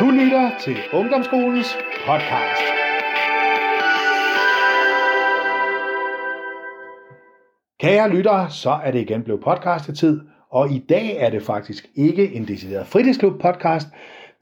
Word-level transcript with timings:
Du 0.00 0.10
lytter 0.10 0.50
til 0.60 0.76
Ungdomsskolens 0.92 1.78
podcast. 2.06 2.62
Kære 7.80 8.10
lyttere, 8.10 8.50
så 8.50 8.70
er 8.70 8.90
det 8.90 9.00
igen 9.00 9.22
blevet 9.22 9.42
podcastetid, 9.44 10.20
og 10.50 10.70
i 10.70 10.78
dag 10.88 11.16
er 11.18 11.30
det 11.30 11.42
faktisk 11.42 11.86
ikke 11.94 12.32
en 12.34 12.48
decideret 12.48 12.86
fritidsklub 12.86 13.40
podcast, 13.40 13.88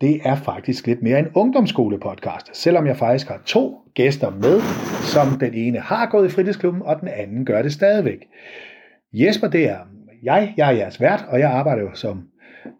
det 0.00 0.20
er 0.24 0.34
faktisk 0.34 0.86
lidt 0.86 1.02
mere 1.02 1.18
en 1.18 1.28
ungdomsskole 1.34 2.00
podcast, 2.00 2.56
selvom 2.56 2.86
jeg 2.86 2.96
faktisk 2.96 3.28
har 3.28 3.40
to 3.46 3.78
gæster 3.94 4.30
med, 4.30 4.60
som 5.02 5.38
den 5.38 5.54
ene 5.54 5.78
har 5.78 6.06
gået 6.06 6.26
i 6.26 6.30
fritidsklubben, 6.30 6.82
og 6.82 7.00
den 7.00 7.08
anden 7.08 7.44
gør 7.44 7.62
det 7.62 7.72
stadigvæk. 7.72 8.18
Jesper, 9.12 9.48
det 9.48 9.68
er 9.68 9.78
jeg, 10.22 10.54
jeg 10.56 10.72
er 10.72 10.76
jeres 10.76 11.00
vært, 11.00 11.24
og 11.28 11.40
jeg 11.40 11.50
arbejder 11.50 11.82
jo, 11.82 11.94
som 11.94 12.22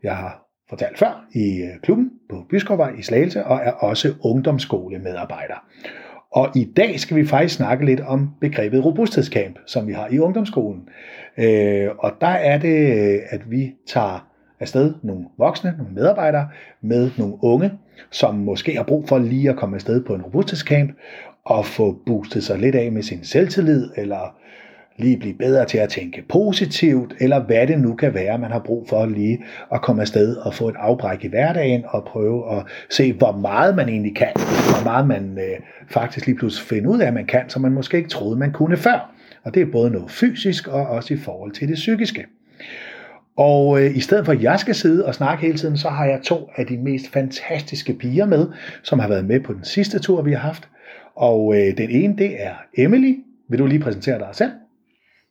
jeg 0.03 0.17
har 0.17 0.48
fortalt 0.69 0.99
før, 0.99 1.27
i 1.33 1.63
øh, 1.63 1.81
klubben 1.83 2.11
på 2.31 2.45
Byskovvej 2.51 2.93
i 2.99 3.03
Slagelse, 3.03 3.45
og 3.45 3.61
er 3.65 3.71
også 3.71 4.15
ungdomsskolemedarbejder. 4.25 5.65
Og 6.31 6.57
i 6.57 6.65
dag 6.77 7.01
skal 7.01 7.17
vi 7.17 7.27
faktisk 7.27 7.55
snakke 7.55 7.85
lidt 7.85 8.01
om 8.01 8.31
begrebet 8.41 8.85
robusthedscamp, 8.85 9.59
som 9.67 9.87
vi 9.87 9.93
har 9.93 10.09
i 10.09 10.19
ungdomsskolen. 10.19 10.89
Øh, 11.39 11.89
og 11.99 12.13
der 12.21 12.27
er 12.27 12.59
det, 12.59 13.15
øh, 13.15 13.21
at 13.31 13.51
vi 13.51 13.75
tager 13.87 14.29
afsted 14.61 14.95
nogle 15.03 15.25
voksne, 15.39 15.75
nogle 15.79 15.93
medarbejdere, 15.93 16.49
med 16.81 17.11
nogle 17.19 17.35
unge, 17.43 17.73
som 18.11 18.35
måske 18.35 18.77
har 18.77 18.83
brug 18.83 19.09
for 19.09 19.19
lige 19.19 19.51
at 19.51 19.57
komme 19.57 19.77
afsted 19.77 20.05
på 20.05 20.15
en 20.15 20.23
robusthedscamp, 20.23 20.93
og 21.45 21.67
få 21.67 22.03
boostet 22.07 22.45
sig 22.45 22.59
lidt 22.59 22.75
af 22.75 22.93
med 22.93 23.03
sin 23.03 23.25
selvtillid, 23.25 23.91
eller 23.97 24.37
lige 24.99 25.17
blive 25.17 25.35
bedre 25.35 25.65
til 25.65 25.79
at 25.79 25.89
tænke 25.89 26.25
positivt, 26.29 27.15
eller 27.21 27.41
hvad 27.41 27.67
det 27.67 27.81
nu 27.81 27.95
kan 27.95 28.15
være, 28.15 28.39
man 28.39 28.51
har 28.51 28.59
brug 28.59 28.89
for 28.89 29.07
lige 29.07 29.45
at 29.73 29.83
komme 29.83 30.03
afsted 30.03 30.37
og 30.37 30.55
få 30.55 30.69
et 30.69 30.75
afbræk 30.79 31.25
i 31.25 31.29
hverdagen, 31.29 31.85
og 31.89 32.05
prøve 32.05 32.57
at 32.57 32.65
se, 32.91 33.13
hvor 33.13 33.33
meget 33.33 33.77
man 33.77 33.89
egentlig 33.89 34.17
kan, 34.17 34.33
hvor 34.35 34.85
meget 34.85 35.07
man 35.07 35.39
øh, 35.39 35.61
faktisk 35.91 36.27
lige 36.27 36.37
pludselig 36.37 36.69
finder 36.69 36.91
ud 36.91 36.99
af, 36.99 37.07
at 37.07 37.15
man 37.15 37.27
kan, 37.27 37.43
som 37.49 37.63
man 37.63 37.73
måske 37.73 37.97
ikke 37.97 38.11
troede, 38.11 38.39
man 38.39 38.53
kunne 38.53 38.77
før. 38.77 39.15
Og 39.45 39.55
det 39.55 39.63
er 39.63 39.67
både 39.73 39.91
noget 39.91 40.11
fysisk 40.11 40.69
og 40.69 40.87
også 40.87 41.15
i 41.15 41.17
forhold 41.17 41.53
til 41.53 41.69
det 41.69 41.75
psykiske. 41.75 42.25
Og 43.37 43.83
øh, 43.83 43.97
i 43.97 44.01
stedet 44.01 44.25
for 44.25 44.33
at 44.33 44.43
jeg 44.43 44.61
skal 44.61 44.75
sidde 44.75 45.07
og 45.07 45.15
snakke 45.15 45.47
hele 45.47 45.59
tiden, 45.59 45.77
så 45.77 45.89
har 45.89 46.05
jeg 46.05 46.21
to 46.25 46.51
af 46.57 46.67
de 46.67 46.77
mest 46.77 47.13
fantastiske 47.13 47.95
piger 47.95 48.27
med, 48.27 48.47
som 48.83 48.99
har 48.99 49.09
været 49.09 49.25
med 49.25 49.41
på 49.41 49.53
den 49.53 49.65
sidste 49.65 49.99
tur, 49.99 50.23
vi 50.23 50.33
har 50.33 50.39
haft. 50.39 50.69
Og 51.17 51.55
øh, 51.57 51.79
den 51.79 51.91
ene, 51.91 52.17
det 52.17 52.43
er 52.43 52.55
Emily. 52.79 53.15
Vil 53.49 53.59
du 53.59 53.67
lige 53.67 53.81
præsentere 53.81 54.19
dig 54.19 54.29
selv? 54.33 54.51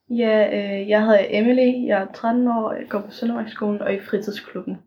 Ja, 0.09 0.47
øh, 0.53 0.89
jeg 0.89 1.05
hedder 1.05 1.25
Emily, 1.29 1.87
jeg 1.87 2.01
er 2.01 2.07
13 2.13 2.47
år, 2.47 2.73
jeg 2.73 2.89
går 2.89 2.99
på 2.99 3.11
Søndermarksskolen 3.11 3.81
og 3.81 3.93
i 3.93 3.99
fritidsklubben. 3.99 4.77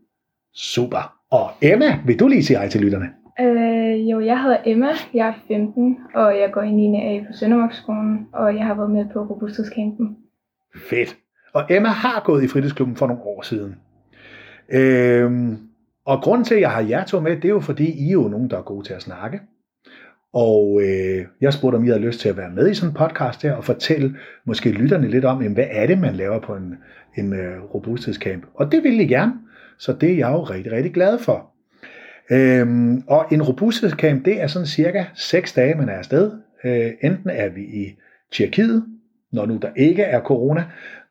Super. 0.54 1.16
Og 1.30 1.50
Emma, 1.62 1.98
vil 2.06 2.20
du 2.20 2.28
lige 2.28 2.44
sige 2.44 2.56
hej 2.56 2.68
til 2.68 2.80
lytterne? 2.80 3.08
Øh, 3.40 4.10
jo, 4.10 4.20
jeg 4.20 4.42
hedder 4.42 4.58
Emma, 4.66 4.88
jeg 5.14 5.28
er 5.28 5.34
15, 5.48 5.98
og 6.14 6.38
jeg 6.38 6.50
går 6.52 6.62
i 6.62 6.70
9. 6.70 6.96
A 6.96 7.20
på 7.20 7.32
Søndermarksskolen, 7.32 8.28
og 8.32 8.56
jeg 8.56 8.66
har 8.66 8.74
været 8.74 8.90
med 8.90 9.06
på 9.12 9.20
robusthedscampen. 9.20 10.16
Fedt. 10.90 11.16
Og 11.52 11.62
Emma 11.70 11.88
har 11.88 12.22
gået 12.24 12.44
i 12.44 12.48
fritidsklubben 12.48 12.96
for 12.96 13.06
nogle 13.06 13.22
år 13.22 13.42
siden. 13.42 13.76
Øhm, 14.68 15.58
og 16.04 16.22
grunden 16.22 16.44
til, 16.44 16.54
at 16.54 16.60
jeg 16.60 16.70
har 16.70 16.82
jer 16.82 17.04
to 17.04 17.20
med, 17.20 17.36
det 17.36 17.44
er 17.44 17.48
jo 17.48 17.60
fordi, 17.60 17.84
I 17.84 18.08
er 18.08 18.12
jo 18.12 18.28
nogen, 18.28 18.50
der 18.50 18.58
er 18.58 18.62
gode 18.62 18.86
til 18.86 18.94
at 18.94 19.02
snakke. 19.02 19.40
Og 20.32 20.80
øh, 20.82 21.26
jeg 21.40 21.52
spurgte, 21.52 21.76
om 21.76 21.84
I 21.84 21.88
havde 21.88 22.00
lyst 22.00 22.20
til 22.20 22.28
at 22.28 22.36
være 22.36 22.50
med 22.50 22.70
i 22.70 22.74
sådan 22.74 22.90
en 22.90 22.94
podcast 22.94 23.42
her, 23.42 23.52
og 23.52 23.64
fortælle 23.64 24.16
måske 24.44 24.70
lytterne 24.70 25.08
lidt 25.08 25.24
om, 25.24 25.42
jamen, 25.42 25.54
hvad 25.54 25.66
er 25.70 25.86
det, 25.86 25.98
man 25.98 26.14
laver 26.14 26.40
på 26.40 26.54
en, 26.54 26.74
en 27.18 27.32
øh, 27.32 27.62
robusthedscamp. 27.74 28.44
Og 28.54 28.72
det 28.72 28.82
ville 28.82 29.02
I 29.02 29.06
gerne, 29.06 29.32
så 29.78 29.92
det 29.92 30.12
er 30.12 30.16
jeg 30.16 30.30
jo 30.32 30.42
rigtig, 30.42 30.72
rigtig 30.72 30.94
glad 30.94 31.18
for. 31.18 31.50
Øhm, 32.30 33.02
og 33.06 33.26
en 33.32 33.42
robusthedscamp, 33.42 34.24
det 34.24 34.42
er 34.42 34.46
sådan 34.46 34.66
cirka 34.66 35.04
6 35.14 35.52
dage, 35.52 35.74
man 35.74 35.88
er 35.88 35.94
afsted. 35.94 36.32
Øh, 36.64 36.90
enten 37.02 37.30
er 37.30 37.48
vi 37.48 37.62
i 37.62 37.96
Tjekkiet, 38.32 38.84
når 39.32 39.46
nu 39.46 39.58
der 39.62 39.68
ikke 39.76 40.02
er 40.02 40.20
corona. 40.20 40.64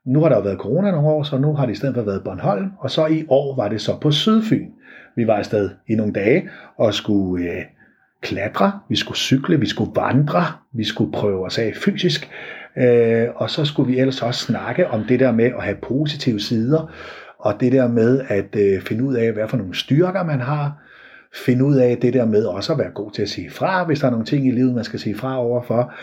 Nu 0.06 0.22
har 0.22 0.30
der 0.30 0.36
jo 0.36 0.42
været 0.42 0.58
corona 0.58 0.92
nogle 0.92 1.08
år, 1.08 1.24
så 1.24 1.38
nu 1.38 1.54
har 1.54 1.66
det 1.66 1.74
i 1.74 1.76
stedet 1.76 1.96
for 1.96 2.02
været 2.02 2.24
Bornholm, 2.24 2.72
og 2.80 2.92
så 2.92 3.06
i 3.06 3.26
år 3.28 3.56
var 3.56 3.70
det 3.70 3.82
så 3.82 4.00
på 4.02 4.12
Sydfyn. 4.12 4.68
Vi 5.16 5.28
var 5.28 5.34
afsted 5.34 5.70
i 5.88 5.96
nogle 5.96 6.14
dage 6.14 6.50
og 6.78 6.94
skulle 6.94 7.52
øh, 7.52 7.64
klatre, 8.22 8.80
vi 8.90 8.96
skulle 8.96 9.18
cykle, 9.18 9.60
vi 9.60 9.68
skulle 9.68 9.92
vandre, 9.96 10.44
vi 10.74 10.84
skulle 10.84 11.12
prøve 11.12 11.46
os 11.46 11.58
af 11.58 11.74
fysisk, 11.76 12.30
øh, 12.78 13.28
og 13.36 13.50
så 13.50 13.66
skulle 13.66 13.92
vi 13.92 14.00
ellers 14.00 14.22
også 14.22 14.46
snakke 14.46 14.88
om 14.88 15.04
det 15.04 15.20
der 15.20 15.32
med 15.32 15.46
at 15.46 15.64
have 15.64 15.78
positive 15.88 16.40
sider, 16.40 16.92
og 17.40 17.54
det 17.60 17.72
der 17.72 17.88
med 17.88 18.22
at 18.28 18.56
øh, 18.56 18.82
finde 18.82 19.04
ud 19.04 19.16
af, 19.16 19.32
hvad 19.32 19.48
for 19.48 19.58
nogle 19.58 19.76
styrker 19.76 20.24
man 20.24 20.40
har, 20.40 20.84
finde 21.34 21.66
ud 21.66 21.76
af 21.76 21.98
det 22.02 22.14
der 22.14 22.26
med 22.26 22.46
også 22.46 22.74
at 22.74 22.80
være 22.80 22.92
god 22.92 23.12
til 23.12 23.22
at 23.22 23.30
sige 23.30 23.50
fra, 23.50 23.84
hvis 23.84 24.00
der 24.00 24.08
er 24.08 24.12
nogle 24.12 24.26
ting 24.26 24.48
i 24.48 24.52
livet, 24.52 24.76
man 24.76 24.84
skal 24.84 25.00
sige 25.00 25.16
fra 25.16 25.38
overfor. 25.38 25.94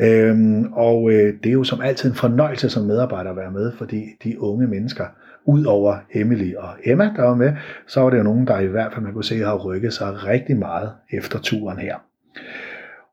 Øhm, 0.00 0.72
og 0.72 1.10
øh, 1.10 1.34
det 1.42 1.48
er 1.48 1.52
jo 1.52 1.64
som 1.64 1.80
altid 1.80 2.10
en 2.10 2.16
fornøjelse 2.16 2.70
som 2.70 2.84
medarbejder 2.84 3.30
at 3.30 3.36
være 3.36 3.50
med, 3.50 3.72
fordi 3.72 4.04
de 4.24 4.40
unge 4.40 4.66
mennesker, 4.66 5.04
ud 5.46 5.64
over 5.64 5.96
Emily 6.14 6.54
og 6.54 6.68
Emma, 6.84 7.12
der 7.16 7.22
var 7.22 7.34
med, 7.34 7.52
så 7.86 8.00
var 8.00 8.10
det 8.10 8.18
jo 8.18 8.22
nogen, 8.22 8.46
der 8.46 8.58
i 8.58 8.66
hvert 8.66 8.92
fald 8.92 9.04
man 9.04 9.12
kunne 9.12 9.24
se 9.24 9.38
har 9.38 9.56
rykket 9.56 9.92
sig 9.92 10.24
rigtig 10.24 10.56
meget 10.56 10.90
efter 11.10 11.38
turen 11.38 11.78
her. 11.78 11.96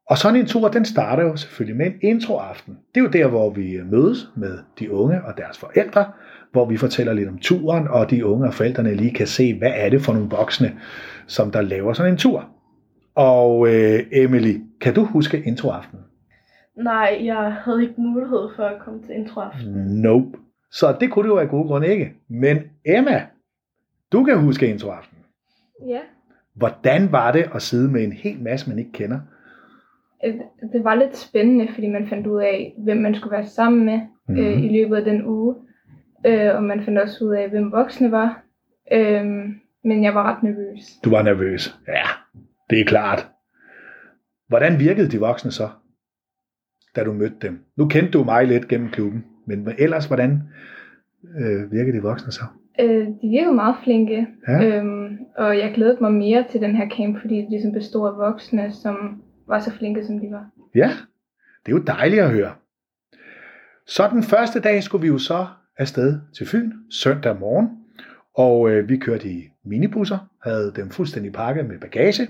Og 0.09 0.17
sådan 0.17 0.39
en 0.39 0.45
tur, 0.45 0.67
den 0.67 0.85
starter 0.85 1.23
jo 1.23 1.35
selvfølgelig 1.35 1.77
med 1.77 1.85
en 1.85 1.94
introaften. 2.01 2.77
Det 2.95 2.99
er 3.01 3.03
jo 3.03 3.09
der, 3.09 3.27
hvor 3.27 3.49
vi 3.49 3.79
mødes 3.91 4.29
med 4.35 4.57
de 4.79 4.91
unge 4.91 5.21
og 5.25 5.38
deres 5.38 5.57
forældre, 5.57 6.05
hvor 6.51 6.66
vi 6.66 6.77
fortæller 6.77 7.13
lidt 7.13 7.29
om 7.29 7.38
turen, 7.38 7.88
og 7.88 8.09
de 8.09 8.25
unge 8.25 8.47
og 8.47 8.53
forældrene 8.53 8.95
lige 8.95 9.13
kan 9.13 9.27
se, 9.27 9.57
hvad 9.57 9.71
er 9.75 9.89
det 9.89 10.01
for 10.01 10.13
nogle 10.13 10.29
voksne, 10.29 10.71
som 11.27 11.51
der 11.51 11.61
laver 11.61 11.94
sådan 11.94 12.11
en 12.11 12.17
tur. 12.17 12.50
Og 13.15 13.67
øh, 13.67 14.00
Emily, 14.11 14.61
kan 14.81 14.94
du 14.94 15.03
huske 15.03 15.44
introaften? 15.45 16.00
Nej, 16.77 17.19
jeg 17.23 17.55
havde 17.63 17.81
ikke 17.81 17.94
mulighed 17.97 18.50
for 18.55 18.63
at 18.63 18.81
komme 18.85 19.03
til 19.03 19.15
introaften. 19.15 19.73
Nope. 19.73 20.38
Så 20.73 20.97
det 21.00 21.11
kunne 21.11 21.29
du 21.29 21.34
jo 21.35 21.39
af 21.39 21.50
gode 21.50 21.67
grunde 21.67 21.88
ikke. 21.88 22.13
Men 22.28 22.57
Emma, 22.85 23.28
du 24.11 24.23
kan 24.23 24.39
huske 24.39 24.67
introaften. 24.67 25.17
Ja, 25.88 26.00
Hvordan 26.53 27.11
var 27.11 27.31
det 27.31 27.50
at 27.56 27.61
sidde 27.61 27.91
med 27.91 28.03
en 28.03 28.11
hel 28.11 28.41
masse, 28.41 28.69
man 28.69 28.79
ikke 28.79 28.91
kender? 28.91 29.19
øh, 30.25 30.35
det 30.73 30.83
var 30.83 30.95
lidt 30.95 31.17
spændende, 31.17 31.67
fordi 31.73 31.88
man 31.88 32.07
fandt 32.07 32.28
ud 32.28 32.41
af, 32.41 32.73
hvem 32.78 32.97
man 32.97 33.16
skulle 33.16 33.31
være 33.31 33.45
sammen 33.45 33.85
med 33.85 34.00
mm-hmm. 34.28 34.45
øh, 34.45 34.63
i 34.63 34.79
løbet 34.79 34.95
af 34.95 35.03
den 35.03 35.25
uge. 35.25 35.56
Øh, 36.25 36.56
og 36.56 36.63
man 36.63 36.83
fandt 36.83 37.00
også 37.00 37.25
ud 37.25 37.35
af, 37.35 37.50
hvem 37.50 37.72
voksne 37.72 38.12
var. 38.12 38.44
Øh, 38.91 39.25
men 39.83 40.03
jeg 40.03 40.16
var 40.16 40.23
ret 40.23 40.44
nervøs. 40.44 40.81
Du 41.03 41.09
var 41.09 41.22
nervøs. 41.22 41.79
Ja, 41.88 42.03
det 42.69 42.79
er 42.81 42.85
klart. 42.85 43.28
Hvordan 44.47 44.79
virkede 44.79 45.12
de 45.12 45.19
voksne 45.19 45.51
så, 45.51 45.69
da 46.95 47.03
du 47.03 47.13
mødte 47.13 47.35
dem? 47.41 47.66
Nu 47.75 47.88
kendte 47.88 48.12
du 48.12 48.23
mig 48.23 48.47
lidt 48.47 48.67
gennem 48.67 48.89
klubben, 48.89 49.25
men 49.45 49.67
ellers, 49.77 50.05
hvordan 50.05 50.41
øh, 51.39 51.71
virkede 51.71 51.97
de 51.97 52.01
voksne 52.01 52.31
så? 52.31 52.43
Øh, 52.79 53.07
de 53.07 53.27
virkede 53.29 53.53
meget 53.55 53.75
flinke, 53.83 54.27
Ja. 54.47 54.77
øhm, 54.77 55.17
og 55.37 55.57
jeg 55.57 55.71
glædede 55.75 55.97
mig 56.01 56.11
mere 56.13 56.45
til 56.51 56.61
den 56.61 56.75
her 56.75 56.89
camp, 56.97 57.21
fordi 57.21 57.35
det 57.35 57.47
ligesom 57.49 57.71
bestod 57.71 58.07
af 58.09 58.17
voksne, 58.17 58.71
som 58.71 59.21
var 59.47 59.59
så 59.59 59.71
flinke, 59.71 60.05
som 60.05 60.19
de 60.19 60.27
var. 60.31 60.45
Ja, 60.75 60.91
det 61.65 61.71
er 61.71 61.75
jo 61.75 61.83
dejligt 61.87 62.21
at 62.21 62.29
høre. 62.31 62.51
Så 63.87 64.09
den 64.13 64.23
første 64.23 64.59
dag 64.59 64.83
skulle 64.83 65.01
vi 65.01 65.07
jo 65.07 65.17
så 65.17 65.45
afsted 65.77 66.19
til 66.37 66.47
Fyn, 66.47 66.71
søndag 66.89 67.39
morgen, 67.39 67.69
og 68.35 68.69
øh, 68.71 68.89
vi 68.89 68.97
kørte 68.97 69.29
i 69.29 69.43
minibusser, 69.65 70.17
havde 70.43 70.73
dem 70.75 70.89
fuldstændig 70.89 71.33
pakket 71.33 71.65
med 71.65 71.79
bagage. 71.79 72.27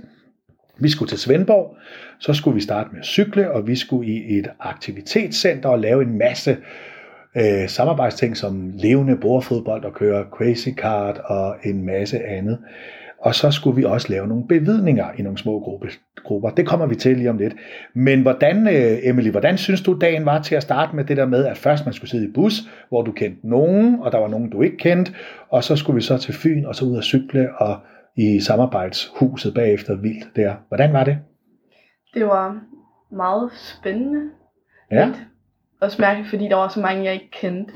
Vi 0.80 0.90
skulle 0.90 1.10
til 1.10 1.20
Svendborg, 1.20 1.78
så 2.20 2.34
skulle 2.34 2.56
vi 2.56 2.62
starte 2.62 2.90
med 2.92 3.00
at 3.00 3.06
cykle, 3.06 3.52
og 3.52 3.68
vi 3.68 3.76
skulle 3.76 4.08
i 4.12 4.40
et 4.40 4.48
aktivitetscenter 4.60 5.70
og 5.70 5.80
lave 5.80 6.02
en 6.04 6.18
masse 6.18 6.58
øh, 7.38 7.70
samarbejdsting 7.70 8.38
som 8.38 8.72
levende 8.76 9.18
bordfodbold 9.18 9.86
og 9.86 9.94
køre 9.94 10.26
crazy 10.32 10.70
kart 10.78 11.22
og 11.26 11.56
en 11.64 11.86
masse 11.86 12.24
andet. 12.24 12.60
Og 13.20 13.36
så 13.36 13.52
skulle 13.52 13.76
vi 13.76 13.84
også 13.84 14.08
lave 14.10 14.28
nogle 14.28 14.48
bevidninger 14.48 15.06
i 15.18 15.22
nogle 15.22 15.38
små 15.38 15.60
gruppe, 15.60 15.88
grupper. 16.24 16.50
Det 16.50 16.68
kommer 16.68 16.86
vi 16.86 16.96
til 16.96 17.18
lige 17.18 17.30
om 17.30 17.38
lidt. 17.38 17.54
Men 17.94 18.22
hvordan, 18.22 18.68
øh, 18.68 18.98
Emily, 19.04 19.30
hvordan 19.30 19.58
synes 19.58 19.82
du 19.82 19.98
dagen 20.02 20.26
var 20.26 20.42
til 20.42 20.56
at 20.56 20.64
starte 20.64 20.96
med 20.96 21.04
det 21.04 21.18
der 21.18 21.26
med, 21.26 21.46
at 21.46 21.58
først 21.58 21.86
man 21.86 21.94
skulle 21.94 22.10
sidde 22.10 22.30
i 22.30 22.32
bus, 22.32 22.54
hvor 22.90 23.02
du 23.02 23.12
kendte 23.12 23.50
nogen, 23.50 24.00
og 24.00 24.12
der 24.12 24.18
var 24.18 24.28
nogen, 24.28 24.50
du 24.50 24.62
ikke 24.62 24.78
kendte, 24.78 25.12
og 25.50 25.64
så 25.64 25.76
skulle 25.76 25.96
vi 25.96 26.02
så 26.02 26.18
til 26.18 26.34
Fyn, 26.34 26.66
og 26.66 26.76
så 26.76 26.86
ud 26.86 26.98
og 26.98 27.04
cykle, 27.04 27.50
og 27.58 27.80
i 28.16 28.40
samarbejdshuset 28.40 29.54
bagefter 29.54 29.96
vildt 29.96 30.36
der. 30.36 30.56
Hvordan 30.68 30.94
var 30.94 31.04
det? 31.04 31.18
Det 32.14 32.26
var 32.26 32.62
meget 33.12 33.52
spændende. 33.54 34.22
Ja. 34.92 35.06
Lidt. 35.06 35.28
Også 35.84 36.02
mærkeligt, 36.02 36.30
fordi 36.30 36.48
der 36.48 36.56
var 36.56 36.68
så 36.68 36.80
mange, 36.80 37.04
jeg 37.04 37.14
ikke 37.14 37.32
kendte. 37.32 37.74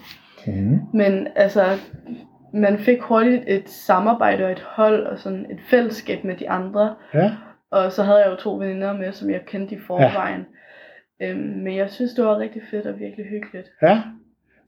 Mm. 0.47 0.79
Men 0.93 1.27
altså, 1.35 1.63
man 2.53 2.77
fik 2.77 3.01
hurtigt 3.01 3.43
et 3.47 3.69
samarbejde 3.69 4.45
og 4.45 4.51
et 4.51 4.59
hold 4.67 5.05
og 5.05 5.19
sådan 5.19 5.45
et 5.51 5.59
fællesskab 5.69 6.23
med 6.23 6.35
de 6.35 6.49
andre. 6.49 6.95
Ja. 7.13 7.31
Og 7.71 7.91
så 7.91 8.03
havde 8.03 8.17
jeg 8.17 8.27
jo 8.31 8.35
to 8.35 8.55
veninder 8.57 8.93
med, 8.93 9.11
som 9.11 9.29
jeg 9.29 9.41
kendte 9.45 9.75
i 9.75 9.79
forvejen. 9.87 10.45
Ja. 11.21 11.29
Øhm, 11.31 11.39
men 11.63 11.75
jeg 11.75 11.89
synes, 11.89 12.11
det 12.13 12.25
var 12.25 12.37
rigtig 12.39 12.61
fedt 12.71 12.85
og 12.85 12.99
virkelig 12.99 13.25
hyggeligt. 13.25 13.67
ja. 13.81 14.01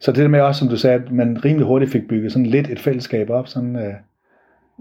Så 0.02 0.12
det 0.12 0.20
der 0.22 0.28
med 0.28 0.42
også, 0.42 0.60
som 0.60 0.68
du 0.68 0.78
sagde, 0.78 0.96
at 0.96 1.12
man 1.12 1.46
rimelig 1.46 1.68
hurtigt 1.68 1.92
fik 1.92 2.08
bygget 2.08 2.32
sådan 2.32 2.46
lidt 2.46 2.70
et 2.70 2.80
fællesskab 2.80 3.30
op. 3.30 3.48
Sådan, 3.48 3.76
øh, 3.76 3.94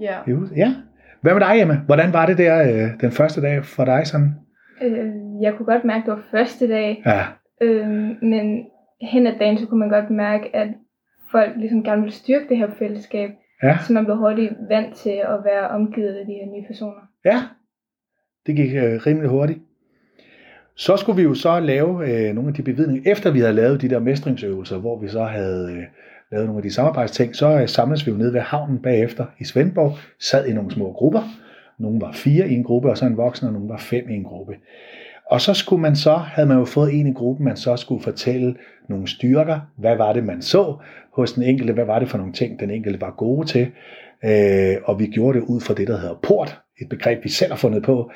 Ja. 0.01 0.17
i 0.27 0.31
huset. 0.33 0.57
ja. 0.57 0.75
Hvad 1.21 1.33
med 1.35 1.41
dig, 1.41 1.61
Emma? 1.63 1.81
Hvordan 1.87 2.13
var 2.13 2.27
det 2.27 2.39
der 2.39 2.63
øh, 2.63 2.91
den 3.01 3.13
første 3.13 3.41
dag 3.43 3.65
for 3.65 3.85
dig 3.85 4.07
sådan? 4.07 4.35
Øh, 4.83 5.07
jeg 5.43 5.55
kunne 5.55 5.67
godt 5.67 5.85
mærke, 5.85 5.99
at 5.99 6.07
det 6.07 6.13
var 6.15 6.39
første 6.39 6.69
dag, 6.69 7.03
Ja, 7.07 7.25
øh, 7.61 7.89
men 8.23 8.67
hen 9.01 9.27
ad 9.27 9.39
dagen, 9.39 9.59
så 9.59 9.67
kunne 9.67 9.81
man 9.81 9.89
godt 9.89 10.11
mærke, 10.11 10.57
at 10.57 10.69
folk 11.31 11.53
ligesom 11.57 11.85
gerne 11.85 12.01
ville 12.03 12.15
styrke 12.15 12.49
det 12.49 12.57
her 12.57 12.71
fællesskab, 12.79 13.31
ja, 13.63 13.79
så 13.87 13.93
man 13.93 14.05
blev 14.05 14.17
hurtigt 14.17 14.53
vant 14.69 14.95
til 14.95 15.11
at 15.11 15.45
være 15.45 15.69
omgivet 15.69 16.15
af 16.15 16.27
de 16.27 16.33
her 16.33 16.47
nye 16.47 16.67
personer. 16.67 17.03
ja. 17.25 17.43
Det 18.47 18.57
gik 18.57 18.75
øh, 18.75 19.07
rimelig 19.07 19.31
hurtigt. 19.31 19.59
Så 20.77 20.97
skulle 20.97 21.17
vi 21.17 21.23
jo 21.23 21.35
så 21.35 21.61
lave 21.61 21.91
øh, 22.11 22.35
nogle 22.35 22.49
af 22.49 22.55
de 22.55 22.63
bevidninger, 22.63 23.13
efter 23.13 23.31
vi 23.31 23.41
havde 23.41 23.53
lavet 23.53 23.83
de 23.83 23.89
der 23.89 23.99
mestringsøvelser, 23.99 24.79
hvor 24.79 24.99
vi 25.01 25.09
så 25.09 25.25
havde 25.25 25.73
øh, 25.73 25.83
lavet 26.33 26.47
nogle 26.47 26.59
af 26.59 26.63
de 26.63 26.75
samarbejdsting, 26.75 27.37
så 27.37 27.61
øh, 27.61 27.69
samledes 27.69 28.07
vi 28.07 28.11
jo 28.11 28.17
nede 28.17 28.33
ved 28.33 28.41
havnen 28.41 28.83
bagefter 28.83 29.27
i 29.39 29.45
Svendborg, 29.45 29.93
sad 30.21 30.47
i 30.47 30.53
nogle 30.53 30.71
små 30.71 30.93
grupper. 30.93 31.23
Nogle 31.79 32.01
var 32.01 32.13
fire 32.13 32.49
i 32.49 32.55
en 32.55 32.65
gruppe, 32.65 32.91
og 32.91 32.99
så 32.99 33.07
en 33.07 33.17
voksen, 33.17 33.47
og 33.47 33.53
nogle 33.53 33.69
var 33.69 33.79
fem 33.79 34.11
i 34.11 34.15
en 34.15 34.25
gruppe. 34.25 34.55
Og 35.31 35.41
så 35.41 35.55
skulle 35.55 35.83
man 35.83 35.97
så, 35.97 36.15
havde 36.15 36.49
man 36.49 36.59
jo 36.59 36.65
fået 36.65 37.01
en 37.01 37.07
i 37.07 37.13
gruppen, 37.13 37.45
man 37.45 37.57
så 37.57 37.77
skulle 37.77 38.03
fortælle 38.03 38.57
nogle 38.89 39.09
styrker, 39.09 39.61
hvad 39.77 39.97
var 39.97 40.13
det, 40.13 40.25
man 40.25 40.43
så 40.43 40.77
hos 41.13 41.33
den 41.33 41.43
enkelte, 41.43 41.73
hvad 41.73 41.85
var 41.85 41.99
det 41.99 42.09
for 42.09 42.19
nogle 42.19 42.33
ting, 42.33 42.61
den 42.61 42.71
enkelte 42.71 43.01
var 43.01 43.15
gode 43.19 43.47
til. 43.47 43.67
Øh, 44.25 44.77
og 44.85 44.99
vi 44.99 45.07
gjorde 45.07 45.39
det 45.39 45.45
ud 45.45 45.61
fra 45.61 45.75
det, 45.75 45.89
der 45.89 45.99
hedder 45.99 46.15
PORT, 46.23 46.61
et 46.81 46.89
begreb, 46.89 47.25
vi 47.25 47.29
selv 47.29 47.53
har 47.53 47.59
fundet 47.59 47.83
på. 47.83 48.11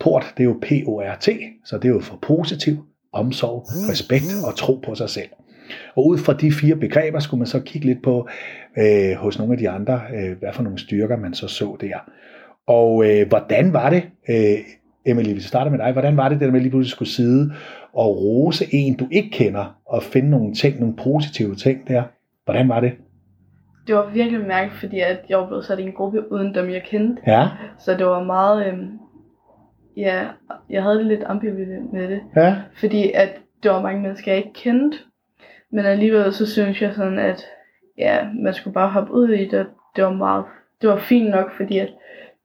PORT, 0.00 0.34
det 0.36 0.42
er 0.42 0.44
jo 0.44 0.58
P-O-R-T, 0.62 1.28
så 1.64 1.76
det 1.76 1.84
er 1.84 1.92
jo 1.92 2.00
for 2.00 2.18
positiv, 2.22 2.76
omsorg, 3.12 3.64
respekt 3.90 4.46
og 4.46 4.56
tro 4.56 4.80
på 4.86 4.94
sig 4.94 5.10
selv. 5.10 5.28
Og 5.96 6.06
ud 6.06 6.18
fra 6.18 6.32
de 6.32 6.52
fire 6.52 6.76
begreber 6.76 7.18
skulle 7.18 7.38
man 7.38 7.46
så 7.46 7.60
kigge 7.60 7.86
lidt 7.86 8.02
på 8.02 8.28
øh, 8.78 9.16
hos 9.16 9.38
nogle 9.38 9.52
af 9.52 9.58
de 9.58 9.68
andre, 9.68 10.00
øh, 10.14 10.38
hvad 10.38 10.52
for 10.52 10.62
nogle 10.62 10.78
styrker 10.78 11.16
man 11.16 11.34
så 11.34 11.48
så 11.48 11.76
der. 11.80 12.10
Og 12.66 13.06
øh, 13.06 13.28
hvordan 13.28 13.72
var 13.72 13.90
det, 13.90 14.02
øh, 14.30 14.58
Emily, 15.08 15.32
hvis 15.32 15.44
vi 15.44 15.48
starter 15.48 15.70
med 15.70 15.78
dig, 15.78 15.92
hvordan 15.92 16.16
var 16.16 16.28
det, 16.28 16.40
det 16.40 16.46
der 16.46 16.52
med 16.52 16.60
lige 16.60 16.70
pludselig 16.70 16.90
skulle 16.92 17.08
sidde 17.08 17.52
og 17.92 18.16
rose 18.16 18.64
en, 18.72 18.96
du 18.96 19.08
ikke 19.10 19.30
kender, 19.30 19.76
og 19.86 20.02
finde 20.02 20.30
nogle 20.30 20.54
ting, 20.54 20.80
nogle 20.80 20.96
positive 20.96 21.54
ting 21.54 21.88
der? 21.88 22.02
Hvordan 22.44 22.68
var 22.68 22.80
det? 22.80 22.92
Det 23.86 23.94
var 23.94 24.10
virkelig 24.10 24.40
mærkeligt, 24.46 24.80
fordi 24.80 25.00
at 25.00 25.18
jeg 25.28 25.38
var 25.38 25.46
blevet 25.46 25.64
sat 25.64 25.78
i 25.78 25.82
en 25.82 25.92
gruppe 25.92 26.32
uden 26.32 26.54
dem, 26.54 26.70
jeg 26.70 26.82
kendte. 26.82 27.22
Ja, 27.26 27.48
Så 27.78 27.94
det 27.94 28.06
var 28.06 28.22
meget, 28.24 28.66
øhm, 28.66 28.98
ja, 29.96 30.24
jeg 30.70 30.82
havde 30.82 30.98
det 30.98 31.06
lidt 31.06 31.24
ambivalent 31.26 31.92
med 31.92 32.08
det. 32.08 32.20
ja, 32.36 32.56
Fordi 32.80 33.12
at 33.14 33.28
det 33.62 33.70
var 33.70 33.82
mange 33.82 34.02
mennesker, 34.02 34.32
jeg 34.32 34.38
ikke 34.38 34.54
kendte. 34.54 34.98
Men 35.72 35.84
alligevel 35.84 36.32
så 36.32 36.46
synes 36.46 36.82
jeg 36.82 36.92
sådan, 36.94 37.18
at 37.18 37.44
ja, 37.98 38.16
man 38.42 38.54
skulle 38.54 38.74
bare 38.74 38.88
hoppe 38.88 39.12
ud 39.12 39.28
i 39.28 39.48
det. 39.48 39.66
Det 39.96 40.04
var 40.04 40.12
meget, 40.12 40.44
det 40.82 40.88
var 40.90 40.98
fint 40.98 41.30
nok, 41.30 41.52
fordi 41.56 41.78
at 41.78 41.88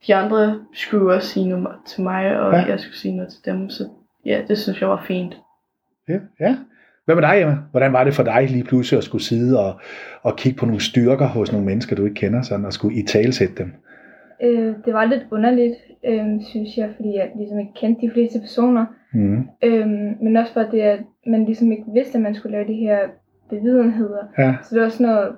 de 0.07 0.15
andre 0.15 0.59
skulle 0.73 1.13
også 1.13 1.27
sige 1.27 1.47
noget 1.49 1.67
til 1.87 2.03
mig, 2.03 2.39
og 2.39 2.51
Ja. 2.53 2.59
ja. 2.59 2.65
jeg 2.65 2.79
skulle 2.79 2.97
sige 2.97 3.15
noget 3.15 3.29
til 3.31 3.45
dem. 3.45 3.69
Så 3.69 3.83
ja, 4.25 4.41
det 4.47 4.57
synes 4.57 4.81
jeg 4.81 4.89
var 4.89 5.03
fint. 5.07 5.37
ja, 6.09 6.19
ja. 6.39 6.57
Hvad 7.05 7.15
med 7.15 7.23
dig, 7.23 7.41
Emma? 7.41 7.57
Hvordan 7.71 7.93
var 7.93 8.03
det 8.03 8.13
for 8.13 8.23
dig 8.23 8.47
lige 8.49 8.63
pludselig 8.63 8.97
at 8.97 9.03
skulle 9.03 9.23
sidde 9.23 9.59
og, 9.59 9.79
og 10.21 10.35
kigge 10.35 10.59
på 10.59 10.65
nogle 10.65 10.81
styrker 10.81 11.27
hos 11.27 11.51
nogle 11.51 11.65
mennesker, 11.65 11.95
du 11.95 12.03
ikke 12.05 12.15
kender, 12.15 12.41
sådan, 12.41 12.65
og 12.65 12.73
skulle 12.73 12.95
i 12.99 13.03
talsætte 13.05 13.55
dem? 13.55 13.73
Øh, 14.43 14.73
det 14.85 14.93
var 14.93 15.05
lidt 15.05 15.23
underligt, 15.31 15.75
øh, 16.05 16.25
synes 16.49 16.77
jeg, 16.77 16.89
fordi 16.95 17.15
jeg 17.15 17.31
ligesom 17.37 17.59
ikke 17.59 17.71
kendte 17.75 18.01
de 18.07 18.11
fleste 18.13 18.39
personer. 18.39 18.85
Mm. 19.13 19.47
Øh, 19.63 19.87
men 20.21 20.37
også 20.37 20.53
bare 20.53 20.67
det, 20.71 20.81
at 20.81 20.99
man 21.27 21.45
ligesom 21.45 21.71
ikke 21.71 21.83
vidste, 21.93 22.15
at 22.17 22.21
man 22.21 22.35
skulle 22.35 22.51
lave 22.57 22.67
de 22.67 22.73
her 22.73 22.99
bevidenheder. 23.49 24.23
Ja, 24.37 24.55
Så 24.63 24.75
det 24.75 24.83
var 24.83 24.89
sådan 24.89 25.07
noget, 25.07 25.31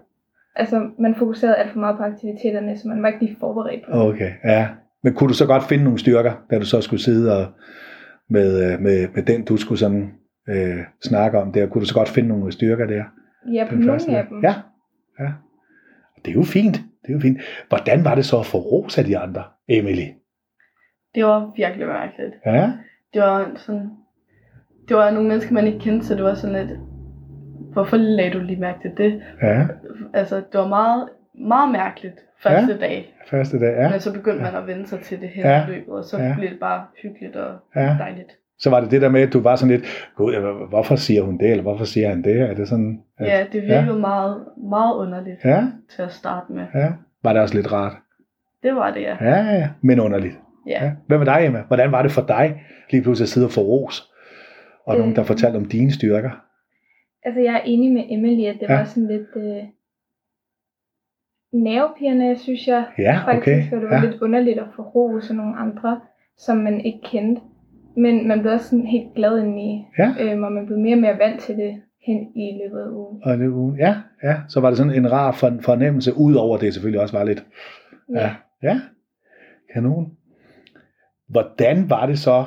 altså 0.55 0.89
man 0.99 1.15
fokuserede 1.15 1.55
alt 1.55 1.71
for 1.71 1.79
meget 1.79 1.97
på 1.97 2.03
aktiviteterne, 2.03 2.77
så 2.77 2.87
man 2.87 3.01
var 3.01 3.07
ikke 3.07 3.19
lige 3.25 3.37
forberedt 3.39 3.85
på 3.85 3.91
det. 3.91 4.01
okay, 4.01 4.31
ja. 4.43 4.67
Men 5.03 5.13
kunne 5.13 5.27
du 5.29 5.33
så 5.33 5.45
godt 5.45 5.63
finde 5.63 5.83
nogle 5.83 5.99
styrker, 5.99 6.33
da 6.51 6.59
du 6.59 6.65
så 6.65 6.81
skulle 6.81 7.03
sidde 7.03 7.37
og 7.37 7.51
med, 8.29 8.73
øh, 8.73 8.79
med, 8.79 9.07
med 9.15 9.23
den, 9.23 9.45
du 9.45 9.57
skulle 9.57 9.79
sådan 9.79 10.11
øh, 10.49 10.77
snakke 11.03 11.39
om 11.39 11.51
der? 11.51 11.67
Kunne 11.67 11.81
du 11.81 11.85
så 11.85 11.93
godt 11.93 12.09
finde 12.09 12.29
nogle 12.29 12.51
styrker 12.51 12.85
der? 12.85 13.03
Ja, 13.53 13.65
på 13.69 13.75
Den 13.75 13.85
første 13.85 14.07
nogle 14.09 14.19
af 14.19 14.25
der? 14.25 14.31
dem. 14.33 14.43
Ja, 14.43 14.53
ja. 15.19 15.31
Det 16.25 16.31
er 16.31 16.35
jo 16.35 16.43
fint. 16.43 16.75
Det 16.75 17.09
er 17.09 17.13
jo 17.13 17.19
fint. 17.19 17.37
Hvordan 17.69 18.03
var 18.05 18.15
det 18.15 18.25
så 18.25 18.39
at 18.39 18.45
få 18.45 18.57
ros 18.57 18.97
af 18.97 19.03
de 19.05 19.17
andre, 19.17 19.43
Emily? 19.69 20.07
Det 21.15 21.25
var 21.25 21.51
virkelig 21.57 21.87
mærkeligt. 21.87 22.33
Ja, 22.45 22.71
Det 23.13 23.21
var 23.21 23.51
sådan, 23.55 23.89
det 24.87 24.95
var 24.97 25.11
nogle 25.11 25.27
mennesker, 25.29 25.53
man 25.53 25.67
ikke 25.67 25.79
kendte, 25.79 26.05
så 26.07 26.15
det 26.15 26.23
var 26.23 26.33
sådan 26.33 26.67
lidt, 26.67 26.79
hvorfor 27.75 27.97
lagde 27.97 28.31
du 28.31 28.39
lige 28.39 28.59
mærke 28.59 28.79
til 28.81 28.91
det? 28.97 29.21
ja. 29.41 29.67
Altså, 30.13 30.35
det 30.35 30.59
var 30.59 30.67
meget, 30.67 31.09
meget 31.49 31.71
mærkeligt 31.71 32.15
første 32.43 32.71
ja. 32.73 32.77
dag. 32.77 33.13
Første 33.29 33.59
dag, 33.59 33.75
ja. 33.77 33.89
Men 33.89 33.99
så 33.99 34.13
begyndte 34.13 34.41
man 34.43 34.55
at 34.55 34.67
vende 34.67 34.87
sig 34.87 34.99
til 34.99 35.21
det 35.21 35.29
hen 35.29 35.43
Ja. 35.45 35.51
ja. 35.57 35.65
løbet, 35.67 35.93
og 35.93 36.03
så 36.03 36.17
Ja. 36.17 36.23
ja. 36.23 36.35
blev 36.37 36.49
det 36.49 36.59
bare 36.59 36.83
hyggeligt 37.03 37.35
og 37.35 37.55
ja. 37.75 37.95
dejligt. 37.99 38.31
Så 38.59 38.69
var 38.69 38.79
det 38.81 38.91
det 38.91 39.01
der 39.01 39.09
med, 39.09 39.21
at 39.21 39.33
du 39.33 39.39
var 39.41 39.55
sådan 39.55 39.71
lidt, 39.75 39.85
Gud, 40.15 40.33
ja, 40.33 40.39
hvorfor 40.69 40.95
siger 40.95 41.21
hun 41.21 41.37
det, 41.37 41.51
eller 41.51 41.61
hvorfor 41.61 41.85
siger 41.85 42.09
han 42.09 42.23
det? 42.23 42.41
Er 42.41 42.53
det 42.53 42.67
sådan? 42.67 43.01
At, 43.17 43.27
Ja, 43.27 43.45
det 43.51 43.61
virkede 43.61 43.93
ja. 43.93 43.97
meget, 43.99 44.43
meget 44.69 44.95
underligt 44.95 45.45
ja, 45.45 45.63
til 45.95 46.01
at 46.01 46.11
starte 46.11 46.53
med. 46.53 46.65
ja. 46.75 46.91
Var 47.23 47.33
det 47.33 47.41
også 47.41 47.55
lidt 47.55 47.71
rart? 47.71 47.93
Det 48.63 48.75
var 48.75 48.91
det, 48.91 49.01
ja. 49.01 49.15
Ja, 49.21 49.35
ja, 49.55 49.69
men 49.81 49.99
underligt. 49.99 50.39
Ja. 50.67 50.83
Ja. 50.85 50.91
Hvad 51.07 51.17
med 51.17 51.25
dig, 51.25 51.39
Emma? 51.45 51.63
Hvordan 51.67 51.91
var 51.91 52.01
det 52.01 52.11
for 52.11 52.21
dig 52.27 52.61
lige 52.91 53.03
pludselig 53.03 53.25
at 53.25 53.29
sidde 53.29 53.47
og 53.47 53.51
få 53.51 53.61
ros? 53.61 54.11
Og 54.85 54.93
øh. 54.95 54.99
nogen, 54.99 55.15
der 55.15 55.23
fortalte 55.23 55.57
om 55.57 55.65
dine 55.65 55.91
styrker? 55.91 56.29
Altså 57.25 57.39
jeg 57.41 57.53
er 57.55 57.61
enig 57.65 57.91
med 57.93 58.03
Emily, 58.09 58.45
at 58.45 58.55
det 58.59 58.67
Ja. 58.69 58.73
ja. 58.73 58.77
var 58.79 58.85
sådan 58.85 59.07
lidt 59.07 59.27
øh, 59.35 59.63
nervepirrende, 61.53 62.37
synes 62.39 62.67
jeg. 62.67 62.85
Ja, 62.97 63.19
faktisk, 63.25 63.47
okay. 63.67 63.75
og 63.75 63.81
det 63.81 63.89
var 63.89 63.95
Ja. 63.95 64.01
ja. 64.03 64.09
lidt 64.09 64.21
underligt 64.21 64.59
at 64.59 64.67
få 64.75 64.81
ros 64.81 65.29
af 65.29 65.35
nogle 65.35 65.55
andre, 65.57 66.01
som 66.37 66.57
man 66.57 66.81
ikke 66.81 66.99
kendte. 67.03 67.41
Men 67.97 68.27
man 68.27 68.41
blev 68.41 68.51
også 68.53 68.69
sådan 68.69 68.85
helt 68.85 69.13
glad 69.15 69.39
indeni, 69.39 69.85
Ja. 69.99 70.13
øhm, 70.19 70.43
og 70.43 70.51
man 70.51 70.65
blev 70.65 70.79
mere 70.79 70.95
og 70.95 70.99
mere 71.01 71.17
vant 71.17 71.41
til 71.41 71.57
det 71.57 71.81
hen 72.07 72.17
i 72.35 72.61
løbet 72.63 72.79
af 72.79 72.89
ugen. 72.89 73.21
Og 73.23 73.37
det, 73.37 73.47
ugen- 73.47 73.77
ja, 73.77 73.95
ja, 74.23 74.35
så 74.49 74.59
var 74.59 74.69
det 74.69 74.77
sådan 74.77 74.93
en 74.93 75.11
rar 75.11 75.31
for, 75.31 75.51
fornemmelse, 75.61 76.11
udover 76.17 76.57
det 76.57 76.73
selvfølgelig 76.73 77.01
også 77.01 77.17
var 77.17 77.23
lidt, 77.23 77.45
ja, 78.15 78.35
ja, 78.63 78.79
kanon. 79.73 80.17
Hvordan 81.27 81.89
var 81.89 82.05
det 82.05 82.19
så, 82.19 82.45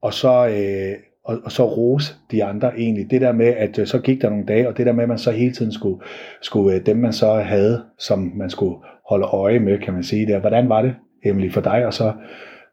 og 0.00 0.12
så, 0.12 0.46
øh, 0.46 1.02
og, 1.24 1.38
og 1.44 1.52
så 1.52 1.64
rose 1.64 2.14
de 2.30 2.44
andre 2.44 2.78
egentlig? 2.78 3.10
Det 3.10 3.20
der 3.20 3.32
med, 3.32 3.46
at 3.46 3.78
øh, 3.78 3.86
så 3.86 3.98
gik 3.98 4.22
der 4.22 4.30
nogle 4.30 4.46
dage, 4.46 4.68
og 4.68 4.76
det 4.76 4.86
der 4.86 4.92
med, 4.92 5.02
at 5.02 5.08
man 5.08 5.18
så 5.18 5.30
hele 5.30 5.52
tiden 5.52 5.72
skulle, 5.72 6.02
skulle 6.40 6.76
øh, 6.76 6.86
dem 6.86 6.96
man 6.96 7.12
så 7.12 7.34
havde, 7.34 7.84
som 7.98 8.32
man 8.34 8.50
skulle 8.50 8.76
holde 9.08 9.26
øje 9.26 9.58
med, 9.58 9.78
kan 9.78 9.94
man 9.94 10.02
sige 10.02 10.26
der. 10.26 10.38
Hvordan 10.38 10.68
var 10.68 10.82
det, 10.82 10.96
Emily, 11.24 11.50
for 11.52 11.60
dig, 11.60 11.86
og 11.86 11.94
så 11.94 12.12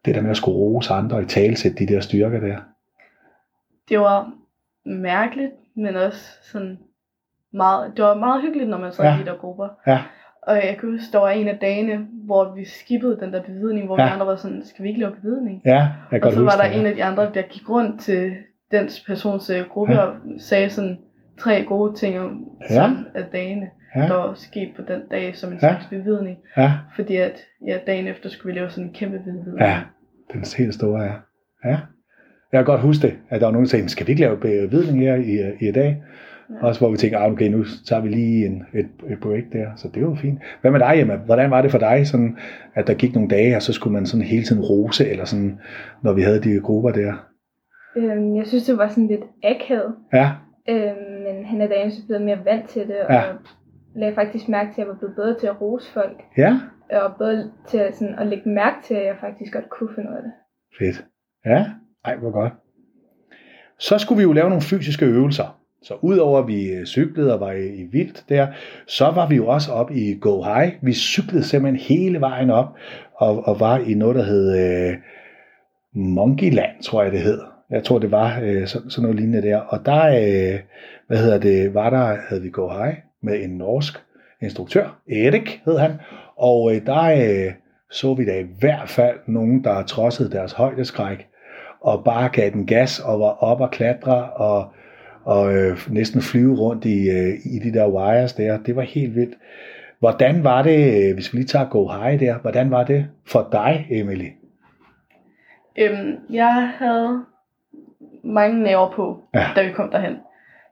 det 0.04 0.14
der 0.14 0.20
med 0.20 0.30
at 0.30 0.36
skulle 0.36 0.56
rose 0.58 0.92
andre 0.92 1.16
og 1.16 1.22
i 1.22 1.26
talsætte 1.26 1.86
de 1.86 1.92
der 1.94 2.00
styrker 2.00 2.40
der? 2.40 2.56
Det 3.88 4.00
var 4.00 4.32
mærkeligt, 4.86 5.52
men 5.76 5.96
også 5.96 6.28
sådan 6.42 6.78
meget, 7.52 7.92
det 7.96 8.04
var 8.04 8.14
meget 8.14 8.42
hyggeligt, 8.42 8.70
når 8.70 8.78
man 8.78 8.92
sad 8.92 9.04
Ja. 9.04 9.10
ja. 9.10 9.16
i 9.16 9.20
de 9.20 9.26
der 9.26 9.36
grupper. 9.36 9.68
Ja, 9.86 9.98
Og 10.42 10.54
jeg 10.56 10.76
kan 10.80 10.90
huske, 10.90 11.12
der 11.12 11.18
var 11.18 11.30
en 11.30 11.48
af 11.48 11.58
dagene, 11.60 12.06
hvor 12.24 12.54
vi 12.54 12.64
skippede 12.64 13.18
den 13.20 13.32
der 13.32 13.42
bevidning, 13.42 13.86
hvor 13.86 14.00
Ja. 14.00 14.06
vi 14.06 14.10
andre 14.12 14.26
var 14.26 14.36
sådan, 14.36 14.62
skal 14.64 14.82
vi 14.82 14.88
ikke 14.88 15.00
lave 15.00 15.12
bevidning? 15.22 15.62
ja, 15.64 15.88
jeg 16.12 16.20
kan 16.20 16.24
Og 16.24 16.32
så 16.32 16.40
var 16.42 16.50
der 16.62 16.68
det, 16.68 16.76
en 16.76 16.82
ja. 16.82 16.88
af 16.88 16.94
de 16.94 17.04
andre, 17.04 17.30
der 17.34 17.42
gik 17.42 17.68
rundt 17.70 18.00
til 18.00 18.32
den 18.70 18.88
persons 19.06 19.50
øh, 19.50 19.64
gruppe 19.68 19.92
Ja. 19.92 20.00
og 20.00 20.14
sagde 20.38 20.70
sådan 20.70 20.98
tre 21.38 21.64
gode 21.64 21.94
ting 21.96 22.20
om 22.20 22.44
Ja. 22.70 22.90
af 23.14 23.24
dagene, 23.32 23.66
ja. 23.96 24.00
der 24.00 24.14
var 24.14 24.34
sket 24.34 24.68
på 24.76 24.82
den 24.88 25.00
dag 25.10 25.36
som 25.36 25.48
en 25.52 25.54
Ja. 25.54 25.58
slags 25.60 25.86
bevidning. 25.86 26.38
Ja, 26.56 26.72
Fordi 26.96 27.16
at 27.16 27.40
ja, 27.66 27.78
dagen 27.86 28.06
efter 28.06 28.28
skulle 28.28 28.52
vi 28.54 28.58
lave 28.60 28.70
sådan 28.70 28.84
en 28.84 28.92
kæmpe 28.92 29.18
bevidning. 29.18 29.58
Ja, 29.60 29.80
den 30.32 30.44
helt 30.58 30.74
store, 30.74 31.02
ja. 31.02 31.12
ja. 31.64 31.78
Jeg 32.52 32.58
kan 32.58 32.64
godt 32.64 32.80
huske 32.80 33.06
det, 33.06 33.16
at 33.28 33.40
der 33.40 33.46
var 33.46 33.52
nogen, 33.52 33.64
der 33.64 33.70
sagde, 33.70 33.88
skal 33.88 34.06
vi 34.06 34.10
ikke 34.12 34.22
lave 34.22 34.36
bevidning 34.40 35.00
her 35.00 35.14
i, 35.14 35.68
i 35.68 35.72
dag? 35.72 36.02
Ja. 36.50 36.66
Også 36.66 36.80
hvor 36.80 36.90
vi 36.90 36.96
tænkte, 36.96 37.18
ah, 37.18 37.32
okay, 37.32 37.48
nu 37.48 37.64
tager 37.88 38.02
vi 38.02 38.08
lige 38.08 38.46
en, 38.46 38.64
et, 38.74 38.88
et 39.10 39.20
break 39.20 39.42
der, 39.52 39.66
så 39.76 39.88
det 39.94 40.06
var 40.06 40.14
fint. 40.14 40.38
Hvad 40.60 40.70
med 40.70 40.80
dig, 40.80 40.94
Emma? 41.00 41.16
Hvordan 41.16 41.50
var 41.50 41.62
det 41.62 41.70
for 41.70 41.78
dig, 41.78 42.06
sådan, 42.06 42.38
at 42.74 42.86
der 42.86 42.94
gik 42.94 43.14
nogle 43.14 43.28
dage, 43.28 43.56
og 43.56 43.62
så 43.62 43.72
skulle 43.72 43.92
man 43.92 44.06
sådan 44.06 44.26
hele 44.26 44.44
tiden 44.44 44.62
rose, 44.62 45.08
eller 45.08 45.24
sådan, 45.24 45.58
når 46.02 46.12
vi 46.12 46.22
havde 46.22 46.40
de 46.42 46.60
grupper 46.60 46.90
der? 46.90 47.12
Øhm, 47.96 48.36
jeg 48.36 48.46
synes, 48.46 48.64
det 48.64 48.78
var 48.78 48.88
sådan 48.88 49.06
lidt 49.06 49.24
akavet, 49.44 49.94
Ja, 50.12 50.30
øhm, 50.68 51.22
men 51.26 51.44
hen 51.44 51.60
ad 51.60 51.68
dagen 51.68 51.90
så 51.90 52.06
blev 52.06 52.16
jeg 52.16 52.24
mere 52.24 52.44
vant 52.44 52.68
til 52.68 52.82
det, 52.88 52.96
og 53.00 53.14
Ja. 53.14 53.22
lagde 53.96 54.14
faktisk 54.14 54.48
mærke 54.48 54.68
til, 54.74 54.80
at 54.80 54.86
jeg 54.86 54.88
var 54.88 54.98
blevet 54.98 55.14
bedre 55.16 55.38
til 55.40 55.46
at 55.46 55.60
rose 55.60 55.92
folk, 55.92 56.20
ja, 56.36 56.60
og 56.92 57.12
bedre 57.18 57.50
til 57.68 57.80
sådan, 57.92 58.14
at 58.18 58.26
lægge 58.26 58.48
mærke 58.50 58.76
til, 58.84 58.94
at 58.94 59.06
jeg 59.06 59.16
faktisk 59.20 59.52
godt 59.52 59.68
kunne 59.70 59.88
finde 59.94 60.10
ud 60.10 60.16
af 60.16 60.22
det. 60.22 60.32
fedt. 60.78 61.04
Ja, 61.46 61.66
ej, 62.04 62.16
hvor 62.16 62.30
godt. 62.30 62.52
Så 63.78 63.98
skulle 63.98 64.16
vi 64.16 64.22
jo 64.22 64.32
lave 64.32 64.48
nogle 64.48 64.62
fysiske 64.62 65.06
øvelser. 65.06 65.59
Så 65.82 65.94
udover 66.02 66.38
at 66.38 66.46
vi 66.46 66.86
cyklede 66.86 67.34
og 67.34 67.40
var 67.40 67.52
i, 67.52 67.68
i 67.68 67.82
vildt 67.82 68.24
der, 68.28 68.46
så 68.86 69.10
var 69.10 69.28
vi 69.28 69.36
jo 69.36 69.46
også 69.46 69.72
op 69.72 69.90
i 69.90 70.18
Go 70.20 70.42
High. 70.42 70.72
Vi 70.82 70.92
cyklede 70.92 71.44
simpelthen 71.44 71.96
hele 71.96 72.20
vejen 72.20 72.50
op 72.50 72.66
og, 73.14 73.48
og 73.48 73.60
var 73.60 73.78
i 73.78 73.94
noget, 73.94 74.16
der 74.16 74.22
hed 74.22 74.58
øh, 74.58 74.96
Monkeyland, 75.94 76.82
tror 76.82 77.02
jeg 77.02 77.12
det 77.12 77.20
hed. 77.20 77.40
Jeg 77.70 77.84
tror, 77.84 77.98
det 77.98 78.10
var 78.10 78.40
øh, 78.42 78.66
sådan, 78.66 78.90
sådan 78.90 79.02
noget 79.02 79.16
lignende 79.16 79.48
der. 79.48 79.56
Og 79.58 79.86
der, 79.86 80.06
øh, 80.06 80.60
hvad 81.06 81.18
hedder 81.18 81.38
det, 81.38 81.74
var 81.74 81.90
der, 81.90 82.16
havde 82.28 82.42
vi 82.42 82.50
Go 82.50 82.68
High 82.68 82.96
med 83.22 83.44
en 83.44 83.50
norsk 83.50 84.02
instruktør, 84.42 85.00
Erik 85.10 85.60
hed 85.64 85.78
han. 85.78 85.92
Og 86.36 86.74
øh, 86.74 86.86
der 86.86 87.02
øh, 87.02 87.52
så 87.90 88.14
vi 88.14 88.26
da 88.26 88.38
i 88.38 88.46
hvert 88.60 88.88
fald 88.88 89.16
nogen, 89.26 89.64
der 89.64 89.82
trodsede 89.82 90.30
deres 90.30 90.52
højdeskræk, 90.52 91.26
og 91.80 92.04
bare 92.04 92.28
gav 92.28 92.50
den 92.50 92.66
gas 92.66 93.00
og 93.00 93.20
var 93.20 93.42
op 93.42 93.60
og 93.60 93.70
klatre 93.70 94.30
og, 94.30 94.72
og 95.24 95.54
øh, 95.56 95.78
næsten 95.90 96.20
flyve 96.22 96.56
rundt 96.56 96.84
i, 96.84 97.10
øh, 97.10 97.34
i 97.44 97.58
de 97.58 97.72
der 97.78 97.88
wires 97.88 98.32
der. 98.32 98.58
Det 98.58 98.76
var 98.76 98.82
helt 98.82 99.14
vildt. 99.14 99.34
Hvordan 99.98 100.44
var 100.44 100.62
det, 100.62 101.08
øh, 101.08 101.14
hvis 101.14 101.32
vi 101.32 101.38
lige 101.38 101.46
tager 101.46 101.68
Go 101.68 101.88
High 101.88 102.20
der, 102.20 102.38
hvordan 102.38 102.70
var 102.70 102.84
det 102.84 103.06
for 103.26 103.48
dig, 103.52 103.86
Emily? 103.90 104.28
Øhm, 105.78 106.16
jeg 106.30 106.70
havde 106.78 107.24
mange 108.24 108.62
nerver 108.62 108.90
på, 108.92 109.22
Ja. 109.34 109.46
da 109.56 109.62
vi 109.66 109.72
kom 109.72 109.90
derhen. 109.90 110.16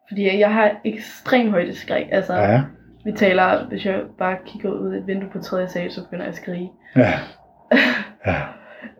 Fordi 0.09 0.38
jeg 0.38 0.52
har 0.55 0.71
ekstrem 0.85 1.50
højdeskræk. 1.50 2.07
Altså, 2.11 2.35
ja. 2.35 2.62
Vi 3.05 3.12
taler, 3.12 3.69
hvis 3.69 3.87
jeg 3.87 4.00
bare 4.19 4.37
kigger 4.47 4.71
ud 4.71 4.95
et 4.95 5.07
vindue 5.07 5.31
på 5.31 5.38
tredje 5.38 5.69
sal, 5.69 5.90
så 5.90 6.05
begynder 6.05 6.25
jeg 6.25 6.31
at 6.33 6.37
skrige. 6.37 6.71
ja, 6.97 7.12
ja, 8.26 8.35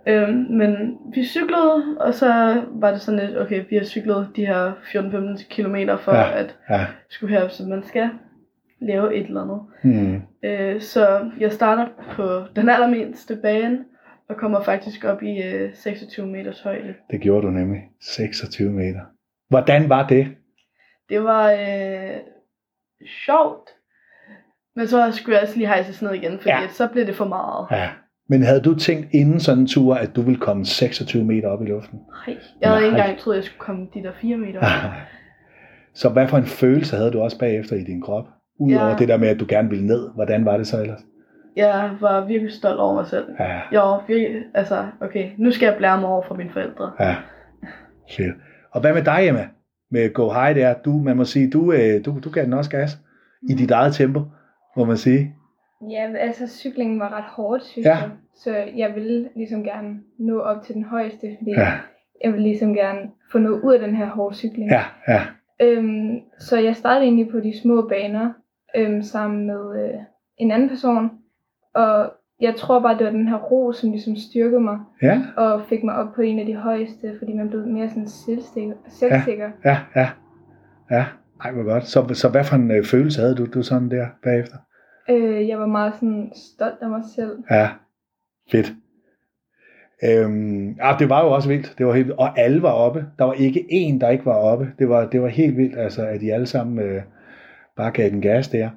Øhm, 0.07 0.47
men 0.51 0.99
vi 1.15 1.25
cyklede, 1.25 1.97
og 2.01 2.15
så 2.15 2.63
var 2.73 2.91
det 2.91 3.01
sådan 3.01 3.21
lidt, 3.27 3.39
okay, 3.39 3.65
vi 3.71 3.77
har 3.77 3.85
cyklet 3.85 4.29
de 4.37 4.47
her 4.47 4.73
14-15 4.73 5.49
kilometer 5.49 5.97
for 5.97 6.13
Ja. 6.15 6.39
at 6.39 6.57
ja. 6.71 6.87
skulle 7.09 7.35
herop, 7.37 7.51
så 7.51 7.63
man 7.67 7.83
skal 7.83 8.11
lave 8.81 9.15
et 9.17 9.27
eller 9.27 9.43
andet. 9.43 9.61
Hmm. 9.83 10.23
Øh, 10.43 10.81
så 10.81 11.31
jeg 11.41 11.53
starter 11.53 11.87
på 12.13 12.43
den 12.57 12.69
allermindste 12.69 13.37
bane, 13.37 13.85
og 14.29 14.37
kommer 14.37 14.61
faktisk 14.63 15.05
op 15.05 15.23
i 15.23 15.43
øh, 15.43 15.75
26 15.75 16.27
meters 16.27 16.61
højde. 16.61 16.95
Det 17.11 17.21
gjorde 17.21 17.47
du 17.47 17.51
nemlig. 17.51 17.81
26 18.01 18.71
meter. 18.71 19.01
Hvordan 19.49 19.89
var 19.89 20.07
det? 20.07 20.29
Det 21.09 21.25
var 21.25 21.53
øh, 21.53 22.17
sjovt, 23.25 23.71
men 24.77 24.87
så 24.87 25.13
skulle 25.13 25.35
jeg 25.37 25.43
også 25.43 25.57
lige 25.57 25.67
hejses 25.67 26.03
ned 26.03 26.13
igen, 26.15 26.33
fordi 26.39 26.49
ja. 26.51 26.69
så 26.69 26.89
blev 26.93 27.07
det 27.07 27.15
for 27.15 27.25
meget. 27.25 27.67
Ja. 27.71 27.89
Men 28.29 28.43
havde 28.43 28.61
du 28.61 28.75
tænkt 28.79 29.07
inden 29.13 29.41
sådan 29.41 29.61
en 29.63 29.67
tur, 29.67 29.95
at 29.95 30.17
du 30.17 30.23
ville 30.23 30.41
komme 30.41 30.65
26 30.65 31.25
meter 31.25 31.49
op 31.49 31.63
i 31.63 31.67
luften? 31.67 31.99
Nej, 32.27 32.37
jeg 32.61 32.71
havde 32.71 32.85
ikke 32.85 32.97
Nej. 32.97 33.05
engang 33.07 33.21
troet, 33.21 33.37
jeg 33.37 33.45
skulle 33.45 33.59
komme 33.59 33.87
de 33.95 34.03
der 34.03 34.13
4 34.21 34.37
meter. 34.37 34.59
op. 34.59 34.65
Så 35.95 36.09
hvad 36.09 36.29
for 36.29 36.37
en 36.39 36.45
følelse 36.45 36.97
havde 36.97 37.11
du 37.11 37.21
også 37.21 37.39
bagefter 37.39 37.77
i 37.77 37.85
din 37.85 38.03
krop? 38.03 38.25
Udover 38.61 38.89
Ja. 38.89 38.97
det 38.99 39.09
der 39.09 39.17
med, 39.17 39.29
at 39.29 39.41
du 39.41 39.47
gerne 39.49 39.69
ville 39.71 39.87
ned. 39.87 40.11
Hvordan 40.15 40.45
var 40.45 40.57
det 40.57 40.67
så 40.67 40.81
ellers? 40.81 41.01
Jeg 41.57 41.91
var 42.01 42.25
virkelig 42.27 42.53
stolt 42.53 42.79
over 42.81 42.95
mig 42.95 43.07
selv. 43.07 43.25
Ja, 43.41 43.61
Jeg 43.73 43.81
var 43.81 44.05
virkelig, 44.09 44.43
altså, 44.55 44.87
okay, 45.01 45.31
nu 45.39 45.51
skal 45.53 45.67
jeg 45.67 45.75
blære 45.79 46.01
mig 46.01 46.09
over 46.11 46.23
for 46.29 46.35
mine 46.35 46.51
forældre. 46.53 46.93
ja. 47.01 47.17
Fedt. 48.17 48.35
Og 48.73 48.81
hvad 48.81 48.95
med 48.95 49.03
dig, 49.03 49.19
Emma? 49.29 49.47
Med 49.91 50.13
Go 50.15 50.33
High 50.33 50.57
der, 50.57 50.75
du, 50.85 50.91
man 50.93 51.17
må 51.17 51.25
sige, 51.25 51.51
du, 51.51 51.73
øh, 51.73 52.05
du, 52.05 52.19
du 52.25 52.31
gav 52.31 52.45
den 52.45 52.53
også 52.53 52.71
gas 52.71 52.99
i 53.51 53.55
dit 53.55 53.71
eget 53.71 53.95
tempo, 53.95 54.21
må 54.77 54.85
man 54.85 54.97
sige. 54.97 55.35
Ja, 55.91 56.11
altså 56.19 56.47
cyklingen 56.47 57.01
var 57.01 57.17
ret 57.17 57.25
hårdt, 57.25 57.65
synes 57.65 57.87
Ja. 57.87 57.97
jeg. 57.97 58.11
Så 58.35 58.57
jeg 58.77 58.95
ville 58.95 59.29
ligesom 59.37 59.65
gerne 59.65 60.01
nå 60.19 60.41
op 60.41 60.63
til 60.63 60.75
den 60.75 60.85
højeste, 60.85 61.37
fordi 61.39 61.51
Ja, 61.51 61.73
jeg 62.25 62.33
ville 62.33 62.43
ligesom 62.49 62.75
gerne 62.75 62.99
få 63.33 63.39
noget 63.39 63.61
ud 63.61 63.75
af 63.75 63.81
den 63.81 63.97
her 63.97 64.07
hårde 64.07 64.35
cykling. 64.37 64.71
ja, 64.71 64.83
ja. 65.09 65.21
Øhm, 65.63 66.21
så 66.39 66.59
jeg 66.59 66.77
startede 66.77 67.05
egentlig 67.05 67.29
på 67.31 67.41
de 67.41 67.61
små 67.63 67.89
baner 67.89 68.33
øhm, 68.77 69.03
sammen 69.03 69.47
med 69.47 69.85
øh, 69.85 69.95
en 70.39 70.51
anden 70.51 70.69
person. 70.69 71.11
Og 71.75 72.13
jeg 72.41 72.55
tror 72.57 72.81
bare, 72.81 72.99
det 72.99 73.05
var 73.07 73.13
den 73.13 73.29
her 73.29 73.37
ro, 73.39 73.73
som 73.73 73.91
ligesom 73.91 74.17
styrkede 74.17 74.61
mig 74.61 74.79
Ja, 75.03 75.23
og 75.37 75.63
fik 75.69 75.85
mig 75.85 75.95
op 75.95 76.15
på 76.15 76.21
en 76.23 76.39
af 76.39 76.47
de 76.47 76.55
højeste, 76.57 77.15
fordi 77.19 77.33
man 77.33 77.49
blev 77.49 77.67
mere 77.67 77.89
sådan 77.89 78.09
selvsikker. 78.09 78.75
selvsikker. 78.89 79.51
ja, 79.65 79.79
ja. 79.97 80.09
Ja, 80.91 81.05
ej, 81.45 81.53
hvor 81.53 81.63
godt. 81.65 81.85
Så, 81.87 82.09
så 82.15 82.29
hvad 82.29 82.45
for 82.45 82.57
en 82.57 82.71
øh, 82.71 82.85
følelse 82.85 83.21
havde 83.21 83.35
du, 83.35 83.47
du 83.47 83.63
sådan 83.63 83.91
der 83.91 84.07
bagefter? 84.25 84.57
Øh, 85.11 85.49
jeg 85.49 85.59
var 85.59 85.67
meget 85.67 85.95
sådan 85.95 86.33
stolt 86.35 86.79
af 86.83 86.89
mig 86.89 87.03
selv. 87.17 87.39
Ja, 87.51 87.69
fedt. 88.51 88.73
Øhm, 90.05 90.71
ja, 90.71 90.97
det 90.99 91.09
var 91.09 91.25
jo 91.25 91.31
også 91.31 91.49
vildt. 91.49 91.75
Det 91.79 91.87
var 91.87 91.95
helt, 91.95 92.11
og 92.11 92.39
alle 92.39 92.63
var 92.63 92.73
oppe. 92.73 93.07
Der 93.19 93.25
var 93.25 93.33
ikke 93.33 93.61
én, 93.61 93.99
der 93.99 94.09
ikke 94.09 94.27
var 94.27 94.37
oppe. 94.37 94.73
Det 94.79 94.89
var, 94.89 95.07
det 95.07 95.23
var 95.23 95.29
helt 95.29 95.57
vildt, 95.57 95.79
altså, 95.79 96.07
at 96.07 96.21
de 96.21 96.33
alle 96.35 96.47
sammen 96.47 96.79
øh, 96.79 97.03
bare 97.77 97.91
gav 97.91 98.11
den 98.11 98.21
gas 98.21 98.49
der. 98.49 98.71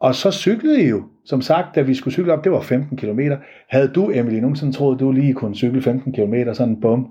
Og 0.00 0.14
så 0.14 0.30
cyklede 0.30 0.82
I 0.82 0.88
jo. 0.88 1.02
Som 1.24 1.40
sagt, 1.40 1.74
da 1.74 1.82
vi 1.82 1.94
skulle 1.94 2.14
cykle 2.14 2.32
op, 2.32 2.44
det 2.44 2.52
var 2.52 2.60
15 2.60 2.96
km. 2.96 3.20
Havde 3.68 3.88
du, 3.88 4.10
Emily, 4.10 4.38
nogensinde 4.38 4.72
troet, 4.72 5.00
du 5.00 5.12
lige 5.12 5.34
kunne 5.34 5.54
cykle 5.54 5.82
15 5.82 6.12
km, 6.12 6.34
sådan 6.52 6.80
bum? 6.80 7.10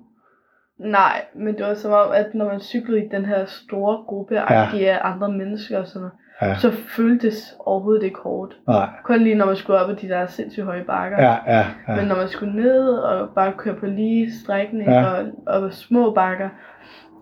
Nej, 0.79 1.25
men 1.35 1.57
det 1.57 1.65
var 1.65 1.73
som 1.73 1.91
om, 1.91 2.11
at 2.13 2.33
når 2.33 2.45
man 2.45 2.59
cyklede 2.59 3.05
i 3.05 3.09
den 3.11 3.25
her 3.25 3.45
store 3.45 4.03
gruppe 4.07 4.35
Ja. 4.35 4.63
af 4.73 4.99
andre 5.03 5.31
mennesker 5.31 5.79
og 5.79 5.87
sådan 5.87 6.01
noget, 6.01 6.13
Ja. 6.41 6.55
så 6.59 6.71
føltes 6.71 7.55
overhovedet 7.59 8.03
ikke 8.03 8.19
hårdt. 8.23 8.57
Nej. 8.67 8.89
Kun 9.03 9.19
lige 9.19 9.35
når 9.35 9.45
man 9.45 9.55
skulle 9.55 9.79
op 9.79 9.89
ad 9.89 9.95
de 9.95 10.07
der 10.07 10.27
sindssygt 10.27 10.65
høje 10.65 10.83
bakker. 10.83 11.23
Ja, 11.23 11.35
ja, 11.57 11.65
ja. 11.87 11.95
Men 11.95 12.05
når 12.07 12.15
man 12.15 12.27
skulle 12.27 12.55
ned 12.55 12.89
og 12.89 13.29
bare 13.35 13.53
køre 13.57 13.75
på 13.75 13.85
lige 13.85 14.31
strækning 14.43 14.89
Ja. 14.89 15.05
og, 15.05 15.25
og 15.47 15.73
små 15.73 16.11
bakker, 16.11 16.49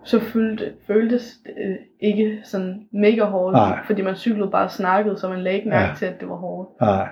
så 0.03 0.19
følte, 0.19 0.73
føltes 0.87 1.33
det 1.45 1.53
øh, 1.65 1.75
ikke 1.99 2.39
sådan 2.43 2.87
mega 2.93 3.23
hårdt, 3.23 3.53
Nej. 3.55 3.79
fordi 3.85 4.01
man 4.01 4.15
cyklede 4.15 4.51
bare 4.51 4.69
snakkede, 4.69 5.17
så 5.17 5.29
man 5.29 5.39
lagde 5.41 5.57
ikke 5.57 5.69
mærke 5.69 5.87
Ja. 5.87 5.93
til, 5.95 6.05
at 6.05 6.19
det 6.19 6.29
var 6.29 6.35
hårdt. 6.35 6.69
Nej. 6.81 7.07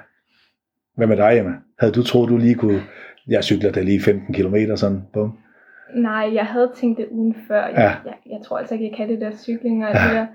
Hvad 0.97 1.07
med 1.07 1.17
dig, 1.17 1.38
Emma? 1.39 1.51
Havde 1.79 1.93
du 1.93 2.03
troet, 2.03 2.29
du 2.29 2.38
lige 2.38 2.55
kunne... 2.55 2.81
Jeg 3.27 3.43
cykler 3.43 3.71
da 3.71 3.81
lige 3.81 4.01
15 4.01 4.33
km, 4.33 4.55
sådan 4.75 5.01
bum? 5.13 5.38
Nej, 5.95 6.29
jeg 6.33 6.45
havde 6.45 6.71
tænkt 6.75 6.97
det 6.97 7.07
ugen 7.12 7.35
før. 7.47 7.65
Jeg, 7.65 7.73
Ja. 7.77 7.81
jeg, 8.09 8.15
jeg 8.29 8.39
tror 8.45 8.57
altså 8.57 8.73
ikke, 8.73 8.88
jeg 8.89 8.97
kan 8.97 9.09
det 9.09 9.21
der 9.21 9.31
cykling 9.31 9.83
og 9.83 9.89
alt 9.89 10.00
det 10.09 10.15
der. 10.17 10.25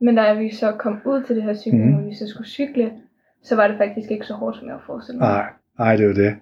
Men 0.00 0.14
da 0.16 0.32
vi 0.32 0.50
så 0.54 0.72
kom 0.72 1.00
ud 1.06 1.22
til 1.22 1.36
det 1.36 1.42
her 1.42 1.54
cykling, 1.54 1.86
mm. 1.86 1.92
hvor 1.94 2.08
vi 2.08 2.14
så 2.14 2.24
skulle 2.28 2.48
cykle, 2.48 2.92
så 3.42 3.56
var 3.56 3.68
det 3.68 3.76
faktisk 3.78 4.10
ikke 4.10 4.26
så 4.26 4.34
hårdt, 4.34 4.56
som 4.56 4.66
jeg 4.66 4.72
havde 4.72 4.82
forestillet 4.86 5.20
mig. 5.20 5.28
Nej, 5.28 5.46
nej, 5.78 5.96
det 5.96 6.04
er 6.04 6.08
jo 6.08 6.14
det. 6.14 6.36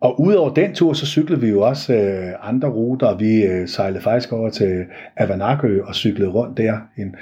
Og 0.00 0.20
udover 0.20 0.54
den 0.54 0.74
tur, 0.74 0.92
så 0.92 1.06
cyklede 1.06 1.40
vi 1.40 1.48
jo 1.48 1.60
også 1.60 1.94
øh, 1.94 2.48
andre 2.50 2.68
ruter. 2.68 3.16
Vi 3.16 3.44
øh, 3.46 3.68
sejlede 3.68 4.00
faktisk 4.02 4.32
over 4.32 4.48
til 4.50 4.84
Avanakø 5.16 5.82
og 5.82 5.94
cyklede 5.94 6.30
rundt 6.30 6.58
der. 6.58 6.78
En 6.98 7.16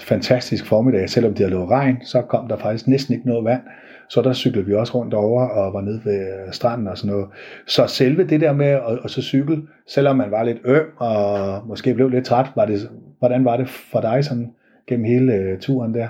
fantastisk 0.00 0.66
formiddag. 0.66 1.08
Selvom 1.10 1.34
det 1.34 1.38
havde 1.38 1.50
lå 1.50 1.64
regn, 1.70 1.98
så 2.02 2.22
kom 2.22 2.48
der 2.48 2.56
faktisk 2.56 2.88
næsten 2.88 3.14
ikke 3.14 3.26
noget 3.26 3.44
vand. 3.44 3.62
Så 4.08 4.22
der 4.22 4.32
cyklede 4.32 4.66
vi 4.66 4.74
også 4.74 4.98
rundt 4.98 5.14
over 5.14 5.42
og 5.48 5.72
var 5.72 5.80
nede 5.80 6.00
ved 6.04 6.20
øh, 6.46 6.52
stranden 6.52 6.88
og 6.88 6.98
sådan 6.98 7.10
noget. 7.12 7.28
Så 7.66 7.86
selve 7.86 8.24
det 8.26 8.40
der 8.40 8.52
med 8.52 8.66
at, 8.66 8.98
at 9.04 9.10
så 9.10 9.22
cykle, 9.22 9.62
selvom 9.86 10.16
man 10.16 10.30
var 10.30 10.42
lidt 10.42 10.58
øm 10.64 10.86
og 10.96 11.62
måske 11.66 11.94
blev 11.94 12.08
lidt 12.08 12.24
træt, 12.24 12.46
var 12.54 12.64
det, 12.64 12.90
hvordan 13.18 13.44
var 13.44 13.56
det 13.56 13.68
for 13.68 14.00
dig 14.00 14.24
sådan 14.24 14.52
gennem 14.88 15.04
hele 15.04 15.32
øh, 15.32 15.58
turen 15.58 15.94
der? 15.94 16.08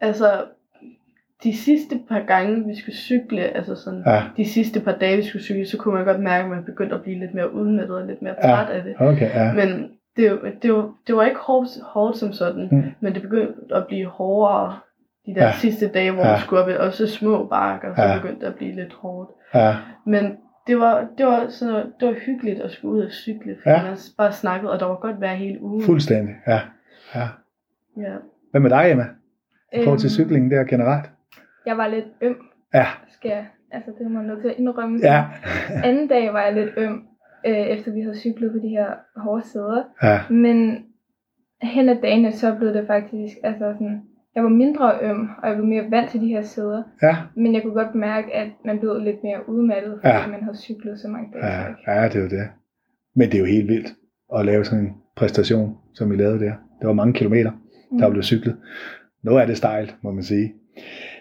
Altså, 0.00 0.44
de 1.44 1.56
sidste 1.56 2.00
par 2.08 2.20
gange, 2.26 2.66
vi 2.66 2.76
skulle 2.76 2.96
cykle, 2.96 3.40
altså 3.56 3.74
sådan, 3.74 4.02
Ja, 4.06 4.22
de 4.36 4.44
sidste 4.48 4.80
par 4.80 4.92
dage, 5.00 5.16
vi 5.16 5.22
skulle 5.22 5.42
cykle, 5.44 5.66
så 5.66 5.76
kunne 5.76 5.94
man 5.94 6.04
godt 6.04 6.20
mærke, 6.20 6.44
at 6.44 6.50
man 6.50 6.64
begyndte 6.64 6.94
at 6.94 7.02
blive 7.02 7.18
lidt 7.20 7.34
mere 7.34 7.54
udmattet 7.54 7.96
og 7.96 8.06
lidt 8.06 8.22
mere 8.22 8.34
Ja. 8.42 8.48
træt 8.48 8.68
af 8.70 8.82
det. 8.82 8.94
okay, 8.98 9.30
ja. 9.34 9.52
Men 9.52 9.90
det, 10.16 10.40
det, 10.62 10.72
var, 10.72 10.92
det 11.06 11.16
var 11.16 11.24
ikke 11.24 11.40
hårdt, 11.40 11.68
hårdt 11.82 12.16
som 12.16 12.32
sådan, 12.32 12.68
mm. 12.70 12.82
men 13.00 13.14
det 13.14 13.22
begyndte 13.22 13.74
at 13.74 13.86
blive 13.86 14.06
hårdere 14.06 14.76
de 15.26 15.34
der 15.34 15.44
Ja. 15.44 15.52
sidste 15.52 15.88
dage, 15.88 16.10
hvor 16.12 16.22
Ja. 16.24 16.30
man 16.30 16.40
skulle 16.40 16.62
op 16.62 16.68
i 16.68 16.72
også 16.72 17.06
små 17.06 17.46
bakker, 17.46 17.94
så 17.94 18.02
Ja. 18.02 18.16
begyndte 18.18 18.40
det 18.40 18.52
at 18.52 18.54
blive 18.54 18.74
lidt 18.74 18.92
hårdt. 18.92 19.30
ja. 19.54 19.76
Men 20.06 20.36
det 20.66 20.78
var, 20.78 21.06
det 21.18 21.26
var, 21.26 21.46
sådan, 21.48 21.92
det 22.00 22.08
var 22.08 22.14
hyggeligt 22.26 22.60
at 22.60 22.70
skulle 22.70 22.94
ud 22.94 23.02
og 23.04 23.10
cykle, 23.10 23.56
fordi 23.62 23.70
Ja. 23.76 23.82
man 23.82 23.96
bare 24.18 24.32
snakkede, 24.32 24.72
og 24.72 24.80
der 24.80 24.86
var 24.86 24.94
godt 24.96 25.20
vejr 25.20 25.34
hele 25.34 25.62
ugen. 25.62 25.82
Fuldstændig, 25.84 26.34
ja. 26.46 26.60
ja. 27.14 27.28
Ja. 27.96 28.14
Hvad 28.50 28.60
med 28.60 28.70
dig, 28.70 28.90
Emma? 28.90 29.04
I 29.72 29.82
forhold 29.84 29.98
til 30.00 30.06
Øhm, 30.06 30.24
cyklingen 30.24 30.50
der 30.50 30.64
generelt? 30.64 31.10
Jeg 31.66 31.76
var 31.78 31.86
lidt 31.88 32.04
øm, 32.20 32.36
Ja, 32.74 32.86
skal 33.08 33.28
jeg. 33.28 33.46
Altså, 33.70 33.90
det 33.98 34.10
må 34.10 34.18
man 34.18 34.24
nødt 34.24 34.40
til 34.40 34.48
at 34.48 34.54
indrømme. 34.58 34.98
ja, 35.02 35.24
Anden 35.88 36.08
dag 36.08 36.32
var 36.32 36.42
jeg 36.42 36.52
lidt 36.54 36.70
øm, 36.76 37.06
øh, 37.46 37.52
efter 37.56 37.92
vi 37.92 38.00
havde 38.00 38.16
cyklet 38.18 38.52
på 38.52 38.58
de 38.58 38.68
her 38.68 38.86
hårde 39.16 39.46
sæder. 39.46 39.82
ja, 40.02 40.20
Men 40.30 40.84
hen 41.62 41.88
ad 41.88 41.96
dagene, 42.02 42.32
så 42.32 42.54
blev 42.54 42.74
det 42.74 42.86
faktisk, 42.86 43.36
altså 43.44 43.72
sådan, 43.72 44.02
jeg 44.34 44.42
var 44.42 44.48
mindre 44.48 44.92
øm, 45.02 45.28
og 45.42 45.48
jeg 45.48 45.56
blev 45.56 45.66
mere 45.66 45.90
vant 45.90 46.10
til 46.10 46.20
de 46.20 46.26
her 46.28 46.42
sæder. 46.42 46.82
ja, 47.02 47.16
Men 47.36 47.54
jeg 47.54 47.62
kunne 47.62 47.74
godt 47.74 47.94
mærke, 47.94 48.34
at 48.34 48.48
man 48.64 48.78
blev 48.78 48.98
lidt 48.98 49.16
mere 49.22 49.48
udmattet, 49.48 49.98
fordi 50.02 50.14
Ja. 50.16 50.26
man 50.26 50.42
havde 50.42 50.56
cyklet 50.56 51.00
så 51.00 51.08
mange 51.08 51.28
dage. 51.32 51.46
ja, 51.46 51.62
træk. 51.62 51.74
ja, 51.96 52.04
det 52.08 52.14
er 52.16 52.20
jo 52.22 52.28
det. 52.28 52.48
Men 53.16 53.28
det 53.28 53.34
er 53.34 53.38
jo 53.38 53.44
helt 53.44 53.68
vildt 53.68 53.88
at 54.38 54.44
lave 54.46 54.64
sådan 54.64 54.84
en 54.84 54.92
præstation, 55.16 55.76
som 55.94 56.10
vi 56.10 56.16
lavede 56.16 56.38
der. 56.40 56.52
Det 56.80 56.86
var 56.86 56.92
mange 56.92 57.12
kilometer, 57.14 57.50
der 57.98 58.06
Mm. 58.06 58.12
blev 58.12 58.22
cyklet. 58.22 58.56
Noget 59.22 59.40
af 59.40 59.46
det 59.46 59.56
stejlt, 59.56 59.96
må 60.02 60.10
man 60.12 60.22
sige. 60.24 60.52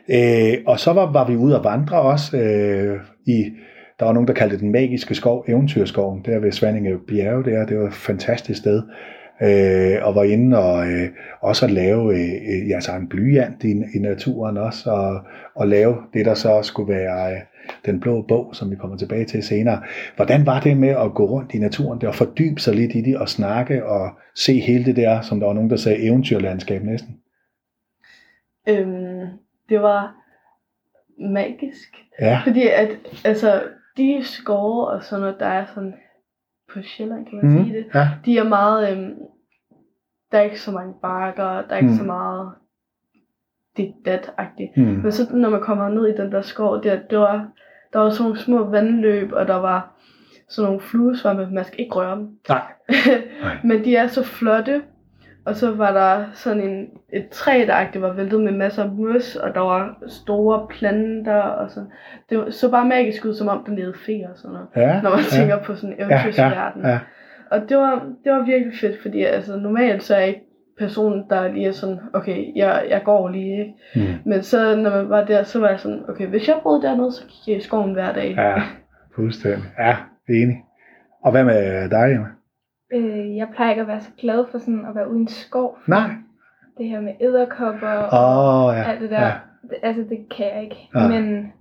Øh, 0.09 0.53
og 0.67 0.79
så 0.79 0.93
var, 0.93 1.11
var 1.11 1.27
vi 1.27 1.35
ude 1.35 1.55
at 1.55 1.63
vandre 1.63 2.01
også 2.01 2.37
øh, 2.37 2.99
i, 3.27 3.51
der 3.99 4.05
var 4.05 4.13
nogen, 4.13 4.27
der 4.27 4.33
kaldte 4.33 4.55
det 4.55 4.61
den 4.63 4.71
magiske 4.71 5.15
skov, 5.15 5.45
Eventyrskoven, 5.47 6.21
der 6.25 6.39
ved 6.39 6.51
Svanninge 6.51 6.97
Bjerge 7.07 7.43
der. 7.43 7.65
Det 7.65 7.79
var 7.79 7.87
et 7.87 7.93
fantastisk 7.93 8.59
sted. 8.59 8.83
Øh, 9.41 9.97
og 10.01 10.15
var 10.15 10.23
inde 10.23 10.57
og 10.57 10.87
øh, 10.87 11.09
også 11.41 11.65
at 11.65 11.71
lave 11.71 12.13
øh, 12.13 12.33
øh, 12.33 12.69
ja, 12.69 12.79
så 12.79 12.91
en 12.91 13.09
blyant 13.09 13.63
i, 13.63 13.71
i 13.71 13.99
naturen 13.99 14.57
også, 14.57 14.91
og, 14.91 15.21
og 15.55 15.67
lave 15.67 15.97
det, 16.13 16.25
der 16.25 16.33
så 16.33 16.59
skulle 16.61 16.93
være 16.93 17.33
øh, 17.33 17.39
den 17.85 17.99
blå 17.99 18.21
bog, 18.21 18.55
som 18.55 18.71
vi 18.71 18.75
kommer 18.75 18.97
tilbage 18.97 19.25
til 19.25 19.43
senere. 19.43 19.81
Hvordan 20.15 20.45
var 20.45 20.59
det 20.59 20.77
med 20.77 20.89
at 20.89 21.13
gå 21.13 21.25
rundt 21.25 21.53
i 21.53 21.59
naturen, 21.59 22.01
det 22.01 22.09
og 22.09 22.15
fordybe 22.15 22.61
sig 22.61 22.75
lidt 22.75 22.95
i 22.95 23.01
det, 23.01 23.17
og 23.17 23.29
snakke 23.29 23.85
og 23.85 24.09
se 24.35 24.59
hele 24.59 24.85
det 24.85 24.95
der, 24.95 25.21
som 25.21 25.39
der 25.39 25.47
var 25.47 25.53
nogen, 25.53 25.69
der 25.69 25.75
sagde 25.75 26.03
eventyrlandskab 26.03 26.83
næsten? 26.83 27.19
Øhm, 28.69 29.27
det 29.69 29.81
var 29.81 30.15
magisk. 31.19 31.95
Ja. 32.21 32.41
Fordi 32.45 32.67
at, 32.67 32.89
altså, 33.25 33.63
de 33.97 34.19
skove 34.23 34.87
og 34.87 35.03
sådan 35.03 35.21
noget, 35.21 35.35
der 35.39 35.45
er 35.45 35.65
sådan 35.65 35.93
på 36.73 36.79
Sjælland, 36.83 37.25
kan 37.25 37.37
man 37.43 37.51
mm. 37.57 37.63
sige 37.63 37.77
det, 37.77 37.85
Ja. 37.95 38.09
de 38.25 38.37
er 38.37 38.43
meget, 38.49 38.91
øhm, 38.91 39.13
der 40.31 40.37
er 40.37 40.41
ikke 40.43 40.59
så 40.61 40.71
mange 40.71 40.93
bakker, 41.01 41.43
der 41.61 41.69
er 41.69 41.77
ikke 41.77 41.89
Mm. 41.91 41.97
så 41.97 42.03
meget 42.03 42.51
dit 43.77 43.93
dat-agtigt. 44.05 44.77
Mm. 44.77 44.83
Men 44.83 45.11
så 45.11 45.35
når 45.35 45.49
man 45.49 45.61
kommer 45.61 45.89
ned 45.89 46.07
i 46.07 46.17
den 46.21 46.31
der 46.31 46.41
skov, 46.41 46.83
der, 46.83 46.99
der 47.09 47.17
var, 47.17 47.47
der 47.93 47.99
var 47.99 48.09
sådan 48.09 48.23
nogle 48.23 48.39
små 48.39 48.63
vandløb, 48.69 49.31
og 49.33 49.47
der 49.47 49.55
var 49.55 49.95
sådan 50.49 50.65
nogle 50.67 50.81
fluesvampe, 50.81 51.47
man 51.51 51.65
skal 51.65 51.79
ikke 51.79 51.95
røre 51.95 52.15
dem. 52.15 52.29
Nej. 52.49 52.61
Nej. 53.43 53.57
Men 53.63 53.83
de 53.85 53.95
er 53.95 54.07
så 54.07 54.23
flotte, 54.23 54.81
og 55.45 55.55
så 55.55 55.75
var 55.75 55.91
der 55.93 56.25
sådan 56.33 56.61
en, 56.61 56.87
et 57.13 57.29
træ, 57.31 57.65
der 57.67 57.99
var 57.99 58.13
væltet 58.13 58.41
med 58.41 58.51
masser 58.51 58.83
af 58.83 58.89
mos, 58.89 59.35
og 59.35 59.53
der 59.53 59.59
var 59.59 59.95
store 60.07 60.67
planter 60.69 61.39
og 61.41 61.69
sådan. 61.69 61.89
Det 62.29 62.37
var- 62.37 62.49
så 62.49 62.71
bare 62.71 62.85
magisk 62.87 63.25
ud, 63.25 63.33
som 63.33 63.47
om 63.47 63.63
der 63.67 63.73
levede 63.75 63.93
fe 64.05 64.23
og 64.31 64.37
sådan 64.37 64.51
noget. 64.53 64.67
Ja. 64.75 65.01
Når 65.01 65.09
man 65.09 65.19
ja. 65.19 65.37
tænker 65.37 65.63
på 65.63 65.75
sådan 65.75 65.89
en 65.89 65.99
ja, 65.99 66.05
eventyrsverden. 66.05 66.81
ja, 66.81 66.89
ja. 66.89 66.99
Og 67.51 67.61
det 67.69 67.77
var, 67.77 68.05
det 68.23 68.31
var 68.31 68.45
virkelig 68.45 68.73
fedt, 68.81 69.01
fordi 69.01 69.23
altså, 69.23 69.57
normalt 69.57 70.03
så 70.03 70.15
er 70.15 70.19
jeg 70.19 70.27
ikke 70.27 70.41
personen, 70.79 71.23
der 71.29 71.47
lige 71.53 71.67
er 71.67 71.71
sådan, 71.71 71.99
okay, 72.13 72.45
jeg, 72.55 72.85
jeg 72.89 73.01
går 73.05 73.29
lige, 73.29 73.59
ikke? 73.59 73.73
Mm. 73.95 74.29
Men 74.29 74.43
så, 74.43 74.75
når 74.75 74.89
man 74.89 75.09
var 75.09 75.23
der, 75.23 75.43
så 75.43 75.59
var 75.59 75.69
jeg 75.69 75.79
sådan, 75.79 76.01
okay, 76.09 76.27
hvis 76.27 76.47
jeg 76.47 76.55
boede 76.63 76.81
dernede, 76.81 77.11
så 77.11 77.23
gik 77.27 77.47
jeg 77.47 77.57
i 77.57 77.61
skoven 77.61 77.93
hver 77.93 78.13
dag. 78.13 78.33
Ja, 78.37 78.61
fuldstændig. 79.15 79.63
Ja, 79.79 79.95
enig. 80.29 80.57
Og 81.23 81.31
hvad 81.31 81.43
med 81.43 81.89
dig, 81.89 82.11
Emma? 82.15 82.27
Øh, 82.93 83.35
jeg 83.35 83.47
plejer 83.55 83.69
ikke 83.71 83.81
at 83.81 83.87
være 83.87 84.01
så 84.01 84.09
glad 84.21 84.45
for 84.51 84.57
sådan 84.57 84.85
at 84.89 84.95
være 84.95 85.11
uden 85.11 85.27
skov. 85.27 85.77
Nej. 85.87 86.09
Det 86.77 86.89
her 86.89 87.01
med 87.01 87.13
æderkopper 87.21 87.87
og 87.87 88.65
oh, 88.65 88.75
ja. 88.75 88.83
alt 88.83 89.01
det 89.01 89.09
der. 89.09 89.21
Ja. 89.21 89.33
Det, 89.61 89.77
altså, 89.83 90.01
det 90.09 90.17
kan 90.37 90.45
jeg 90.55 90.63
ikke. 90.63 90.89
Nej. 90.93 91.07
Men 91.07 91.53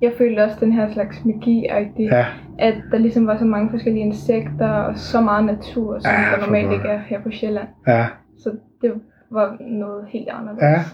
jeg 0.00 0.12
følte 0.18 0.44
også 0.44 0.56
den 0.60 0.72
her 0.72 0.92
slags 0.92 1.24
magi 1.24 1.66
Ja, 1.98 2.26
at 2.58 2.74
der 2.90 2.98
ligesom 2.98 3.26
var 3.26 3.38
så 3.38 3.44
mange 3.44 3.70
forskellige 3.70 4.04
insekter 4.04 4.68
og 4.68 4.98
så 4.98 5.20
meget 5.20 5.44
natur, 5.44 5.98
som 5.98 6.10
Ja, 6.10 6.36
der 6.36 6.46
normalt 6.46 6.72
ikke 6.72 6.88
er 6.88 6.98
her 6.98 7.22
på 7.22 7.30
Sjælland. 7.30 7.68
ja. 7.86 8.06
Så 8.38 8.56
det 8.82 8.92
var 9.30 9.56
noget 9.60 10.06
helt 10.08 10.28
anderledes. 10.28 10.62
Ja, 10.62 10.84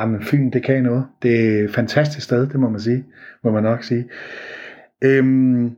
ja 0.00 0.06
men 0.06 0.22
Fyn, 0.22 0.50
det 0.50 0.62
kan 0.62 0.82
noget. 0.82 1.06
Det 1.22 1.60
er 1.60 1.64
et 1.64 1.74
fantastisk 1.74 2.24
sted, 2.24 2.46
det 2.46 2.60
må 2.60 2.68
man 2.68 2.80
sige. 2.80 3.04
Må 3.44 3.50
man 3.50 3.62
nok 3.62 3.82
sige. 3.82 4.04
Øhm, 5.04 5.76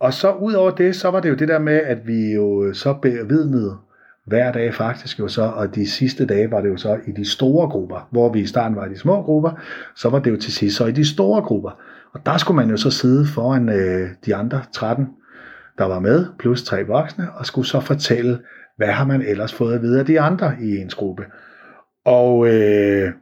og 0.00 0.12
så 0.12 0.32
ud 0.32 0.52
over 0.52 0.70
det, 0.70 0.96
så 0.96 1.10
var 1.10 1.20
det 1.20 1.28
jo 1.28 1.34
det 1.34 1.48
der 1.48 1.58
med, 1.58 1.76
at 1.76 2.06
vi 2.06 2.34
jo 2.34 2.74
så 2.74 2.94
bevidnede 3.02 3.78
hver 4.26 4.52
dag 4.52 4.74
faktisk 4.74 5.18
jo 5.18 5.28
så, 5.28 5.42
og 5.42 5.74
de 5.74 5.90
sidste 5.90 6.26
dage 6.26 6.50
var 6.50 6.60
det 6.60 6.68
jo 6.68 6.76
så 6.76 7.00
i 7.06 7.12
de 7.12 7.30
store 7.30 7.68
grupper, 7.68 8.08
hvor 8.10 8.32
vi 8.32 8.40
i 8.40 8.46
starten 8.46 8.76
var 8.76 8.86
i 8.86 8.88
de 8.88 8.98
små 8.98 9.22
grupper, 9.22 9.50
så 9.96 10.10
var 10.10 10.18
det 10.18 10.30
jo 10.30 10.36
til 10.36 10.52
sidst 10.52 10.76
så 10.76 10.86
i 10.86 10.92
de 10.92 11.14
store 11.14 11.42
grupper. 11.42 11.70
Og 12.12 12.26
der 12.26 12.36
skulle 12.36 12.56
man 12.56 12.70
jo 12.70 12.76
så 12.76 12.90
sidde 12.90 13.26
foran 13.26 13.68
øh, 13.68 14.10
de 14.26 14.34
andre 14.34 14.62
13, 14.72 15.06
der 15.78 15.84
var 15.84 15.98
med, 15.98 16.26
plus 16.38 16.64
tre 16.64 16.84
voksne, 16.84 17.32
og 17.32 17.46
skulle 17.46 17.66
så 17.66 17.80
fortælle, 17.80 18.38
hvad 18.76 18.88
har 18.88 19.06
man 19.06 19.22
ellers 19.22 19.54
fået 19.54 19.74
at 19.74 19.82
vide 19.82 20.00
af 20.00 20.06
de 20.06 20.20
andre 20.20 20.56
i 20.60 20.76
ens 20.76 20.94
gruppe. 20.94 21.24
Og 22.04 22.46
øh, 22.46 23.12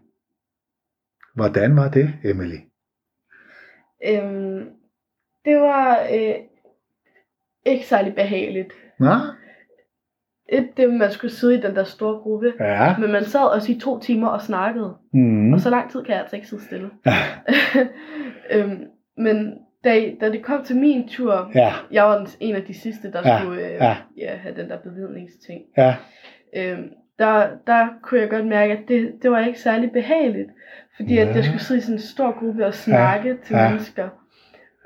hvordan 1.34 1.76
var 1.76 1.88
det, 1.88 2.14
Emily? 2.24 2.58
Øhm, 4.06 4.68
det 5.44 5.56
var 5.56 5.98
øh, 6.14 6.34
ikke 7.66 7.86
særlig 7.86 8.14
behageligt. 8.14 8.72
Nå? 9.00 9.14
Et, 10.48 10.68
det 10.76 10.90
man 10.94 11.10
skulle 11.10 11.30
sidde 11.34 11.54
i 11.58 11.60
den 11.60 11.76
der 11.76 11.84
store 11.84 12.14
gruppe, 12.18 12.52
Ja. 12.60 12.96
men 12.98 13.12
man 13.12 13.24
sad 13.24 13.54
også 13.54 13.72
i 13.72 13.78
to 13.80 13.98
timer 14.00 14.28
og 14.28 14.40
snakkede. 14.42 14.94
Mm. 15.12 15.52
Og 15.52 15.60
så 15.60 15.70
lang 15.70 15.90
tid 15.90 16.02
kan 16.04 16.12
jeg 16.12 16.20
altså 16.20 16.36
ikke 16.36 16.48
sidde 16.48 16.62
stille. 16.64 16.90
Ja. 17.06 17.12
øhm, 18.58 18.84
men 19.16 19.54
da, 19.84 20.10
da 20.20 20.30
det 20.30 20.42
kom 20.42 20.64
til 20.64 20.76
min 20.76 21.08
tur, 21.08 21.50
Ja, 21.54 21.72
jeg 21.90 22.04
var 22.04 22.28
en 22.40 22.54
af 22.56 22.62
de 22.62 22.74
sidste, 22.74 23.12
der 23.12 23.20
Ja, 23.24 23.38
skulle 23.38 23.60
øh, 23.66 23.72
ja. 23.72 23.96
ja, 24.16 24.36
have 24.36 24.54
den 24.56 24.70
der 24.70 24.78
bevidningsting. 24.78 25.62
ja, 25.76 25.94
Øhm, 26.56 26.88
der, 27.18 27.48
der 27.66 27.88
kunne 28.02 28.20
jeg 28.20 28.30
godt 28.30 28.46
mærke, 28.46 28.72
at 28.72 28.78
det, 28.88 29.12
det 29.22 29.30
var 29.30 29.38
ikke 29.46 29.60
særlig 29.60 29.92
behageligt. 29.92 30.48
Fordi 30.96 31.18
at 31.18 31.28
Ja. 31.28 31.34
jeg 31.34 31.44
skulle 31.44 31.60
sidde 31.60 31.78
i 31.78 31.82
sådan 31.82 31.94
en 31.94 32.00
stor 32.00 32.38
gruppe 32.40 32.66
og 32.66 32.74
snakke 32.74 33.28
ja, 33.28 33.34
til 33.44 33.56
ja. 33.56 33.68
mennesker. 33.68 34.08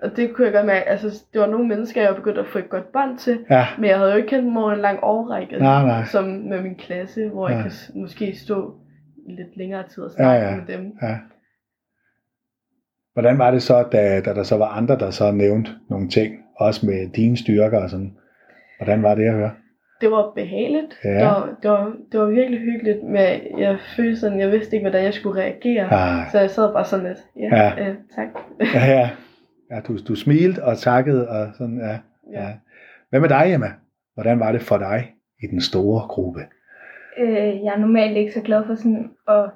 Og 0.03 0.17
det 0.17 0.35
kunne 0.35 0.45
jeg 0.45 0.53
godt 0.55 0.67
mærke, 0.67 0.89
altså 0.89 1.23
det 1.33 1.41
var 1.41 1.47
nogle 1.47 1.69
mennesker, 1.69 2.01
jeg 2.01 2.11
var 2.11 2.17
begyndt 2.17 2.39
at 2.39 2.47
få 2.47 2.59
et 2.59 2.69
godt 2.69 2.93
bånd 2.93 3.19
til. 3.19 3.39
ja, 3.51 3.67
Men 3.79 3.91
jeg 3.91 3.99
havde 3.99 4.11
jo 4.11 4.17
ikke 4.17 4.29
kendt 4.29 4.45
dem 4.45 4.57
over 4.57 4.73
en 4.73 4.81
lang 4.81 4.99
årrække, 5.03 5.59
Nej, 5.59 5.87
nej. 5.87 6.05
som 6.05 6.25
med 6.25 6.63
min 6.63 6.75
klasse, 6.75 7.29
hvor 7.29 7.49
Ja. 7.51 7.55
jeg 7.57 7.63
kan 7.65 8.01
måske 8.01 8.37
stå 8.37 8.75
lidt 9.29 9.57
længere 9.57 9.83
tid 9.89 10.03
og 10.03 10.11
Ja, 10.11 10.15
snakke 10.17 10.47
ja. 10.47 10.57
med 10.57 10.67
dem. 10.77 10.93
ja. 11.03 11.17
Hvordan 13.13 13.39
var 13.39 13.51
det 13.51 13.63
så, 13.63 13.83
da, 13.93 14.21
da 14.21 14.35
der 14.35 14.43
så 14.43 14.57
var 14.57 14.67
andre, 14.69 14.99
der 14.99 15.11
så 15.11 15.31
nævnte 15.33 15.71
nogle 15.91 16.09
ting, 16.09 16.35
også 16.57 16.87
med 16.87 17.09
dine 17.13 17.37
styrker 17.37 17.83
og 17.83 17.91
sådan? 17.91 18.17
Hvordan 18.79 19.03
var 19.03 19.15
det 19.15 19.25
at 19.25 19.33
høre? 19.35 19.51
Det 20.01 20.11
var 20.11 20.33
behageligt. 20.35 20.99
Ja. 21.05 21.11
Det, 21.11 21.25
var, 21.25 21.57
det, 21.63 21.71
var, 21.71 21.93
det 22.13 22.21
var 22.21 22.27
virkelig 22.27 22.61
hyggeligt, 22.61 23.03
men 23.03 23.25
jeg 23.59 23.79
følte 23.97 24.17
sådan, 24.21 24.41
jeg 24.41 24.53
vidste 24.53 24.77
ikke, 24.77 24.85
hvordan 24.85 25.05
jeg 25.05 25.15
skulle 25.15 25.41
reagere. 25.43 25.93
Ah, 25.93 26.31
Så 26.33 26.41
jeg 26.41 26.51
sad 26.51 26.73
bare 26.73 26.85
sådan 26.85 27.07
lidt, 27.07 27.19
ja, 27.37 27.57
Ja. 27.57 27.73
ja. 27.85 27.89
Øh, 27.91 27.95
tak. 28.17 28.27
ja, 28.75 28.87
ja. 28.99 29.11
Ja 29.71 29.81
du, 29.81 29.97
du 30.09 30.15
smilte 30.15 30.65
og 30.65 30.79
takkede 30.79 31.29
og 31.29 31.49
sådan, 31.55 31.79
ja. 31.79 31.99
ja. 32.41 32.53
Hvad 33.11 33.21
med 33.21 33.29
dig, 33.29 33.55
Emma? 33.55 33.67
Hvordan 34.15 34.41
var 34.41 34.53
det 34.53 34.63
for 34.63 34.79
dig 34.79 35.15
i 35.43 35.47
den 35.47 35.61
store 35.61 36.01
gruppe? 36.09 36.41
Øh, 37.19 37.65
jeg 37.65 37.75
er 37.75 37.79
normalt 37.79 38.17
ikke 38.17 38.33
så 38.33 38.41
glad 38.41 38.65
for 38.67 38.75
sådan 38.75 39.11
at 39.29 39.51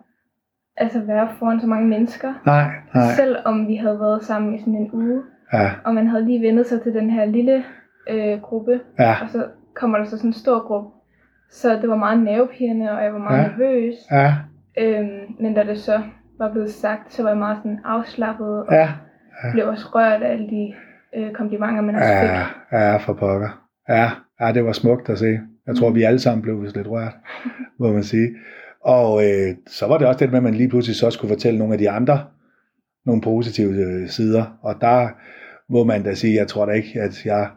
altså 0.77 1.01
være 1.01 1.29
foran 1.39 1.61
så 1.61 1.67
mange 1.67 1.89
mennesker. 1.89 2.35
Nej, 2.47 2.71
nej. 2.95 3.05
Selvom 3.17 3.69
vi 3.69 3.75
havde 3.77 4.01
været 4.01 4.25
sammen 4.25 4.55
i 4.55 4.59
sådan 4.59 4.75
en 4.75 4.91
uge, 4.93 5.23
Ja, 5.53 5.71
og 5.85 5.95
man 5.95 6.07
havde 6.07 6.25
lige 6.25 6.43
vendet 6.43 6.67
sig 6.67 6.83
til 6.83 6.95
den 6.95 7.11
her 7.11 7.25
lille 7.25 7.65
øh, 8.11 8.41
gruppe, 8.41 8.81
ja, 8.99 9.15
og 9.23 9.29
så 9.29 9.47
kommer 9.75 9.99
der 9.99 10.05
så 10.05 10.17
sådan 10.17 10.31
en 10.31 10.35
stor 10.35 10.67
gruppe. 10.67 10.91
Så 11.51 11.73
det 11.81 11.89
var 11.89 11.97
meget 11.97 12.23
nervepirrende, 12.23 12.91
og 12.91 13.05
jeg 13.05 13.13
var 13.13 13.19
meget 13.19 13.43
Ja. 13.43 13.49
nervøs. 13.49 13.95
ja, 14.11 14.35
Øhm, 14.79 15.37
men 15.41 15.55
da 15.55 15.63
det 15.63 15.79
så 15.79 16.03
var 16.39 16.53
blevet 16.53 16.71
sagt, 16.71 17.13
så 17.13 17.23
var 17.23 17.31
jeg 17.31 17.39
meget 17.39 17.57
sådan 17.59 17.79
afslappet, 17.85 18.67
og 18.67 18.73
ja. 18.73 18.89
Blev 19.53 19.69
også 19.69 19.87
rørt 19.95 20.23
af 20.23 20.33
alle 20.33 20.49
de 20.51 20.75
øh, 21.17 21.33
komplimenter, 21.33 21.81
man 21.81 21.95
også 21.95 22.07
fik. 22.21 22.29
Ja, 22.31 22.91
ja, 22.91 22.97
for 22.97 23.13
pokker. 23.13 23.67
Ja, 23.89 24.11
ja, 24.41 24.53
det 24.53 24.65
var 24.65 24.73
smukt 24.73 25.09
at 25.09 25.19
se. 25.19 25.39
Jeg 25.67 25.77
tror, 25.77 25.91
vi 25.91 26.03
alle 26.03 26.19
sammen 26.19 26.43
blev 26.43 26.63
vist 26.63 26.77
lidt 26.77 26.87
rørt, 26.89 27.13
må 27.81 27.93
man 27.93 28.03
sige. 28.03 28.31
Og 28.85 29.25
øh, 29.25 29.55
så 29.67 29.87
var 29.87 29.99
det 29.99 30.07
også 30.07 30.19
det 30.19 30.31
med, 30.31 30.37
at 30.39 30.43
man 30.43 30.55
lige 30.55 30.69
pludselig 30.69 30.97
så 30.97 31.11
skulle 31.11 31.35
fortælle 31.35 31.59
nogle 31.59 31.75
af 31.75 31.79
de 31.79 31.91
andre, 31.91 32.25
nogle 33.07 33.23
positive 33.23 33.75
øh, 33.75 34.09
sider. 34.09 34.59
Og 34.63 34.75
der 34.81 35.09
må 35.73 35.85
man 35.85 36.03
da 36.03 36.15
sige, 36.15 36.35
jeg 36.39 36.47
tror 36.49 36.67
da 36.67 36.73
ikke, 36.73 37.01
at 37.01 37.27
jeg 37.27 37.49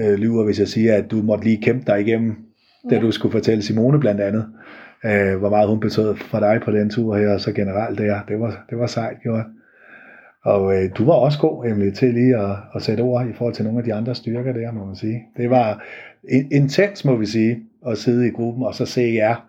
øh, 0.00 0.14
lyver, 0.14 0.44
hvis 0.44 0.58
jeg 0.60 0.68
siger, 0.68 0.94
at 0.96 1.10
du 1.10 1.16
måtte 1.16 1.44
lige 1.44 1.62
kæmpe 1.62 1.84
dig 1.86 2.00
igennem, 2.00 2.36
da 2.90 2.94
Ja. 2.94 3.00
du 3.00 3.10
skulle 3.10 3.32
fortælle 3.32 3.62
Simone 3.62 4.00
blandt 4.00 4.20
andet, 4.20 4.46
øh, 5.04 5.36
hvor 5.38 5.50
meget 5.50 5.68
hun 5.68 5.80
betød 5.80 6.16
for 6.16 6.40
dig 6.40 6.60
på 6.64 6.70
den 6.70 6.90
tur 6.90 7.16
her, 7.16 7.32
og 7.34 7.40
så 7.40 7.52
generelt 7.52 7.98
der. 7.98 8.20
Det 8.28 8.40
var, 8.40 8.64
det 8.70 8.78
var 8.78 8.86
sejt 8.86 9.16
gjort. 9.22 9.44
Og 10.46 10.76
øh, 10.76 10.90
du 10.98 11.04
var 11.04 11.12
også 11.12 11.38
god, 11.38 11.66
Emily, 11.66 11.90
til 11.90 12.14
lige 12.14 12.36
at, 12.36 12.56
at 12.74 12.82
sætte 12.82 13.00
ord 13.00 13.26
i 13.26 13.32
forhold 13.32 13.54
til 13.54 13.64
nogle 13.64 13.78
af 13.78 13.84
de 13.84 13.94
andre 13.94 14.14
styrker 14.14 14.52
der, 14.52 14.72
må 14.72 14.84
man 14.84 14.96
sige. 14.96 15.22
Det 15.36 15.50
var 15.50 15.84
in- 16.24 16.48
intens, 16.52 17.04
må 17.04 17.16
vi 17.16 17.26
sige, 17.26 17.58
at 17.86 17.98
sidde 17.98 18.26
i 18.26 18.30
gruppen 18.30 18.62
og 18.62 18.74
så 18.74 18.86
se 18.86 19.12
jer 19.14 19.46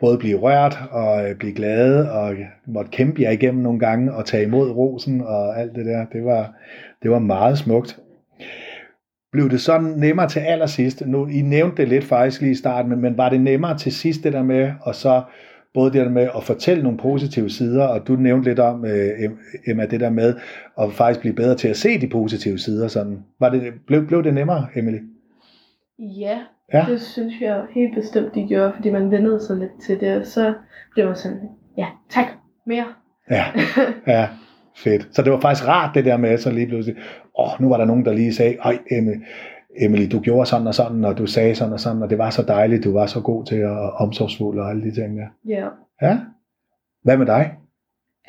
både 0.00 0.18
blive 0.18 0.38
rørt 0.38 0.78
og 0.90 1.30
øh, 1.30 1.36
blive 1.36 1.54
glade 1.54 2.12
og 2.12 2.34
måtte 2.66 2.90
kæmpe 2.90 3.22
jer 3.22 3.30
igennem 3.30 3.62
nogle 3.62 3.78
gange 3.78 4.14
og 4.14 4.24
tage 4.24 4.42
imod 4.44 4.70
rosen 4.70 5.20
og 5.20 5.60
alt 5.60 5.74
det 5.74 5.86
der. 5.86 6.06
Det 6.12 6.24
var, 6.24 6.52
det 7.02 7.10
var 7.10 7.18
meget 7.18 7.58
smukt. 7.58 7.98
Blev 9.32 9.50
det 9.50 9.60
så 9.60 9.78
nemmere 9.96 10.28
til 10.28 10.40
allersidst? 10.40 11.06
Nu, 11.06 11.26
I 11.26 11.40
nævnte 11.40 11.76
det 11.76 11.88
lidt 11.88 12.04
faktisk 12.04 12.40
lige 12.40 12.52
i 12.52 12.54
starten, 12.54 12.90
men, 12.90 13.00
men 13.00 13.16
var 13.16 13.28
det 13.28 13.40
nemmere 13.40 13.78
til 13.78 13.92
sidst 13.92 14.24
det 14.24 14.32
der 14.32 14.42
med, 14.42 14.72
og 14.80 14.94
så 14.94 15.22
både 15.74 15.92
det 15.92 16.00
der 16.04 16.08
med 16.10 16.28
at 16.36 16.44
fortælle 16.44 16.82
nogle 16.82 16.98
positive 16.98 17.50
sider, 17.50 17.84
og 17.84 18.08
du 18.08 18.16
nævnte 18.16 18.48
lidt 18.50 18.58
om, 18.58 18.84
øh, 18.84 19.30
Emma, 19.66 19.86
det 19.86 20.00
der 20.00 20.10
med 20.10 20.34
at 20.80 20.92
faktisk 20.92 21.20
blive 21.20 21.34
bedre 21.34 21.54
til 21.54 21.68
at 21.68 21.76
se 21.76 22.00
de 22.00 22.08
positive 22.08 22.58
sider. 22.58 22.88
Sådan. 22.88 23.18
Var 23.40 23.48
det, 23.48 23.72
blev, 23.86 24.06
blev 24.06 24.24
det 24.24 24.34
nemmere, 24.34 24.66
Emily? 24.76 24.98
Ja, 25.98 26.38
Ja. 26.72 26.84
det 26.88 27.00
synes 27.00 27.34
jeg 27.40 27.62
helt 27.74 27.94
bestemt, 27.94 28.34
de 28.34 28.46
gjorde, 28.48 28.72
fordi 28.76 28.90
man 28.90 29.10
vendede 29.10 29.40
sig 29.46 29.56
lidt 29.56 29.70
til 29.86 30.00
det, 30.00 30.16
og 30.20 30.26
så 30.26 30.54
blev 30.94 31.06
man 31.06 31.16
sådan, 31.16 31.38
ja, 31.76 31.86
tak, 32.10 32.26
mere. 32.66 32.84
Ja, 33.30 33.44
ja, 34.16 34.28
fedt. 34.76 35.08
Så 35.12 35.22
det 35.22 35.32
var 35.32 35.40
faktisk 35.40 35.68
rart 35.68 35.94
det 35.94 36.04
der 36.04 36.16
med, 36.16 36.38
så 36.38 36.50
lige 36.50 36.66
pludselig, 36.66 37.02
åh, 37.38 37.60
nu 37.60 37.68
var 37.68 37.76
der 37.76 37.84
nogen, 37.84 38.04
der 38.04 38.12
lige 38.12 38.34
sagde, 38.34 38.56
hej 38.62 38.78
Emily, 38.90 39.16
Emily, 39.76 40.06
du 40.12 40.20
gjorde 40.20 40.46
sådan 40.46 40.66
og 40.66 40.74
sådan, 40.74 41.04
og 41.04 41.18
du 41.18 41.26
sagde 41.26 41.54
sådan 41.54 41.72
og 41.72 41.80
sådan, 41.80 42.02
og 42.02 42.10
det 42.10 42.18
var 42.18 42.30
så 42.30 42.42
dejligt, 42.48 42.84
du 42.84 42.92
var 42.92 43.06
så 43.06 43.20
god 43.22 43.44
til 43.44 43.56
at 43.56 43.92
omsorgsfuld 44.00 44.58
og 44.58 44.70
alle 44.70 44.82
de 44.82 44.94
ting 44.94 45.18
der. 45.18 45.26
Ja, 45.46 45.68
Ja. 46.02 46.18
Hvad 47.04 47.16
med 47.16 47.26
dig? 47.26 47.54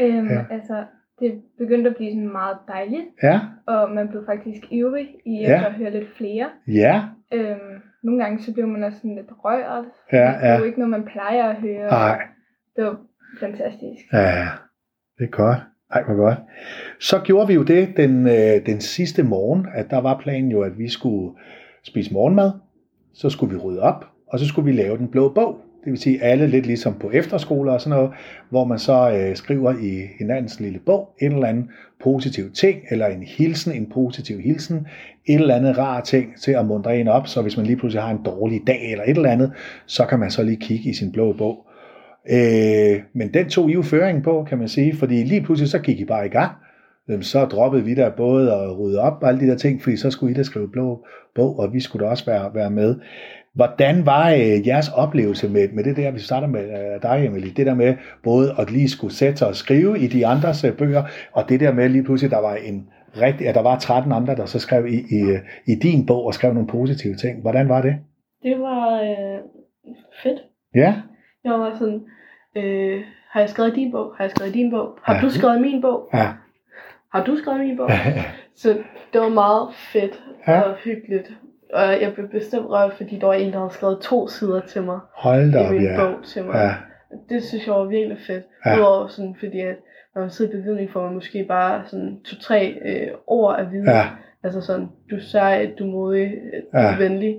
Øhm, 0.01 0.27
Ja. 0.27 0.33
ja. 0.33 0.45
Altså, 0.51 0.83
det 1.19 1.41
begyndte 1.57 1.89
at 1.89 1.95
blive 1.95 2.11
sådan 2.11 2.31
meget 2.31 2.57
dejligt, 2.67 3.05
Ja, 3.23 3.39
og 3.67 3.91
man 3.91 4.07
blev 4.09 4.25
faktisk 4.25 4.71
ivrig 4.71 5.07
i 5.25 5.39
Ja. 5.39 5.49
ja. 5.49 5.65
at 5.65 5.73
høre 5.73 5.91
lidt 5.91 6.09
flere. 6.17 6.49
ja, 6.67 7.03
Øhm, 7.33 7.81
nogle 8.03 8.23
gange 8.23 8.41
så 8.43 8.53
blev 8.53 8.67
man 8.67 8.83
også 8.83 8.97
sådan 8.97 9.15
lidt 9.15 9.27
rørt. 9.31 9.85
Ja, 10.11 10.17
Det 10.17 10.45
er 10.45 10.51
ja. 10.53 10.57
jo 10.57 10.63
ikke 10.63 10.79
noget, 10.79 10.89
man 10.89 11.03
plejer 11.05 11.49
at 11.49 11.55
høre. 11.55 11.87
nej, 11.89 12.21
Det 12.75 12.83
var 12.85 12.97
fantastisk. 13.39 14.01
ja, 14.13 14.47
det 15.17 15.23
er 15.23 15.29
godt. 15.31 15.57
Ej, 15.93 16.03
hvor 16.03 16.15
godt. 16.15 16.37
Så 16.99 17.19
gjorde 17.19 17.47
vi 17.47 17.53
jo 17.53 17.63
det 17.63 17.97
den, 17.97 18.27
øh, 18.27 18.65
den 18.65 18.81
sidste 18.81 19.23
morgen, 19.23 19.65
at 19.75 19.89
der 19.89 19.97
var 19.97 20.19
planen 20.23 20.51
jo, 20.51 20.61
at 20.61 20.79
vi 20.79 20.89
skulle 20.89 21.31
spise 21.83 22.13
morgenmad, 22.13 22.51
så 23.13 23.29
skulle 23.29 23.53
vi 23.53 23.59
rydde 23.59 23.81
op, 23.81 24.05
og 24.27 24.39
så 24.39 24.47
skulle 24.47 24.71
vi 24.71 24.81
lave 24.81 24.97
den 24.97 25.07
blå 25.07 25.29
bog. 25.29 25.57
Det 25.83 25.91
vil 25.91 25.99
sige 25.99 26.23
alle 26.23 26.47
lidt 26.47 26.65
ligesom 26.65 26.93
på 26.99 27.11
efterskoler 27.11 27.73
og 27.73 27.81
sådan 27.81 27.97
noget, 27.97 28.11
hvor 28.49 28.63
man 28.63 28.79
så 28.79 29.11
øh, 29.11 29.35
skriver 29.35 29.73
i 29.81 30.01
hinandens 30.19 30.59
lille 30.59 30.79
bog 30.79 31.15
en 31.21 31.31
eller 31.31 31.47
anden 31.47 31.69
positiv 32.03 32.51
ting, 32.51 32.79
eller 32.91 33.07
en 33.07 33.23
hilsen, 33.23 33.73
en 33.73 33.89
positiv 33.93 34.39
hilsen, 34.39 34.87
et 35.25 35.39
eller 35.39 35.55
andet 35.55 35.77
rar 35.77 36.01
ting 36.01 36.41
til 36.41 36.51
at 36.51 36.65
mundre 36.65 36.99
en 36.99 37.07
op, 37.07 37.27
så 37.27 37.41
hvis 37.41 37.57
man 37.57 37.65
lige 37.65 37.77
pludselig 37.77 38.03
har 38.03 38.11
en 38.11 38.23
dårlig 38.25 38.61
dag 38.67 38.91
eller 38.91 39.03
et 39.03 39.17
eller 39.17 39.31
andet, 39.31 39.51
så 39.85 40.05
kan 40.05 40.19
man 40.19 40.31
så 40.31 40.43
lige 40.43 40.57
kigge 40.57 40.89
i 40.89 40.93
sin 40.93 41.11
blå 41.11 41.33
bog. 41.33 41.65
Øh, 42.31 43.01
men 43.13 43.33
den 43.33 43.49
tog 43.49 43.69
I 43.69 43.73
jo 43.73 43.81
føringen 43.81 44.23
på, 44.23 44.45
kan 44.49 44.57
man 44.57 44.67
sige, 44.67 44.95
fordi 44.95 45.23
lige 45.23 45.41
pludselig 45.41 45.69
så 45.69 45.79
gik 45.79 45.99
I 45.99 46.05
bare 46.05 46.25
i 46.25 46.29
gang. 46.29 46.51
Så 47.21 47.45
droppede 47.45 47.83
vi 47.83 47.93
der 47.93 48.09
både 48.09 48.53
at 48.53 48.79
rydde 48.79 48.99
op 48.99 49.23
og 49.23 49.29
alle 49.29 49.39
de 49.39 49.47
der 49.47 49.57
ting, 49.57 49.81
fordi 49.81 49.97
så 49.97 50.11
skulle 50.11 50.31
I 50.31 50.35
da 50.35 50.43
skrive 50.43 50.71
blå 50.71 51.05
bog, 51.35 51.59
og 51.59 51.73
vi 51.73 51.79
skulle 51.79 52.05
da 52.05 52.09
også 52.09 52.25
være, 52.25 52.51
være 52.53 52.71
med. 52.71 52.95
Hvordan 53.53 54.05
var 54.05 54.29
øh, 54.31 54.67
jeres 54.67 54.89
oplevelse 54.89 55.49
med, 55.49 55.69
med 55.73 55.83
det 55.83 55.97
der, 55.97 56.11
vi 56.11 56.19
starter 56.19 56.47
med 56.47 56.63
øh, 56.63 57.01
dig, 57.01 57.25
Emily, 57.25 57.47
det 57.57 57.65
der 57.65 57.75
med 57.75 57.95
både 58.23 58.55
at 58.59 58.71
lige 58.71 58.89
skulle 58.89 59.13
sætte 59.13 59.37
sig 59.37 59.47
og 59.47 59.55
skrive 59.55 59.99
i 59.99 60.07
de 60.07 60.27
andres 60.27 60.63
øh, 60.63 60.77
bøger, 60.77 61.03
og 61.31 61.49
det 61.49 61.59
der 61.59 61.73
med 61.73 61.89
lige 61.89 62.03
pludselig, 62.03 62.31
der 62.31 62.41
var 62.41 62.55
en 62.55 62.87
rigtig, 63.21 63.47
at 63.47 63.55
der 63.55 63.61
var 63.61 63.79
13 63.79 64.11
andre, 64.11 64.35
der 64.35 64.45
så 64.45 64.59
skrev 64.59 64.87
i, 64.87 64.95
i, 64.95 65.21
øh, 65.21 65.39
i 65.67 65.75
din 65.75 66.05
bog 66.05 66.25
og 66.25 66.33
skrev 66.33 66.53
nogle 66.53 66.67
positive 66.67 67.15
ting. 67.15 67.41
Hvordan 67.41 67.69
var 67.69 67.81
det? 67.81 67.95
Det 68.43 68.59
var 68.59 69.01
øh, 69.01 69.39
fedt. 70.23 70.39
Ja, 70.75 70.95
Jeg 71.43 71.51
var 71.51 71.75
sådan, 71.79 72.01
øh, 72.57 73.01
har 73.29 73.39
jeg 73.39 73.49
skrevet 73.49 73.75
din 73.75 73.91
bog? 73.91 74.13
Har 74.17 74.23
jeg 74.23 74.31
skrevet 74.31 74.53
din 74.53 74.71
bog? 74.71 74.97
Har 75.03 75.15
Ja. 75.15 75.21
du 75.21 75.29
skrevet 75.29 75.61
min 75.61 75.81
bog? 75.81 76.09
ja, 76.13 76.27
Har 77.13 77.23
du 77.23 77.37
skrevet 77.37 77.59
min 77.59 77.77
bog? 77.77 77.89
Så 78.61 78.69
det 79.13 79.21
var 79.21 79.29
meget 79.29 79.67
fedt 79.73 80.23
Ja. 80.47 80.61
og 80.61 80.75
hyggeligt. 80.75 81.31
Og 81.73 82.01
jeg 82.01 82.13
blev 82.13 82.27
bestemt 82.29 82.65
rørt, 82.69 82.93
fordi 82.93 83.19
der 83.19 83.27
var 83.27 83.33
en, 83.33 83.53
der 83.53 83.59
havde 83.59 83.73
skrevet 83.73 83.99
to 84.01 84.27
sider 84.27 84.61
til 84.61 84.83
mig. 84.83 84.99
hold 85.15 85.51
da 85.53 85.59
i 85.61 85.65
op, 85.65 85.71
min 85.71 85.81
ja. 85.83 85.95
bog 85.99 86.23
til 86.25 86.43
mig. 86.45 86.55
Ja, 86.55 86.71
Det 87.29 87.43
synes 87.43 87.67
jeg 87.67 87.73
var 87.75 87.83
virkelig 87.85 88.17
fedt. 88.27 88.43
Ja. 88.65 88.71
Ja. 88.71 88.77
Udover 88.77 89.07
sådan, 89.07 89.35
fordi 89.39 89.59
at 89.59 89.75
når 90.15 90.21
man 90.21 90.29
sidder 90.31 90.51
i 90.51 90.55
bevidning, 90.55 90.91
får 90.91 91.03
man 91.03 91.13
måske 91.13 91.43
bare 91.47 91.81
sådan 91.85 92.19
to-tre 92.25 92.77
øh, 92.85 93.07
ord 93.27 93.59
at 93.59 93.71
vide. 93.71 93.91
ja, 93.91 94.05
Altså 94.43 94.61
sådan, 94.61 94.89
du 95.11 95.15
er 95.15 95.19
sej, 95.21 95.71
du 95.79 95.87
er 95.87 95.91
modig, 95.91 96.31
du 96.73 96.77
Ja. 96.79 96.93
er 96.93 96.97
venlig. 96.97 97.37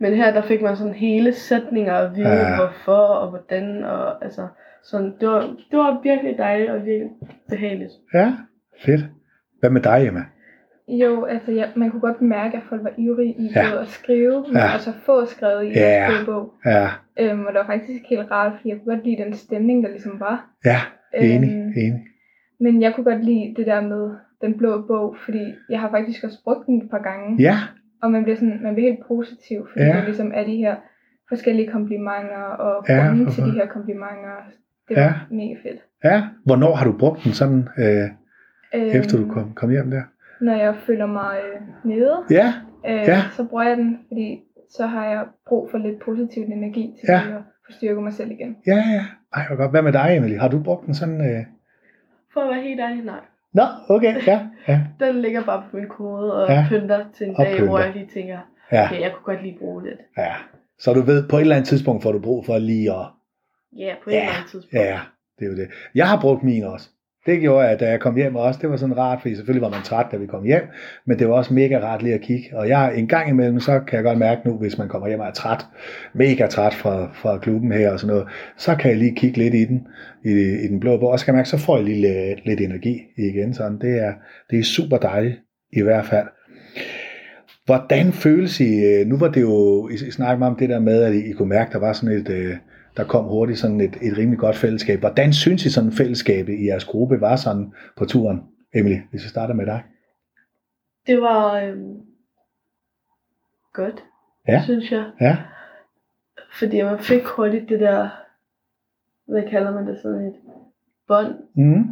Men 0.00 0.14
her, 0.14 0.32
der 0.32 0.42
fik 0.42 0.62
man 0.62 0.76
sådan 0.76 0.94
hele 0.94 1.32
sætninger 1.32 1.94
at 1.94 2.16
vide, 2.16 2.28
Ja. 2.28 2.56
hvorfor 2.56 2.92
og 3.02 3.28
hvordan. 3.30 3.84
Og, 3.84 4.24
altså, 4.24 4.48
sådan, 4.84 5.14
det, 5.20 5.28
var, 5.28 5.40
det 5.70 5.78
var 5.78 6.00
virkelig 6.02 6.38
dejligt 6.38 6.70
og 6.70 6.84
virkelig 6.84 7.10
behageligt. 7.48 7.92
ja, 8.14 8.32
fedt. 8.84 9.00
Hvad 9.60 9.70
med 9.70 9.80
dig, 9.80 10.06
Emma? 10.06 10.20
Jo, 10.88 11.24
altså 11.24 11.52
ja, 11.52 11.64
man 11.76 11.90
kunne 11.90 12.00
godt 12.00 12.20
mærke, 12.22 12.56
at 12.56 12.62
folk 12.68 12.82
var 12.84 12.92
ivrige 12.98 13.34
i 13.38 13.50
Ja. 13.56 13.80
at 13.80 13.88
skrive, 13.88 14.44
men 14.46 14.56
Ja. 14.56 14.74
også 14.74 14.90
at 14.90 14.96
få 15.06 15.24
skrevet 15.26 15.64
i 15.64 15.68
Ja. 15.68 15.80
deres 15.80 16.24
bog. 16.26 16.52
Ja, 16.66 16.88
Øhm, 17.20 17.40
og 17.46 17.52
det 17.52 17.58
var 17.58 17.66
faktisk 17.66 18.02
helt 18.10 18.30
rart, 18.30 18.52
fordi 18.56 18.68
jeg 18.68 18.78
kunne 18.78 18.94
godt 18.96 19.04
lide 19.06 19.22
den 19.24 19.32
stemning, 19.34 19.82
der 19.84 19.90
ligesom 19.90 20.20
var. 20.20 20.50
ja, 20.64 20.76
enig, 21.14 21.50
Øhm, 21.50 21.72
enig. 21.76 22.04
Men 22.60 22.82
jeg 22.82 22.94
kunne 22.94 23.04
godt 23.04 23.24
lide 23.24 23.54
det 23.56 23.66
der 23.66 23.80
med 23.80 24.10
den 24.42 24.58
blå 24.58 24.84
bog, 24.86 25.16
fordi 25.24 25.54
jeg 25.70 25.80
har 25.80 25.90
faktisk 25.90 26.24
også 26.24 26.38
brugt 26.44 26.66
den 26.66 26.82
et 26.82 26.90
par 26.90 27.02
gange. 27.02 27.42
Ja, 27.42 27.56
Og 28.02 28.10
man 28.12 28.22
bliver, 28.22 28.36
sådan, 28.36 28.58
man 28.62 28.74
bliver 28.74 28.90
helt 28.90 29.06
positiv, 29.08 29.68
fordi 29.72 29.84
Ja. 29.84 29.92
der 29.96 30.04
ligesom 30.04 30.32
er 30.34 30.44
de 30.44 30.56
her 30.56 30.76
forskellige 31.28 31.68
komplimenter 31.70 32.42
og 32.58 32.84
Ja, 32.88 33.06
grunde 33.06 33.24
for 33.24 33.32
til 33.32 33.44
de 33.44 33.50
her 33.50 33.66
komplimenter. 33.66 34.36
Det 34.88 34.96
Ja. 34.96 35.04
var 35.04 35.26
mega 35.30 35.54
fedt. 35.62 35.80
ja. 36.04 36.22
Hvornår 36.44 36.74
har 36.74 36.84
du 36.84 36.92
brugt 36.98 37.24
den 37.24 37.32
sådan, 37.32 37.68
øh, 37.78 38.08
Øhm, 38.74 38.84
efter 38.98 39.18
du 39.18 39.28
kom, 39.32 39.52
kom 39.54 39.70
hjem 39.70 39.90
der? 39.90 40.02
Når 40.40 40.52
jeg 40.56 40.76
føler 40.76 41.06
mig 41.06 41.36
øh, 41.54 41.60
nede, 41.90 42.16
Ja, 42.30 42.52
øh, 42.86 42.92
Ja. 43.08 43.18
så 43.36 43.44
bruger 43.44 43.62
jeg 43.64 43.76
den, 43.76 43.98
fordi 44.08 44.40
så 44.70 44.86
har 44.86 45.06
jeg 45.06 45.24
brug 45.46 45.70
for 45.70 45.78
lidt 45.78 46.00
positiv 46.00 46.42
energi 46.42 46.94
til 47.00 47.06
Ja. 47.08 47.20
ja. 47.28 47.36
at 47.36 47.42
få 47.66 47.72
styrket 47.72 48.02
mig 48.02 48.12
selv 48.12 48.30
igen. 48.30 48.56
ja, 48.66 48.74
ja. 48.76 49.04
Ej, 49.34 49.46
hvor 49.48 49.56
godt. 49.56 49.70
Hvad 49.70 49.82
med 49.82 49.92
dig, 49.92 50.16
Emily? 50.16 50.36
Har 50.38 50.48
du 50.48 50.62
brugt 50.62 50.86
den 50.86 50.94
sådan? 50.94 51.20
Øh... 51.20 51.44
For 52.32 52.40
at 52.40 52.48
være 52.54 52.62
helt 52.62 52.80
ærlig, 52.80 53.04
nej. 53.04 53.20
Nå, 53.54 53.62
okay, 53.88 54.26
ja, 54.26 54.48
ja, 54.68 54.80
Den 55.00 55.22
ligger 55.22 55.44
bare 55.44 55.62
på 55.70 55.76
min 55.76 55.88
kode 55.88 56.34
og 56.42 56.48
Ja. 56.48 56.66
pynter 56.68 57.04
til 57.14 57.28
en 57.28 57.36
Og 57.36 57.44
dag, 57.44 57.56
hvor 57.62 57.66
pynter. 57.76 57.84
jeg 57.84 57.92
lige 57.94 58.06
tænker, 58.14 58.38
ja, 58.72 58.84
okay, 58.86 59.00
jeg 59.00 59.12
kunne 59.12 59.34
godt 59.34 59.42
lige 59.42 59.58
bruge 59.58 59.84
lidt. 59.84 60.00
ja. 60.18 60.34
Så 60.78 60.92
du 60.92 61.00
ved, 61.02 61.28
på 61.28 61.36
et 61.36 61.40
eller 61.40 61.56
andet 61.56 61.68
tidspunkt 61.68 62.02
får 62.02 62.12
du 62.12 62.18
brug 62.18 62.46
for 62.46 62.58
lige 62.58 62.90
at... 62.92 63.06
Ja, 63.76 63.94
på 64.04 64.10
et 64.10 64.14
Ja, 64.14 64.20
eller 64.20 64.32
andet 64.36 64.50
tidspunkt. 64.50 64.74
Ja, 64.74 65.00
det 65.38 65.44
er 65.44 65.50
jo 65.50 65.56
det. 65.56 65.68
Jeg 65.94 66.08
har 66.08 66.20
brugt 66.20 66.42
min 66.42 66.64
også. 66.64 66.90
Det 67.28 67.40
gjorde 67.40 67.66
jeg, 67.66 67.80
da 67.80 67.90
jeg 67.90 68.00
kom 68.00 68.16
hjem 68.16 68.36
også. 68.36 68.58
Det 68.62 68.70
var 68.70 68.76
sådan 68.76 68.98
rart, 68.98 69.20
fordi 69.20 69.34
selvfølgelig 69.34 69.62
var 69.62 69.70
man 69.70 69.82
træt, 69.84 70.06
da 70.12 70.16
vi 70.16 70.26
kom 70.26 70.44
hjem, 70.44 70.62
men 71.06 71.18
det 71.18 71.28
var 71.28 71.34
også 71.34 71.54
mega 71.54 71.78
rart 71.78 72.02
lige 72.02 72.14
at 72.14 72.20
kigge. 72.20 72.48
Og 72.52 72.68
jeg 72.68 72.98
en 72.98 73.08
gang 73.08 73.28
imellem, 73.28 73.60
så 73.60 73.80
kan 73.80 73.96
jeg 73.96 74.04
godt 74.04 74.18
mærke 74.18 74.40
nu, 74.44 74.56
hvis 74.56 74.78
man 74.78 74.88
kommer 74.88 75.08
hjem 75.08 75.20
og 75.20 75.26
er 75.26 75.32
træt, 75.32 75.66
mega 76.14 76.46
træt 76.46 76.74
fra, 76.74 77.08
fra 77.14 77.38
klubben 77.38 77.72
her 77.72 77.92
og 77.92 78.00
sådan 78.00 78.14
noget, 78.14 78.28
så 78.56 78.74
kan 78.74 78.90
jeg 78.90 78.98
lige 78.98 79.14
kigge 79.16 79.38
lidt 79.38 79.54
i 79.54 79.64
den, 79.64 79.86
i, 80.24 80.30
i 80.64 80.68
den 80.68 80.80
blå 80.80 80.96
bog, 80.96 81.10
og 81.10 81.18
så 81.18 81.24
kan 81.24 81.32
jeg 81.32 81.38
mærke, 81.38 81.48
så 81.48 81.58
får 81.58 81.76
jeg 81.76 81.84
lige 81.84 82.00
lidt, 82.00 82.46
lidt 82.46 82.60
energi 82.60 83.02
igen. 83.16 83.54
Sådan. 83.54 83.78
Det, 83.78 84.00
er, 84.00 84.12
det 84.50 84.58
er 84.58 84.62
super 84.62 84.96
dejligt 84.96 85.36
i 85.72 85.82
hvert 85.82 86.06
fald. 86.06 86.26
Hvordan 87.64 88.12
føles 88.12 88.60
I, 88.60 88.84
øh, 88.84 89.06
nu 89.06 89.18
var 89.18 89.28
det 89.28 89.40
jo, 89.40 89.88
I 89.88 89.96
snakkede 89.96 90.38
meget 90.38 90.52
om 90.52 90.58
det 90.58 90.68
der 90.68 90.80
med, 90.80 91.02
at 91.02 91.14
I, 91.14 91.32
kunne 91.32 91.48
mærke, 91.48 91.72
der 91.72 91.78
var 91.78 91.92
sådan 91.92 92.16
et, 92.16 92.28
øh, 92.28 92.56
der 92.98 93.04
kom 93.04 93.24
hurtigt 93.24 93.58
sådan 93.58 93.80
et, 93.80 93.96
et 94.02 94.18
rimelig 94.18 94.38
godt 94.38 94.56
fællesskab. 94.56 95.00
Hvordan 95.00 95.32
synes 95.32 95.66
I 95.66 95.70
sådan 95.70 95.92
fællesskabet 95.92 96.52
i 96.52 96.66
jeres 96.66 96.84
gruppe 96.84 97.20
var 97.20 97.36
sådan 97.36 97.72
på 97.96 98.04
turen? 98.04 98.42
Emily, 98.74 98.96
hvis 99.10 99.24
vi 99.24 99.28
starter 99.28 99.54
med 99.54 99.66
dig. 99.66 99.82
Det 101.06 101.20
var 101.20 101.60
øhm, 101.60 101.96
godt, 103.72 104.04
Ja. 104.48 104.62
synes 104.64 104.92
jeg. 104.92 105.10
Ja, 105.20 105.36
Fordi 106.58 106.82
man 106.82 106.98
fik 106.98 107.24
hurtigt 107.24 107.68
det 107.68 107.80
der, 107.80 108.08
hvad 109.26 109.42
kalder 109.50 109.74
man 109.74 109.86
det, 109.86 109.98
sådan 110.02 110.26
et 110.26 110.34
bånd. 111.08 111.34
mm. 111.54 111.84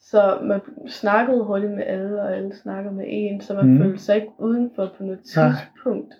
Så 0.00 0.38
man 0.42 0.60
snakkede 0.88 1.44
hurtigt 1.44 1.72
med 1.72 1.82
alle, 1.86 2.22
og 2.22 2.36
alle 2.36 2.54
snakkede 2.56 2.94
med 2.94 3.04
en, 3.08 3.40
så 3.40 3.54
man 3.54 3.66
mm. 3.66 3.78
følte 3.78 3.98
sig 3.98 4.16
ikke 4.16 4.28
udenfor 4.38 4.94
på 4.98 5.02
noget 5.04 5.20
Nej. 5.36 5.48
tidspunkt. 5.50 6.14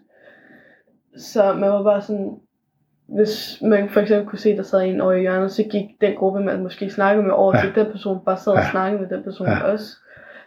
Så 1.16 1.52
man 1.54 1.70
var 1.70 1.82
bare 1.82 2.02
sådan, 2.02 2.38
hvis 3.14 3.58
man 3.62 3.88
for 3.88 4.00
eksempel 4.00 4.28
kunne 4.28 4.38
se, 4.38 4.56
der 4.56 4.62
sad 4.62 4.82
en 4.82 5.00
over 5.00 5.12
i 5.12 5.20
hjørnet, 5.20 5.50
så 5.52 5.62
gik 5.62 5.84
den 6.00 6.14
gruppe, 6.16 6.40
man 6.40 6.62
måske 6.62 6.90
snakkede 6.90 7.26
med 7.26 7.32
over 7.34 7.56
Ja. 7.56 7.62
til 7.62 7.74
den 7.74 7.92
person, 7.92 8.18
bare 8.24 8.36
sad 8.36 8.52
og 8.52 8.58
Ja. 8.58 8.70
snakkede 8.70 9.00
med 9.02 9.08
den 9.10 9.22
person 9.24 9.46
Ja. 9.46 9.60
også. 9.62 9.96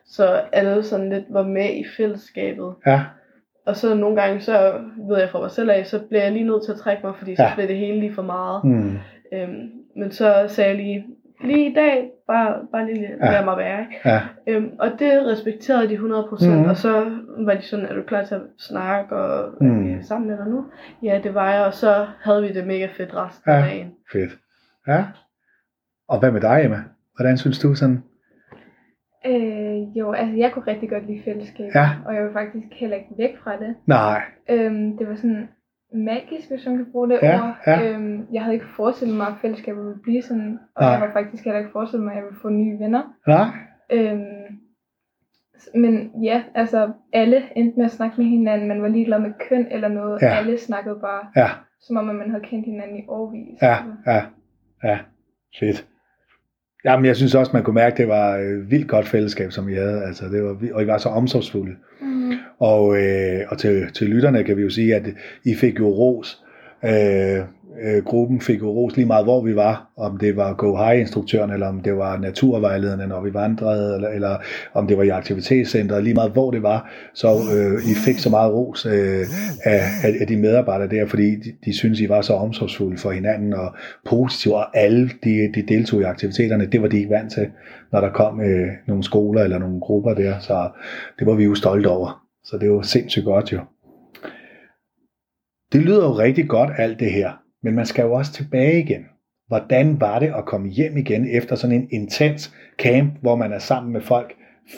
Så 0.06 0.25
alle 0.51 0.84
sådan 0.84 1.10
lidt 1.10 1.25
var 1.30 1.43
med 1.43 1.69
i 1.73 1.86
fællesskabet. 1.97 2.73
ja, 2.86 3.01
Og 3.65 3.75
så 3.75 3.95
nogle 3.95 4.21
gange, 4.21 4.41
så 4.41 4.73
ved 5.10 5.19
jeg 5.19 5.30
fra 5.30 5.39
mig 5.39 5.51
selv 5.51 5.69
af, 5.69 5.86
så 5.86 5.99
bliver 6.10 6.23
jeg 6.23 6.32
lige 6.32 6.45
nødt 6.47 6.65
til 6.65 6.71
at 6.71 6.77
trække 6.77 7.06
mig, 7.06 7.15
fordi 7.17 7.36
så 7.36 7.43
Ja. 7.43 7.51
bliver 7.56 7.67
det 7.67 7.77
hele 7.77 7.99
lige 7.99 8.13
for 8.13 8.21
meget. 8.21 8.63
mm. 8.63 8.97
Øhm, 9.34 9.69
men 9.95 10.12
så 10.12 10.45
sagde 10.47 10.69
jeg 10.69 10.77
lige, 10.77 11.06
lige 11.43 11.71
i 11.71 11.73
dag, 11.73 12.10
bare, 12.28 12.67
bare 12.71 12.86
lige 12.93 13.02
Ja. 13.21 13.32
lad 13.32 13.45
mig 13.45 13.58
være. 13.58 13.80
ikke? 13.82 14.10
ja, 14.10 14.21
Øhm, 14.47 14.71
og 14.80 14.88
det 15.00 15.26
respekterede 15.26 15.89
de 15.89 15.95
100%, 15.97 16.50
Mhm. 16.50 16.58
mm. 16.63 16.69
og 16.69 16.78
så 16.78 17.12
var 17.38 17.54
de 17.54 17.62
sådan, 17.62 17.86
er 17.86 17.93
du 17.93 18.02
klar 18.04 18.23
til 18.23 18.36
at 18.36 18.41
snakke 18.60 19.15
og 19.15 19.54
mm. 19.62 19.91
er 19.93 19.97
vi 19.97 20.04
sammen 20.04 20.30
med 20.30 20.38
dig 20.38 20.47
nu? 20.47 20.65
Ja, 21.04 21.19
det 21.23 21.34
var 21.34 21.54
jeg, 21.54 21.65
og 21.65 21.73
så 21.73 22.08
havde 22.23 22.41
vi 22.41 22.54
det 22.54 22.67
mega 22.67 22.88
fedt 22.97 23.15
resten 23.15 23.52
Ja. 23.52 23.58
af 23.58 23.63
dagen. 23.63 23.93
fedt. 24.12 24.32
Ja. 24.88 25.06
Og 26.08 26.19
hvad 26.19 26.32
med 26.32 26.41
dig, 26.41 26.62
Emma? 26.65 26.84
Hvordan 27.15 27.38
synes 27.38 27.60
du 27.60 27.76
sådan? 27.76 28.04
Øh, 29.26 29.97
jo, 29.97 30.12
altså 30.12 30.36
jeg 30.38 30.52
kunne 30.52 30.67
rigtig 30.67 30.89
godt 30.89 31.08
lide 31.08 31.21
fællesskab, 31.26 31.71
Ja. 31.76 31.89
og 32.06 32.15
jeg 32.15 32.23
vil 32.23 32.34
faktisk 32.34 32.65
heller 32.71 32.95
ikke 32.97 33.10
væk 33.17 33.38
fra 33.43 33.52
det. 33.60 33.76
Nej, 33.86 34.21
Øhm, 34.50 34.97
det 34.97 35.08
var 35.10 35.15
sådan 35.15 35.50
magisk, 35.93 36.50
hvis 36.50 36.65
man 36.65 36.78
kan 36.78 36.91
bruge 36.91 37.10
det 37.10 37.19
Ja, 37.23 37.41
ord. 37.47 37.56
ja. 37.67 37.93
Øhm, 37.93 38.28
jeg 38.34 38.41
havde 38.43 38.54
ikke 38.54 38.65
forestillet 38.76 39.17
mig, 39.17 39.28
at 39.28 39.34
fællesskabet 39.41 39.84
ville 39.86 40.00
blive 40.04 40.21
sådan, 40.21 40.60
og 40.76 40.82
Nej. 40.84 40.91
jeg 40.91 41.02
var 41.02 41.12
faktisk 41.13 41.43
heller 41.43 41.60
ikke 41.60 41.71
forestillet 41.71 42.04
mig, 42.06 42.12
at 42.12 42.17
jeg 42.17 42.26
ville 42.26 42.39
få 42.41 42.50
nye 42.50 42.80
venner. 42.80 43.04
nej, 43.28 43.47
Øhm, 43.91 44.60
men 45.76 46.23
ja, 46.23 46.43
altså 46.56 46.91
alle 47.13 47.43
endte 47.56 47.78
med 47.78 47.86
at 47.86 47.91
snakke 47.91 48.17
med 48.17 48.26
hinanden. 48.26 48.67
Man 48.67 48.82
var 48.82 48.88
ligeglad 48.88 49.19
med 49.19 49.32
køn 49.50 49.67
eller 49.71 49.88
noget. 49.88 50.21
Ja. 50.21 50.28
Alle 50.38 50.58
snakkede 50.58 51.00
bare, 51.02 51.28
ja, 51.36 51.47
som 51.82 51.97
om 51.97 52.10
at 52.10 52.15
man 52.15 52.30
havde 52.30 52.43
kendt 52.43 52.65
hinanden 52.65 52.97
i 52.97 53.06
årvis. 53.08 53.62
ja, 53.62 53.76
ja, 54.08 54.21
ja, 54.84 55.00
fedt. 55.60 55.88
Jamen, 56.85 57.05
jeg 57.05 57.15
synes 57.15 57.35
også, 57.35 57.51
man 57.53 57.63
kunne 57.63 57.73
mærke, 57.73 57.93
at 57.93 57.97
det 57.97 58.07
var 58.07 58.35
et 58.35 58.71
vildt 58.71 58.87
godt 58.87 59.07
fællesskab, 59.07 59.51
som 59.51 59.69
I 59.69 59.73
havde. 59.73 60.03
Altså, 60.03 60.25
det 60.25 60.43
var, 60.43 60.53
vi- 60.53 60.71
og 60.71 60.83
I 60.83 60.87
var 60.87 60.97
så 60.97 61.09
omsorgsfulde. 61.09 61.75
Mm. 62.01 62.31
Og, 62.59 62.97
øh, 62.97 63.39
og 63.49 63.57
til, 63.57 63.87
til 63.93 64.07
lytterne 64.07 64.43
kan 64.43 64.57
vi 64.57 64.61
jo 64.61 64.69
sige, 64.69 64.95
at 64.95 65.03
I 65.45 65.55
fik 65.55 65.79
jo 65.79 65.87
ros. 65.89 66.43
Øh, 66.85 67.39
øh, 67.83 68.03
gruppen 68.03 68.41
fik 68.41 68.61
jo 68.61 68.69
ros 68.69 68.95
lige 68.95 69.05
meget, 69.05 69.25
hvor 69.25 69.41
vi 69.41 69.55
var. 69.55 69.89
Om 69.97 70.17
det 70.17 70.35
var 70.35 70.53
Go 70.53 70.75
High-instruktøren, 70.75 71.51
eller 71.51 71.67
om 71.67 71.81
det 71.81 71.97
var 71.97 72.17
naturvejlederne, 72.17 73.07
når 73.07 73.21
vi 73.21 73.33
vandrede, 73.33 73.95
eller, 73.95 74.09
eller 74.09 74.37
om 74.73 74.87
det 74.87 74.97
var 74.97 75.03
i 75.03 75.09
aktivitetscenteret, 75.09 76.03
lige 76.03 76.13
meget 76.13 76.31
hvor 76.31 76.51
det 76.51 76.63
var. 76.63 76.91
Så 77.13 77.27
øh, 77.27 77.91
I 77.91 77.93
fik 78.05 78.19
så 78.19 78.29
meget 78.29 78.53
ros 78.53 78.85
øh, 78.85 79.25
af, 79.63 79.81
af, 80.03 80.13
af 80.21 80.27
de 80.27 80.37
medarbejdere 80.37 80.89
der, 80.89 81.05
fordi 81.05 81.35
de, 81.35 81.53
de 81.65 81.77
synes, 81.77 81.99
I 81.99 82.09
var 82.09 82.21
så 82.21 82.33
omsorgsfulde 82.33 82.97
for 82.97 83.11
hinanden 83.11 83.53
og 83.53 83.75
positive, 84.05 84.55
og 84.55 84.77
alle 84.77 85.09
de, 85.23 85.51
de 85.55 85.61
deltog 85.67 86.01
i 86.01 86.03
aktiviteterne. 86.03 86.65
Det 86.65 86.81
var 86.81 86.87
de 86.87 86.97
ikke 86.97 87.09
vant 87.09 87.31
til, 87.31 87.47
når 87.91 88.01
der 88.01 88.09
kom 88.09 88.41
øh, 88.41 88.67
nogle 88.87 89.03
skoler 89.03 89.43
eller 89.43 89.59
nogle 89.59 89.79
grupper 89.79 90.13
der. 90.13 90.39
Så 90.39 90.69
det 91.19 91.27
var 91.27 91.33
vi 91.33 91.43
jo 91.43 91.55
stolte 91.55 91.87
over. 91.87 92.23
Så 92.43 92.57
det 92.57 92.71
var 92.71 92.81
sindssygt 92.81 93.25
godt 93.25 93.53
jo. 93.53 93.59
Det 95.73 95.81
lyder 95.81 96.03
jo 96.03 96.11
rigtig 96.11 96.49
godt 96.49 96.69
alt 96.77 96.99
det 96.99 97.11
her, 97.11 97.31
men 97.63 97.76
man 97.76 97.86
skal 97.86 98.04
jo 98.04 98.13
også 98.13 98.32
tilbage 98.34 98.80
igen. 98.80 99.06
Hvordan 99.48 100.02
var 100.02 100.20
det 100.20 100.34
at 100.38 100.46
komme 100.46 100.70
hjem 100.70 100.98
igen 100.98 101.28
efter 101.38 101.56
sådan 101.56 101.76
en 101.76 101.88
intens 101.91 102.54
camp, 102.80 103.13
hvor 103.22 103.36
man 103.36 103.54
er 103.54 103.60
sammen 103.60 103.93
med 103.93 104.02
folk 104.02 104.34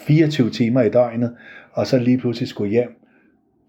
24 0.08 0.50
timer 0.50 0.82
i 0.82 0.90
døgnet, 0.90 1.36
og 1.74 1.88
så 1.88 2.00
lige 2.00 2.18
pludselig 2.18 2.48
skulle 2.50 2.72
hjem 2.72 2.96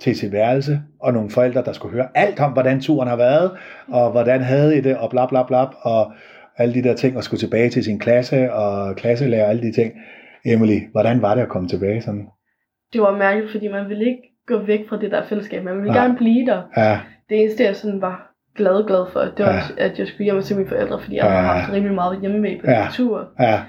til 0.01 0.16
sit 0.16 0.33
værelse, 0.33 0.81
og 1.01 1.12
nogle 1.12 1.31
forældre, 1.31 1.62
der 1.64 1.73
skulle 1.73 1.92
høre 1.94 2.09
alt 2.14 2.40
om, 2.40 2.53
hvordan 2.53 2.81
turen 2.81 3.09
har 3.09 3.16
været, 3.16 3.51
og 3.88 4.11
hvordan 4.11 4.40
havde 4.40 4.79
I 4.79 4.81
det, 4.81 4.96
og 4.96 5.11
bla 5.11 5.27
bla 5.27 5.42
bla, 5.46 5.64
og 5.83 6.12
alle 6.57 6.75
de 6.75 6.83
der 6.83 6.94
ting, 6.94 7.16
og 7.16 7.25
skulle 7.25 7.40
tilbage 7.40 7.70
til 7.70 7.85
sin 7.85 7.99
klasse, 7.99 8.53
og 8.53 8.96
klasselærer, 8.96 9.44
og 9.44 9.51
alle 9.51 9.62
de 9.62 9.73
ting. 9.73 9.92
Emily, 10.44 10.79
hvordan 10.92 11.23
var 11.23 11.35
det 11.35 11.42
at 11.42 11.49
komme 11.49 11.68
tilbage 11.68 12.03
sådan? 12.03 12.27
Det 12.92 13.01
var 13.01 13.16
mærkeligt, 13.18 13.53
fordi 13.53 13.68
man 13.68 13.88
ville 13.88 14.05
ikke 14.05 14.23
gå 14.46 14.59
væk 14.59 14.88
fra 14.88 14.99
det 15.01 15.11
der 15.11 15.27
fællesskab. 15.29 15.64
Man 15.64 15.77
ville 15.77 15.92
Ja. 15.94 16.01
gerne 16.03 16.16
blive 16.16 16.46
der. 16.46 16.62
Ja, 16.77 17.01
Det 17.29 17.40
eneste, 17.42 17.64
jeg 17.64 17.77
sådan 17.77 18.01
var 18.01 18.29
glad, 18.56 18.86
glad 18.86 19.06
for, 19.12 19.20
det 19.20 19.46
var, 19.46 19.52
Ja. 19.78 19.84
at 19.84 19.98
jeg 19.98 20.06
skulle 20.06 20.24
hjem 20.24 20.36
og 20.36 20.42
se 20.44 20.54
mine 20.56 20.68
forældre, 20.68 21.00
fordi 21.00 21.16
jeg 21.16 21.24
Ja. 21.24 21.30
havde 21.30 21.46
haft 21.60 21.72
rimelig 21.72 21.94
meget 21.94 22.20
hjemme 22.20 22.38
med 22.40 22.60
på 22.60 22.70
Ja. 22.70 22.86
tur. 22.92 23.28
ja, 23.40 23.60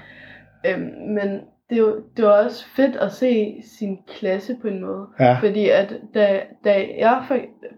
Øhm, 0.66 0.90
men 1.14 1.28
det, 1.70 1.76
er 1.76 1.80
jo, 1.80 1.96
det 2.16 2.24
var 2.24 2.44
også 2.44 2.64
fedt 2.76 2.96
at 2.96 3.12
se 3.12 3.54
sin 3.78 3.98
klasse 4.18 4.56
på 4.62 4.68
en 4.68 4.80
måde. 4.80 5.06
ja, 5.20 5.34
Fordi 5.40 5.68
at 5.68 5.94
da, 6.14 6.40
da 6.64 6.84
jeg 6.98 7.22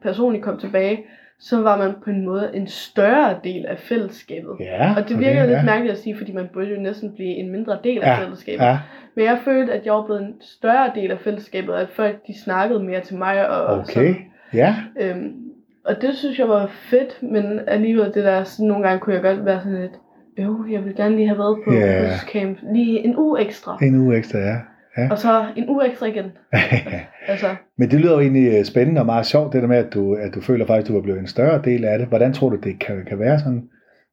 personligt 0.03 0.45
kom 0.45 0.59
tilbage, 0.59 0.99
så 1.41 1.61
var 1.63 1.77
man 1.79 1.95
på 2.05 2.11
en 2.11 2.25
måde 2.25 2.51
en 2.55 2.67
større 2.67 3.37
del 3.45 3.67
af 3.67 3.79
fællesskabet. 3.79 4.51
ja. 4.61 4.95
Og 4.97 5.09
det 5.09 5.19
virker 5.19 5.33
okay, 5.43 5.47
lidt 5.47 5.59
ja. 5.59 5.65
mærkeligt 5.65 5.93
at 5.93 5.99
sige, 5.99 6.17
fordi 6.19 6.33
man 6.33 6.49
burde 6.53 6.67
jo 6.67 6.81
næsten 6.81 7.13
blive 7.15 7.29
en 7.35 7.51
mindre 7.53 7.79
del 7.85 8.03
af 8.03 8.07
Ja, 8.19 8.23
fællesskabet. 8.25 8.65
Ja, 8.65 8.79
Men 9.17 9.25
jeg 9.25 9.39
følte, 9.45 9.73
at 9.73 9.85
jeg 9.87 9.93
var 9.95 10.05
blevet 10.05 10.23
en 10.23 10.35
større 10.41 10.91
del 10.95 11.11
af 11.11 11.19
fællesskabet, 11.19 11.75
og 11.75 11.81
at 11.81 11.89
folk 11.89 12.27
de 12.27 12.43
snakkede 12.45 12.83
mere 12.83 13.01
til 13.01 13.17
mig. 13.17 13.49
Og, 13.49 13.65
og 13.67 13.79
okay. 13.79 13.93
sådan. 13.93 14.17
Ja, 14.55 14.75
Øhm, 15.01 15.33
og 15.85 16.03
det 16.03 16.15
synes 16.15 16.39
jeg 16.39 16.49
var 16.49 16.67
fedt, 16.67 17.23
men 17.23 17.61
alligevel 17.67 18.05
det 18.15 18.25
der, 18.25 18.45
sådan, 18.45 18.67
nogle 18.69 18.85
gange 18.89 19.01
kunne 19.01 19.15
jeg 19.15 19.23
godt 19.23 19.45
være 19.45 19.61
sådan 19.63 19.81
lidt, 19.81 19.93
jo, 20.39 20.65
jeg 20.71 20.85
vil 20.85 20.95
gerne 20.97 21.17
lige 21.17 21.29
have 21.29 21.39
været 21.39 21.59
på 21.67 21.73
Ja. 21.73 21.79
yeah. 22.03 22.19
camp 22.33 22.59
lige 22.73 22.99
en 23.05 23.17
uge 23.17 23.41
ekstra. 23.41 23.79
en 23.83 23.95
uge 24.01 24.17
ekstra, 24.17 24.39
ja. 24.39 24.57
Og 25.11 25.19
så 25.19 25.45
en 25.57 25.69
uge 25.69 25.87
ekstra 25.89 26.07
igen. 26.07 26.25
Altså, 27.29 27.47
Men 27.79 27.91
det 27.91 28.01
lyder 28.01 28.13
jo 28.15 28.21
egentlig 28.21 28.59
øh, 28.59 28.65
spændende 28.65 29.01
og 29.01 29.07
meget 29.07 29.27
sjovt, 29.27 29.53
det 29.53 29.63
der 29.63 29.69
med, 29.69 29.77
at 29.77 29.95
du, 29.95 30.15
at 30.15 30.35
du 30.35 30.41
føler 30.41 30.67
faktisk, 30.67 30.85
at 30.85 30.89
du 30.89 30.95
var 30.95 31.03
blevet 31.03 31.21
en 31.21 31.27
større 31.27 31.63
del 31.65 31.85
af 31.85 31.99
det. 31.99 32.09
Hvordan 32.09 32.33
tror 32.33 32.49
du, 32.51 32.57
det 32.57 32.81
kan, 32.81 33.05
kan 33.09 33.19
være 33.19 33.39
sådan? 33.39 33.69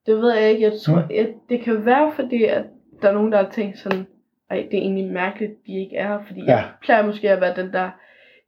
det 0.05 0.15
ved 0.15 0.33
jeg 0.33 0.49
ikke. 0.49 0.63
Jeg 0.63 0.71
tror, 0.85 0.95
Mm. 0.95 1.15
jeg, 1.15 1.27
det 1.49 1.61
kan 1.61 1.85
være, 1.85 2.11
fordi 2.15 2.43
at 2.43 2.63
der 3.01 3.09
er 3.09 3.13
nogen, 3.13 3.31
der 3.31 3.37
har 3.37 3.49
tænkt 3.51 3.77
sådan, 3.77 4.05
ej, 4.51 4.67
det 4.71 4.77
er 4.77 4.81
egentlig 4.81 5.11
mærkeligt, 5.13 5.51
de 5.67 5.79
ikke 5.79 5.95
er 5.95 6.07
her. 6.07 6.19
Fordi 6.27 6.39
Ja. 6.47 6.51
jeg 6.51 6.63
plejer 6.83 7.05
måske 7.05 7.31
at 7.31 7.41
være 7.41 7.55
den 7.63 7.73
der, 7.73 7.89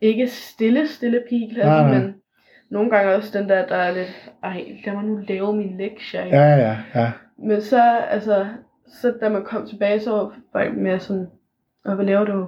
ikke 0.02 0.28
stille, 0.28 0.88
stille 0.88 1.22
pige 1.30 1.46
i 1.50 1.54
klassen, 1.54 1.72
Nej, 1.74 1.90
nej. 1.92 2.00
men 2.00 2.14
nogle 2.74 2.90
gange 2.90 3.16
også 3.16 3.40
den 3.40 3.50
der, 3.50 3.68
der 3.68 3.76
er 3.76 3.94
lidt, 3.94 4.32
ej, 4.44 4.64
lad 4.86 4.94
mig 4.94 5.04
nu 5.04 5.20
lave 5.28 5.56
min 5.56 5.78
lektie. 5.78 6.26
ikke? 6.26 6.38
Ja, 6.38 6.56
ja, 6.56 6.78
ja. 6.96 7.12
Men 7.38 7.62
så, 7.62 7.82
altså, 8.10 8.46
så 8.88 9.14
da 9.22 9.30
man 9.30 9.44
kom 9.44 9.66
tilbage, 9.68 10.00
så 10.00 10.12
var 10.12 10.36
folk 10.52 10.78
mere 10.78 11.00
sådan, 11.00 11.28
og 11.86 11.96
hvad 11.96 12.06
laver 12.06 12.26
du? 12.26 12.48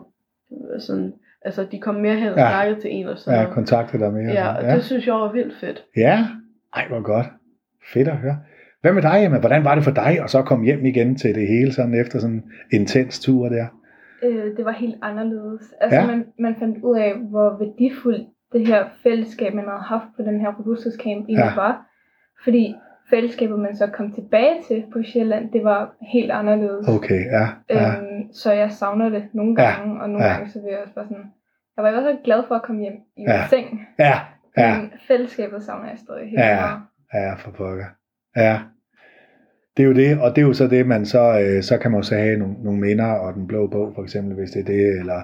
Sådan, 0.79 1.13
altså, 1.45 1.67
de 1.71 1.79
kom 1.79 1.95
mere 1.95 2.15
hen 2.15 2.27
og 2.27 2.37
Ja. 2.37 2.49
snakkede 2.49 2.81
til 2.81 2.89
en 2.93 3.07
og 3.07 3.17
sådan 3.17 3.33
Ja, 3.37 3.41
noget. 3.41 3.53
kontakte 3.55 3.99
dig 3.99 4.13
mere. 4.13 4.31
Ja, 4.33 4.55
og 4.55 4.63
ja. 4.63 4.75
det 4.75 4.83
synes 4.83 5.07
jeg 5.07 5.13
var 5.13 5.31
vildt 5.31 5.53
fedt. 5.59 5.83
ja. 5.97 6.25
Ej, 6.75 6.87
hvor 6.87 7.01
godt. 7.01 7.25
Fedt 7.93 8.07
at 8.07 8.17
høre. 8.17 8.37
Hvad 8.81 8.93
med 8.93 9.01
dig, 9.01 9.25
Emma? 9.25 9.39
Hvordan 9.39 9.63
var 9.63 9.75
det 9.75 9.83
for 9.83 9.91
dig 9.91 10.19
at 10.23 10.29
så 10.29 10.41
komme 10.41 10.65
hjem 10.65 10.85
igen 10.85 11.15
til 11.15 11.35
det 11.35 11.47
hele 11.47 11.73
sådan 11.73 11.93
efter 11.93 12.19
sådan 12.19 12.35
en 12.35 12.51
intens 12.71 13.19
tur 13.19 13.49
der? 13.49 13.65
Øh, 14.23 14.57
det 14.57 14.65
var 14.65 14.71
helt 14.71 14.95
anderledes. 15.01 15.73
Altså 15.81 15.99
ja. 15.99 16.07
man, 16.07 16.25
man 16.39 16.55
fandt 16.59 16.77
ud 16.83 16.97
af, 16.97 17.13
hvor 17.29 17.57
værdifuldt 17.59 18.27
det 18.53 18.67
her 18.67 18.85
fællesskab, 19.03 19.53
man 19.53 19.65
havde 19.65 19.81
haft 19.83 20.05
på 20.15 20.21
den 20.21 20.41
her 20.41 20.53
robusthedscamp 20.59 21.07
egentlig 21.25 21.37
Ja. 21.37 21.45
ja. 21.49 21.55
var. 21.55 21.85
Fordi 22.43 22.75
fællesskabet, 23.09 23.59
man 23.59 23.75
så 23.75 23.87
kom 23.87 24.11
tilbage 24.11 24.55
til 24.67 24.83
på 24.93 24.99
Sjælland, 25.03 25.51
det 25.51 25.63
var 25.63 25.95
helt 26.13 26.31
anderledes. 26.31 26.87
Okay, 26.87 27.25
ja, 27.25 27.47
ja, 27.69 27.87
Øhm, 27.95 28.33
så 28.33 28.51
jeg 28.53 28.71
savner 28.71 29.09
det 29.09 29.23
nogle 29.33 29.61
Ja. 29.61 29.69
gange, 29.71 30.01
og 30.01 30.09
nogle 30.09 30.25
Ja. 30.25 30.31
gange 30.33 30.49
så 30.51 30.59
vil 30.61 30.69
jeg 30.71 30.79
også 30.79 30.93
bare 30.95 31.05
sådan... 31.07 31.25
Jeg 31.77 31.83
var 31.83 31.89
jo 31.89 31.97
også 31.97 32.17
glad 32.23 32.43
for 32.47 32.55
at 32.55 32.63
komme 32.63 32.81
hjem 32.81 32.93
i 33.17 33.21
Ja. 33.21 33.33
ja. 33.33 33.47
seng, 33.47 33.87
ja, 33.99 34.13
ja, 34.57 34.77
men 34.77 34.91
fællesskabet 35.07 35.63
savner 35.63 35.89
jeg 35.89 35.97
stadig 35.97 36.29
helt 36.29 36.41
Ja. 36.41 36.55
meget. 36.55 36.79
ja, 37.13 37.33
for 37.33 37.51
pokker. 37.51 37.85
Ja, 38.35 38.59
det 39.77 39.83
er 39.83 39.87
jo 39.87 39.93
det, 39.93 40.21
og 40.21 40.29
det 40.35 40.37
er 40.41 40.45
jo 40.45 40.53
så 40.53 40.67
det, 40.67 40.87
man 40.87 41.05
så, 41.05 41.39
øh, 41.41 41.63
så 41.63 41.77
kan 41.77 41.91
man 41.91 41.97
jo 41.99 42.03
så 42.03 42.15
have 42.15 42.37
nogle, 42.37 42.55
nogle 42.63 42.79
minder, 42.79 43.11
og 43.13 43.33
den 43.33 43.47
blå 43.47 43.67
bog 43.67 43.91
for 43.95 44.03
eksempel, 44.03 44.35
hvis 44.35 44.51
det 44.51 44.59
er 44.61 44.65
det, 44.65 44.99
eller 44.99 45.21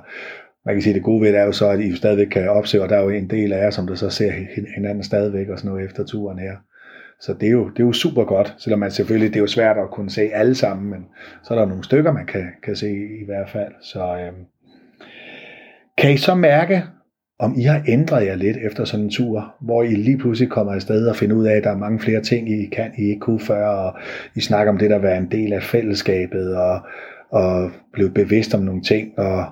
man 0.65 0.75
kan 0.75 0.81
sige, 0.81 0.93
det 0.93 1.03
gode 1.03 1.21
ved 1.21 1.31
det 1.31 1.39
er 1.39 1.45
jo 1.45 1.51
så, 1.51 1.69
at 1.69 1.79
I 1.79 1.95
stadigvæk 1.95 2.27
kan 2.27 2.49
opsøge, 2.49 2.83
og 2.83 2.89
der 2.89 2.97
er 2.97 3.03
jo 3.03 3.09
en 3.09 3.29
del 3.29 3.53
af 3.53 3.63
jer, 3.63 3.69
som 3.69 3.87
der 3.87 3.95
så 3.95 4.09
ser 4.09 4.31
hinanden 4.75 5.03
stadigvæk 5.03 5.49
og 5.49 5.57
sådan 5.57 5.71
noget 5.71 5.85
efter 5.85 6.03
turen 6.03 6.39
her. 6.39 6.55
Så 7.21 7.33
det 7.33 7.47
er, 7.47 7.51
jo, 7.51 7.69
det 7.69 7.79
er 7.79 7.87
jo 7.87 7.93
super 7.93 8.23
godt, 8.23 8.55
selvom 8.57 8.79
man 8.79 8.91
selvfølgelig, 8.91 9.29
det 9.29 9.35
er 9.35 9.41
jo 9.41 9.47
svært 9.47 9.77
at 9.77 9.91
kunne 9.91 10.09
se 10.09 10.21
alle 10.33 10.55
sammen, 10.55 10.89
men 10.89 11.05
så 11.43 11.53
er 11.53 11.59
der 11.59 11.65
nogle 11.65 11.83
stykker, 11.83 12.11
man 12.11 12.25
kan, 12.25 12.47
kan 12.63 12.75
se 12.75 12.91
i 12.91 13.25
hvert 13.25 13.49
fald. 13.49 13.73
Så 13.81 14.03
øhm, 14.03 14.45
kan 15.97 16.11
I 16.11 16.17
så 16.17 16.35
mærke, 16.35 16.83
om 17.39 17.55
I 17.57 17.63
har 17.63 17.83
ændret 17.87 18.25
jer 18.25 18.35
lidt 18.35 18.57
efter 18.57 18.85
sådan 18.85 19.05
en 19.05 19.11
tur, 19.11 19.55
hvor 19.61 19.83
I 19.83 19.95
lige 19.95 20.17
pludselig 20.17 20.51
kommer 20.51 20.73
afsted 20.73 21.07
og 21.07 21.15
finder 21.15 21.35
ud 21.35 21.45
af, 21.45 21.55
at 21.55 21.63
der 21.63 21.71
er 21.71 21.77
mange 21.77 21.99
flere 21.99 22.21
ting, 22.21 22.51
I 22.51 22.65
kan, 22.65 22.91
I 22.97 23.03
ikke 23.03 23.19
kunne 23.19 23.39
før, 23.39 23.67
og 23.67 23.99
I 24.35 24.41
snakker 24.41 24.73
om 24.73 24.77
det, 24.77 24.89
der 24.89 24.95
at 24.95 25.03
være 25.03 25.17
en 25.17 25.31
del 25.31 25.53
af 25.53 25.63
fællesskabet, 25.63 26.55
og, 26.55 26.79
og 27.29 27.71
blive 27.93 28.11
bevidst 28.11 28.55
om 28.55 28.61
nogle 28.61 28.81
ting, 28.81 29.19
og 29.19 29.45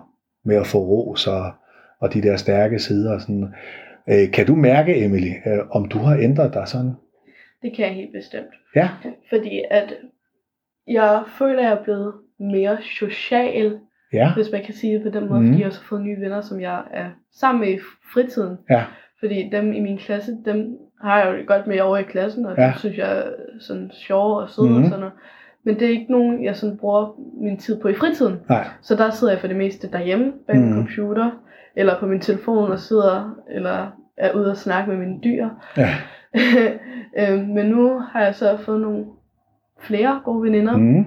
med 0.45 0.55
at 0.55 0.67
få 0.67 0.77
ros, 0.77 1.27
og, 1.27 1.51
og 1.99 2.13
de 2.13 2.21
der 2.21 2.35
stærke 2.37 2.79
sider. 2.79 3.13
Og 3.13 3.21
sådan. 3.21 3.53
Øh, 4.09 4.31
kan 4.31 4.45
du 4.47 4.55
mærke, 4.55 5.03
Emily, 5.05 5.31
øh, 5.47 5.59
om 5.71 5.87
du 5.89 5.97
har 5.97 6.17
ændret 6.17 6.53
dig 6.53 6.67
sådan? 6.67 6.91
Det 7.61 7.73
kan 7.75 7.85
jeg 7.85 7.93
helt 7.95 8.13
bestemt. 8.13 8.53
Ja, 8.75 8.89
Fordi 9.29 9.61
at 9.71 9.93
jeg 10.87 11.23
føler, 11.37 11.59
at 11.59 11.63
jeg 11.65 11.71
er 11.73 11.83
blevet 11.83 12.13
mere 12.39 12.77
social, 12.99 13.79
ja, 14.13 14.33
hvis 14.33 14.51
man 14.51 14.63
kan 14.63 14.73
sige 14.73 14.93
det 14.93 15.03
på 15.13 15.19
den 15.19 15.29
måde, 15.29 15.39
Mhm. 15.41 15.49
fordi 15.49 15.59
jeg 15.59 15.67
også 15.67 15.79
har 15.81 15.87
fået 15.87 16.01
nye 16.01 16.19
venner, 16.21 16.41
som 16.41 16.61
jeg 16.61 16.83
er 16.93 17.09
sammen 17.33 17.61
med 17.61 17.69
i 17.73 17.79
fritiden. 18.13 18.57
ja, 18.69 18.83
Fordi 19.19 19.49
dem 19.51 19.73
i 19.73 19.79
min 19.79 19.97
klasse, 19.97 20.37
dem 20.45 20.77
har 21.01 21.19
jeg 21.19 21.27
jo 21.39 21.43
godt 21.47 21.67
med 21.67 21.79
over 21.79 21.97
i 21.97 22.03
klassen, 22.03 22.45
og 22.45 22.55
Ja. 22.57 22.63
dem 22.65 22.73
synes 22.77 22.97
jeg 22.97 23.17
er 23.17 23.23
sådan 23.59 23.91
sjove 23.93 24.37
og 24.41 24.49
søde 24.49 24.67
Mhm. 24.67 24.77
mm. 24.77 24.83
og 24.83 24.89
sådan 24.89 24.99
noget. 24.99 25.13
Men 25.63 25.75
det 25.75 25.81
er 25.87 25.89
ikke 25.89 26.11
nogen, 26.11 26.43
jeg 26.43 26.55
sådan 26.55 26.77
bruger 26.77 27.15
min 27.41 27.57
tid 27.57 27.81
på 27.81 27.87
i 27.87 27.93
fritiden. 27.95 28.39
nej, 28.49 28.67
Så 28.81 28.95
der 28.95 29.09
sidder 29.09 29.33
jeg 29.33 29.39
for 29.41 29.47
det 29.47 29.55
meste 29.57 29.91
derhjemme 29.91 30.33
bag 30.47 30.55
Mhm. 30.55 30.65
min 30.65 30.73
computer, 30.73 31.31
eller 31.75 31.99
på 31.99 32.05
min 32.05 32.19
telefon 32.19 32.71
og 32.71 32.79
sidder, 32.79 33.35
eller 33.51 33.87
er 34.17 34.33
ude 34.33 34.51
og 34.51 34.57
snakke 34.57 34.89
med 34.91 34.99
mine 34.99 35.19
dyr. 35.23 35.49
ja, 35.77 35.89
øhm, 37.33 37.47
men 37.47 37.65
nu 37.65 37.99
har 37.99 38.23
jeg 38.23 38.35
så 38.35 38.57
fået 38.57 38.81
nogle 38.81 39.05
flere 39.79 40.21
gode 40.25 40.43
veninder 40.43 40.77
mm. 40.77 40.83
mm, 40.83 41.05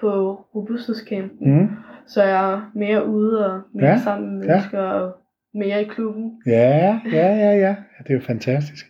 på 0.00 0.32
robusthedscampen. 0.54 1.58
mm, 1.60 1.68
Så 2.06 2.22
jeg 2.24 2.52
er 2.52 2.70
mere 2.74 3.06
ude 3.06 3.46
og 3.52 3.60
mere 3.74 3.84
Ja, 3.86 3.90
ja. 3.92 3.98
sammen 3.98 4.38
med 4.38 4.46
ja. 4.46 4.52
mennesker 4.52 4.80
og 4.80 5.12
mere 5.54 5.82
i 5.82 5.84
klubben. 5.84 6.32
ja, 6.46 7.00
ja, 7.12 7.26
ja, 7.36 7.56
ja, 7.56 7.76
det 7.98 8.10
er 8.10 8.14
jo 8.14 8.20
fantastisk. 8.20 8.86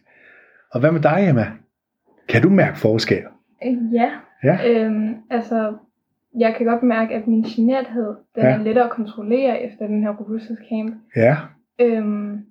Og 0.72 0.80
hvad 0.80 0.92
med 0.92 1.00
dig, 1.00 1.26
Emma? 1.28 1.46
Kan 2.28 2.42
du 2.42 2.50
mærke 2.50 2.78
forskel? 2.78 3.22
Øh, 3.66 3.94
Ja, 3.94 4.10
Ja, 4.44 4.58
øhm, 4.66 5.14
altså 5.30 5.74
jeg 6.38 6.54
kan 6.56 6.66
godt 6.66 6.82
mærke, 6.82 7.14
at 7.14 7.26
min 7.26 7.42
generthed, 7.42 8.14
den 8.34 8.42
Ja. 8.42 8.48
er 8.50 8.58
lettere 8.58 8.84
at 8.84 8.90
kontrollere 8.90 9.62
efter 9.62 9.86
den 9.86 10.02
her 10.02 10.10
robusthedscamp. 10.10 10.94
ja, 11.16 11.36
Øhm, 11.80 12.44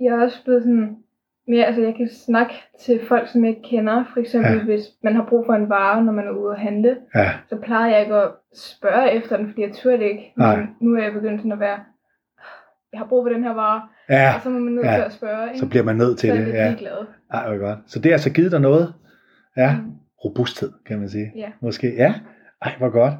jeg 0.00 0.06
er 0.08 0.22
også 0.22 0.44
blevet 0.44 0.62
sådan 0.62 0.96
mere, 1.48 1.64
altså 1.64 1.82
jeg 1.82 1.94
kan 1.94 2.08
snakke 2.26 2.54
til 2.80 3.00
folk, 3.08 3.28
som 3.28 3.44
jeg 3.44 3.50
ikke 3.56 3.68
kender. 3.68 4.04
For 4.12 4.20
eksempel, 4.20 4.52
Ja. 4.56 4.64
hvis 4.64 4.82
man 5.02 5.14
har 5.16 5.26
brug 5.28 5.46
for 5.46 5.52
en 5.54 5.68
vare, 5.68 6.04
når 6.04 6.12
man 6.12 6.26
er 6.26 6.30
ude 6.30 6.52
at 6.52 6.60
handle, 6.60 6.96
ja, 7.14 7.30
så 7.48 7.56
plejer 7.56 7.90
jeg 7.92 8.00
ikke 8.00 8.14
at 8.14 8.30
spørge 8.54 9.12
efter 9.12 9.36
den, 9.36 9.48
fordi 9.48 9.62
jeg 9.62 9.72
tør 9.72 9.96
det 9.96 10.02
ikke. 10.04 10.32
Nej. 10.36 10.56
Men 10.56 10.68
nu 10.80 10.96
er 10.96 11.02
jeg 11.02 11.12
begyndt 11.12 11.40
sådan 11.40 11.52
at 11.52 11.60
være, 11.60 11.78
jeg 12.92 13.00
har 13.00 13.06
brug 13.06 13.24
for 13.24 13.28
den 13.28 13.44
her 13.44 13.54
vare, 13.54 13.82
ja, 14.08 14.32
og 14.36 14.40
så 14.42 14.50
må 14.50 14.58
man 14.58 14.72
nødt 14.72 14.86
Ja. 14.86 14.94
til 14.94 15.02
at 15.02 15.12
spørge. 15.12 15.46
Ikke? 15.48 15.58
så 15.58 15.68
bliver 15.68 15.84
man 15.84 15.96
nødt 15.96 16.18
til 16.18 16.28
så 16.30 16.34
er 16.36 16.38
det. 16.40 16.46
jeg 16.54 16.54
Ja. 16.54 16.74
glad. 16.78 17.06
Ej, 17.32 17.48
hvor 17.48 17.58
godt. 17.58 17.78
Så 17.86 17.98
det 17.98 18.04
har 18.06 18.12
altså 18.12 18.32
givet 18.32 18.52
dig 18.52 18.60
noget? 18.60 18.94
Ja, 19.56 19.76
Mm. 19.76 19.90
Robusthed, 20.24 20.72
kan 20.86 20.98
man 20.98 21.08
sige. 21.08 21.32
Ja. 21.36 21.48
Måske, 21.62 21.94
ja. 21.94 22.14
Ej, 22.62 22.72
hvor 22.78 22.90
godt. 22.90 23.14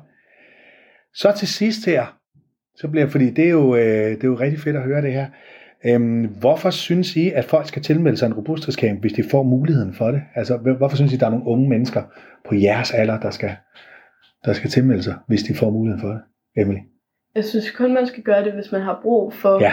Så 1.15 1.33
til 1.37 1.49
sidst 1.49 1.87
her, 1.87 2.19
så 2.77 2.89
bliver, 2.89 3.07
fordi 3.07 3.31
det 3.31 3.45
er 3.45 3.51
jo, 3.51 3.75
øh, 3.77 3.83
det 4.11 4.25
er 4.25 4.29
jo 4.29 4.35
rigtig 4.35 4.61
fedt 4.61 4.77
at 4.77 4.83
høre 4.83 5.03
det 5.03 5.13
her. 5.13 5.27
Øhm, 5.87 6.25
hvorfor 6.41 6.71
synes 6.71 7.17
I, 7.17 7.31
at 7.31 7.45
folk 7.45 7.67
skal 7.69 7.83
tilmelde 7.83 8.17
sig 8.17 8.27
en 8.27 8.35
robusthedscamp, 8.35 9.01
hvis 9.01 9.13
de 9.13 9.23
får 9.31 9.43
muligheden 9.43 9.95
for 9.95 10.11
det? 10.11 10.23
Altså, 10.35 10.57
hvor- 10.57 10.73
hvorfor 10.77 10.97
synes 10.97 11.13
I, 11.13 11.17
der 11.17 11.27
er 11.27 11.31
nogle 11.31 11.47
unge 11.47 11.69
mennesker 11.69 12.03
på 12.49 12.55
jeres 12.55 12.91
alder, 12.91 13.21
der 13.21 13.31
skal, 13.31 13.57
der 14.45 14.53
skal 14.53 14.71
tilmelde 14.71 15.03
sig, 15.03 15.15
hvis 15.29 15.43
de 15.43 15.55
får 15.55 15.71
muligheden 15.71 16.01
for 16.01 16.09
det? 16.09 16.21
Emily? 16.57 16.79
Jeg 17.35 17.45
synes 17.45 17.71
kun, 17.71 17.95
man 17.95 18.07
skal 18.07 18.23
gøre 18.23 18.45
det, 18.45 18.53
hvis 18.53 18.73
man 18.73 18.81
har 18.81 19.01
brug 19.03 19.33
for 19.33 19.61
Ja, 19.61 19.73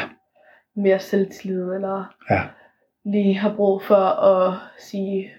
mere 0.76 1.00
selvtillid, 1.00 1.62
eller 1.74 2.16
ja, 2.30 2.42
lige 3.06 3.38
har 3.38 3.56
brug 3.56 3.82
for 3.84 3.96
at 4.26 4.58
sige 4.80 5.30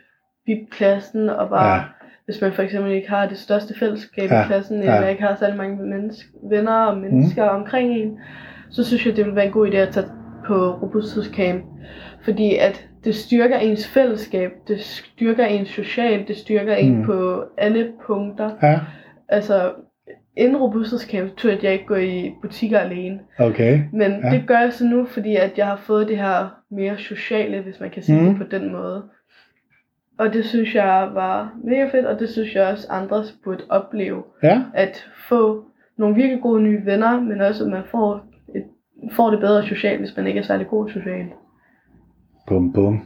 bip 0.46 0.70
klassen, 0.70 1.28
og 1.30 1.48
bare, 1.48 1.68
Ja. 1.68 1.74
ja. 1.74 1.82
hvis 2.24 2.40
man 2.40 2.52
for 2.52 2.62
eksempel 2.62 2.92
ikke 2.92 3.08
har 3.10 3.26
det 3.28 3.38
største 3.38 3.74
fællesskab 3.78 4.30
Ja, 4.30 4.42
i 4.44 4.46
klassen, 4.46 4.82
ja. 4.82 4.94
eller 4.96 5.08
ikke 5.08 5.22
har 5.22 5.36
særlig 5.36 5.56
mange 5.56 5.86
menneske, 5.86 6.28
venner 6.50 6.72
og 6.84 6.96
mennesker 6.98 7.52
mm. 7.52 7.56
omkring 7.60 7.92
en, 7.94 8.18
så 8.70 8.84
synes 8.84 9.06
jeg, 9.06 9.16
det 9.16 9.26
vil 9.26 9.34
være 9.36 9.46
en 9.46 9.52
god 9.52 9.68
idé 9.68 9.76
at 9.76 9.88
tage 9.88 10.06
på 10.46 10.72
robusthedscamp. 10.82 11.64
Fordi 12.24 12.56
at 12.56 12.88
det 13.04 13.14
styrker 13.14 13.58
ens 13.58 13.88
fællesskab, 13.88 14.50
det 14.68 14.80
styrker 14.80 15.44
ens 15.46 15.68
socialt, 15.68 16.28
det 16.28 16.36
styrker 16.36 16.74
en 16.74 16.96
Mm. 16.98 17.04
på 17.04 17.44
alle 17.58 17.92
punkter. 18.06 18.50
ja, 18.62 18.80
Altså, 19.28 19.72
inden 20.36 20.56
robusthedscamp 20.56 21.36
turde 21.36 21.58
jeg 21.62 21.72
ikke 21.72 21.86
gå 21.86 21.94
i 21.94 22.32
butikker 22.42 22.78
alene. 22.78 23.18
okay. 23.38 23.80
Men 23.92 24.10
Ja. 24.12 24.26
ja. 24.28 24.30
det 24.36 24.46
gør 24.46 24.58
jeg 24.58 24.72
så 24.72 24.84
nu, 24.84 25.04
fordi 25.06 25.36
at 25.36 25.58
jeg 25.58 25.66
har 25.66 25.76
fået 25.76 26.08
det 26.08 26.16
her 26.18 26.48
mere 26.70 26.98
sociale, 26.98 27.60
hvis 27.60 27.80
man 27.80 27.90
kan 27.90 28.02
sige 28.02 28.16
Mhm. 28.20 28.26
mm. 28.28 28.34
det 28.38 28.48
på 28.50 28.56
den 28.56 28.72
måde. 28.72 29.02
Og 30.18 30.32
det 30.32 30.44
synes 30.44 30.74
jeg 30.74 31.10
var 31.14 31.52
mega 31.64 31.88
fedt, 31.88 32.06
og 32.06 32.18
det 32.20 32.28
synes 32.28 32.54
jeg 32.54 32.66
også 32.66 32.86
andre 32.90 33.24
burde 33.44 33.64
opleve. 33.68 34.22
Ja, 34.42 34.62
At 34.74 35.06
få 35.28 35.64
nogle 35.96 36.14
virkelig 36.14 36.42
gode 36.42 36.62
nye 36.62 36.86
venner, 36.86 37.20
men 37.20 37.40
også 37.40 37.64
at 37.64 37.70
man 37.70 37.82
får, 37.90 38.24
et, 38.54 38.64
får 39.12 39.30
det 39.30 39.40
bedre 39.40 39.66
socialt, 39.66 39.98
hvis 40.00 40.16
man 40.16 40.26
ikke 40.26 40.40
er 40.40 40.44
særlig 40.44 40.66
god 40.66 40.90
socialt. 40.90 41.32
bum 42.46 42.72
bum. 42.72 43.00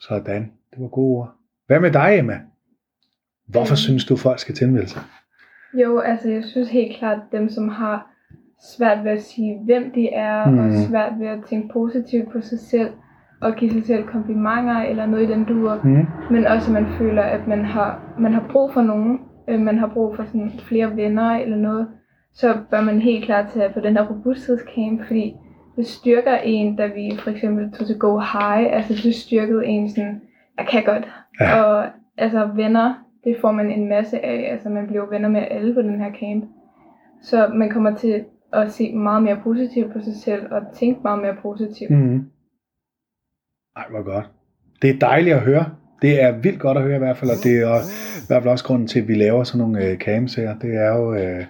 Sådan, 0.00 0.52
det 0.70 0.82
var 0.82 0.88
gode 0.88 1.16
ord. 1.18 1.34
Hvad 1.66 1.80
med 1.80 1.90
dig, 1.90 2.18
Emma? 2.18 2.40
Hvorfor 3.46 3.72
Øhm. 3.72 3.76
synes 3.76 4.04
du, 4.04 4.16
folk 4.16 4.38
skal 4.38 4.54
tilmelde 4.54 4.88
sig? 4.88 5.02
Jo, 5.74 5.98
altså 5.98 6.28
jeg 6.28 6.44
synes 6.44 6.70
helt 6.70 6.96
klart, 6.98 7.18
dem 7.32 7.48
som 7.48 7.68
har 7.68 8.10
svært 8.76 9.04
ved 9.04 9.10
at 9.10 9.22
sige, 9.22 9.60
hvem 9.64 9.92
de 9.94 10.08
er, 10.08 10.44
mm. 10.46 10.52
Mm. 10.52 10.58
og 10.58 10.72
svært 10.88 11.12
ved 11.18 11.26
at 11.26 11.38
tænke 11.48 11.72
positivt 11.72 12.32
på 12.32 12.40
sig 12.40 12.58
selv, 12.58 12.90
og 13.40 13.54
give 13.54 13.70
sig 13.70 13.86
selv 13.86 14.06
komplimenter 14.06 14.80
eller 14.80 15.06
noget 15.06 15.28
i 15.28 15.32
den 15.32 15.44
duer. 15.44 15.78
Mm. 15.84 16.06
Men 16.30 16.46
også 16.46 16.66
at 16.66 16.82
man 16.82 16.86
føler, 16.98 17.22
at 17.22 17.48
man 17.48 17.64
har, 17.64 18.00
man 18.18 18.32
har 18.32 18.44
brug 18.52 18.72
for 18.72 18.82
nogen, 18.82 19.20
øh, 19.48 19.60
man 19.60 19.78
har 19.78 19.90
brug 19.94 20.16
for 20.16 20.24
sådan 20.24 20.50
flere 20.68 20.96
venner 20.96 21.30
eller 21.30 21.56
noget, 21.56 21.86
så 22.34 22.56
bør 22.70 22.80
man 22.80 23.00
helt 23.00 23.24
klart 23.24 23.48
tage 23.48 23.72
på 23.74 23.80
den 23.80 23.96
her 23.96 24.06
robusthedscamp, 24.08 25.06
fordi 25.06 25.34
det 25.76 25.86
styrker 25.86 26.36
en, 26.36 26.76
da 26.76 26.86
vi 26.86 27.16
for 27.18 27.30
eksempel 27.30 27.72
tog 27.72 27.86
til 27.86 27.98
Go 27.98 28.18
High, 28.18 28.76
altså 28.76 28.94
det 29.04 29.14
styrkede 29.14 29.66
en 29.66 29.88
sådan, 29.88 30.20
jeg 30.58 30.66
kan 30.66 30.82
godt. 30.84 31.08
Ja. 31.40 31.62
Og 31.62 31.86
altså 32.16 32.48
venner, 32.54 32.94
det 33.24 33.36
får 33.40 33.52
man 33.52 33.70
en 33.70 33.88
masse 33.88 34.24
af, 34.24 34.52
altså 34.52 34.68
man 34.68 34.86
bliver 34.86 35.10
venner 35.10 35.28
med 35.28 35.42
alle 35.50 35.74
på 35.74 35.82
den 35.82 36.00
her 36.00 36.12
camp. 36.20 36.44
Så 37.22 37.50
man 37.54 37.70
kommer 37.70 37.94
til 37.94 38.24
at 38.52 38.72
se 38.72 38.94
meget 38.94 39.22
mere 39.22 39.40
positivt 39.44 39.92
på 39.92 40.00
sig 40.00 40.14
selv, 40.14 40.42
og 40.50 40.62
tænke 40.74 41.00
meget 41.02 41.22
mere 41.22 41.36
positivt. 41.42 41.90
Mm. 41.90 42.24
Ej, 43.78 43.84
hvor 43.90 44.02
godt. 44.02 44.30
Det 44.82 44.90
er 44.90 44.98
dejligt 44.98 45.36
at 45.36 45.42
høre. 45.42 45.74
Det 46.02 46.22
er 46.22 46.38
vildt 46.38 46.60
godt 46.60 46.78
at 46.78 46.82
høre 46.82 46.96
i 46.96 46.98
hvert 46.98 47.16
fald, 47.16 47.30
og 47.30 47.36
det 47.44 47.56
er 47.56 47.80
i 48.22 48.26
hvert 48.26 48.42
fald 48.42 48.52
også 48.52 48.64
grunden 48.64 48.88
til, 48.88 49.00
at 49.00 49.08
vi 49.08 49.14
laver 49.14 49.44
sådan 49.44 49.58
nogle 49.58 49.84
øh, 49.84 49.98
camps 49.98 50.34
her. 50.34 50.58
Det 50.58 50.74
er 50.74 50.96
jo, 50.96 51.14
øh, 51.14 51.44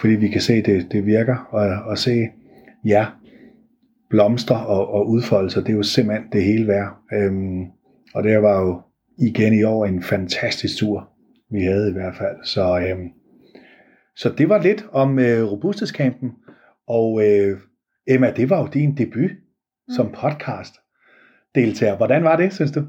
fordi 0.00 0.14
vi 0.14 0.28
kan 0.28 0.40
se, 0.40 0.52
at 0.52 0.66
det, 0.66 0.92
det 0.92 1.06
virker, 1.06 1.36
og, 1.50 1.90
og 1.90 1.98
se 1.98 2.28
ja, 2.84 3.06
blomster 4.10 4.56
og, 4.56 4.94
og 4.94 5.08
udfoldelser, 5.08 5.60
det 5.60 5.68
er 5.68 5.76
jo 5.76 5.82
simpelthen 5.82 6.28
det 6.32 6.44
hele 6.44 6.68
værd. 6.68 6.96
Øhm, 7.12 7.64
og 8.14 8.22
det 8.22 8.42
var 8.42 8.60
jo 8.60 8.80
igen 9.18 9.52
i 9.52 9.62
år 9.62 9.86
en 9.86 10.02
fantastisk 10.02 10.78
tur, 10.78 11.08
vi 11.50 11.62
havde 11.62 11.90
i 11.90 11.92
hvert 11.92 12.16
fald. 12.16 12.36
Så, 12.44 12.78
øhm, 12.78 13.08
så 14.16 14.34
det 14.38 14.48
var 14.48 14.62
lidt 14.62 14.86
om 14.92 15.18
øh, 15.18 15.44
robusthedskampen, 15.52 16.32
og 16.88 17.22
øh, 17.24 17.58
Emma, 18.08 18.32
det 18.36 18.50
var 18.50 18.60
jo 18.60 18.68
din 18.72 18.96
debut 18.96 19.30
som 19.96 20.12
podcast 20.12 20.74
deltager. 21.54 21.96
Hvordan 21.96 22.24
var 22.24 22.36
det, 22.36 22.52
synes 22.52 22.72
du? 22.72 22.80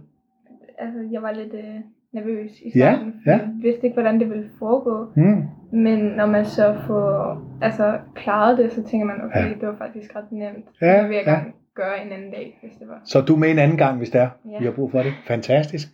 Altså 0.80 1.00
jeg 1.12 1.22
var 1.22 1.32
lidt 1.32 1.54
øh, 1.54 1.76
nervøs 2.14 2.52
i 2.62 2.72
Ja, 2.76 2.94
starten, 2.96 3.14
fordi 3.14 3.30
ja. 3.30 3.32
jeg 3.38 3.50
vidste 3.62 3.84
ikke, 3.86 3.94
hvordan 3.94 4.20
det 4.20 4.30
ville 4.30 4.50
foregå. 4.60 5.08
Mm. 5.16 5.44
Men 5.72 6.00
når 6.00 6.26
man 6.26 6.46
så 6.46 6.76
får 6.88 7.42
altså, 7.62 7.98
klaret 8.16 8.58
det, 8.58 8.72
så 8.72 8.84
tænker 8.84 9.06
man, 9.08 9.16
okay, 9.26 9.40
Ja. 9.40 9.48
ja. 9.48 9.54
det 9.54 9.68
var 9.68 9.76
faktisk 9.78 10.16
ret 10.16 10.32
nemt. 10.32 10.66
Ja, 10.82 11.02
det 11.02 11.10
vil 11.10 11.16
jeg 11.16 11.24
ja. 11.26 11.32
gerne 11.32 11.46
gøre 11.76 12.06
en 12.06 12.12
anden 12.12 12.32
dag, 12.32 12.60
hvis 12.64 12.74
det 12.80 12.88
var. 12.88 13.02
Så 13.06 13.22
du 13.22 13.34
er 13.36 13.40
med 13.40 13.52
en 13.52 13.60
anden 13.60 13.78
gang, 13.78 13.98
hvis 13.98 14.10
det 14.10 14.22
er, 14.22 14.30
Ja. 14.52 14.60
vi 14.60 14.66
har 14.66 14.72
brug 14.72 14.92
for 14.92 15.00
det. 15.04 15.14
Fantastisk. 15.28 15.88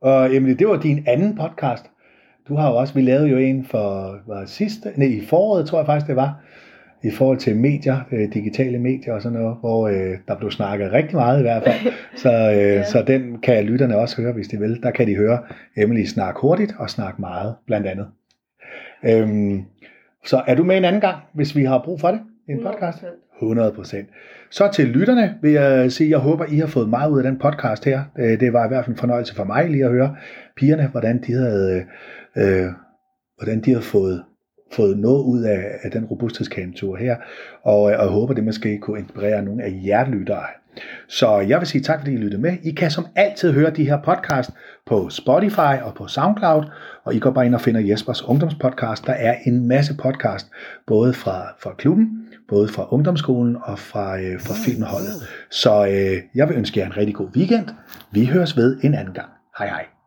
Og 0.00 0.34
Emily, 0.36 0.54
det 0.58 0.68
var 0.68 0.76
din 0.76 1.04
anden 1.06 1.36
podcast. 1.36 1.90
Du 2.48 2.54
har 2.56 2.70
jo 2.70 2.76
også, 2.76 2.94
vi 2.94 3.00
lavede 3.02 3.28
jo 3.28 3.36
en 3.36 3.64
for 3.64 4.16
var 4.26 4.44
sidste, 4.44 4.88
nej, 4.96 5.08
i 5.08 5.20
foråret 5.26 5.66
tror 5.66 5.78
jeg 5.78 5.86
faktisk 5.86 6.06
det 6.06 6.16
var, 6.16 6.40
i 7.04 7.10
forhold 7.10 7.38
til 7.38 7.56
medier, 7.56 8.00
øh, 8.12 8.32
digitale 8.34 8.78
medier 8.78 9.14
og 9.14 9.22
sådan 9.22 9.38
noget, 9.38 9.56
hvor 9.60 9.88
øh, 9.88 10.18
der 10.28 10.38
blev 10.38 10.50
snakket 10.50 10.92
rigtig 10.92 11.16
meget 11.16 11.38
i 11.38 11.42
hvert 11.42 11.62
fald. 11.62 11.92
Så, 12.22 12.30
øh, 12.32 12.56
ja. 12.56 12.84
så 12.84 13.04
den 13.06 13.38
kan 13.40 13.64
lytterne 13.64 13.96
også 13.98 14.22
høre, 14.22 14.32
hvis 14.32 14.48
de 14.48 14.58
vil. 14.58 14.82
Der 14.82 14.90
kan 14.90 15.06
de 15.06 15.16
høre 15.16 15.38
Emily 15.76 16.04
snakke 16.04 16.40
hurtigt 16.40 16.74
og 16.78 16.90
snakke 16.90 17.20
meget, 17.20 17.54
blandt 17.66 17.86
andet. 17.86 18.06
Øhm, 19.04 19.62
så 20.24 20.42
er 20.46 20.54
du 20.54 20.64
med 20.64 20.76
en 20.76 20.84
anden 20.84 21.00
gang, 21.00 21.16
hvis 21.34 21.56
vi 21.56 21.64
har 21.64 21.82
brug 21.84 22.00
for 22.00 22.08
det? 22.08 22.20
En 22.48 22.62
podcast? 22.62 23.04
100 23.42 23.72
procent. 23.72 24.08
Så 24.50 24.68
til 24.72 24.86
lytterne 24.86 25.34
vil 25.42 25.52
jeg 25.52 25.92
sige, 25.92 26.06
at 26.06 26.10
jeg 26.10 26.18
håber, 26.18 26.44
I 26.44 26.56
har 26.56 26.66
fået 26.66 26.88
meget 26.88 27.10
ud 27.10 27.18
af 27.18 27.24
den 27.24 27.38
podcast 27.38 27.84
her. 27.84 28.02
Øh, 28.18 28.40
Det 28.40 28.52
var 28.52 28.64
i 28.64 28.68
hvert 28.68 28.84
fald 28.84 28.94
en 28.94 29.00
fornøjelse 29.00 29.34
for 29.34 29.44
mig 29.44 29.70
lige 29.70 29.84
at 29.84 29.90
høre 29.90 30.16
pigerne, 30.56 30.86
hvordan 30.86 31.22
de 31.26 31.32
havde, 31.32 31.84
øh, 32.36 32.66
hvordan 33.38 33.60
de 33.60 33.70
havde 33.70 33.82
fået, 33.84 34.22
fået 34.72 34.98
noget 34.98 35.22
ud 35.22 35.42
af, 35.42 35.64
af 35.82 35.90
den 35.90 36.04
robusthedskamtur 36.04 36.96
her. 36.96 37.16
Og, 37.62 37.92
øh, 37.92 37.98
og 37.98 38.04
jeg 38.04 38.12
håber, 38.12 38.34
det 38.34 38.44
måske 38.44 38.78
kunne 38.78 38.98
inspirere 38.98 39.42
nogle 39.42 39.64
af 39.64 39.80
jer 39.86 40.10
lyttere. 40.10 40.46
Så 41.08 41.38
jeg 41.38 41.58
vil 41.58 41.66
sige 41.66 41.82
tak, 41.82 42.00
fordi 42.00 42.12
I 42.12 42.16
lyttede 42.16 42.42
med. 42.42 42.56
I 42.62 42.70
kan 42.70 42.90
som 42.90 43.06
altid 43.16 43.52
høre 43.52 43.70
de 43.70 43.84
her 43.84 43.98
podcast 44.04 44.50
på 44.86 45.10
Spotify 45.10 45.82
og 45.82 45.94
på 45.94 46.06
SoundCloud, 46.06 46.64
og 47.04 47.14
I 47.14 47.18
går 47.18 47.30
bare 47.30 47.46
ind 47.46 47.54
og 47.54 47.60
finder 47.60 47.80
Jespers 47.80 48.22
ungdomspodcast. 48.22 49.06
Der 49.06 49.12
er 49.12 49.34
en 49.46 49.68
masse 49.68 49.94
podcast, 50.02 50.50
både 50.86 51.12
fra, 51.12 51.46
fra 51.58 51.74
klubben, 51.78 52.08
både 52.48 52.68
fra 52.68 52.94
ungdomsskolen 52.94 53.56
og 53.62 53.78
fra, 53.78 54.20
øh, 54.20 54.40
fra 54.40 54.54
filmholdet. 54.64 55.28
Så 55.50 55.86
øh, 55.86 56.22
jeg 56.34 56.48
vil 56.48 56.56
ønske 56.56 56.80
jer 56.80 56.86
en 56.86 56.96
rigtig 56.96 57.14
god 57.14 57.28
weekend. 57.36 57.68
Vi 58.12 58.24
høres 58.26 58.56
ved 58.56 58.78
en 58.82 58.94
anden 58.94 59.14
gang. 59.14 59.28
Hej 59.58 59.68
hej. 59.68 60.01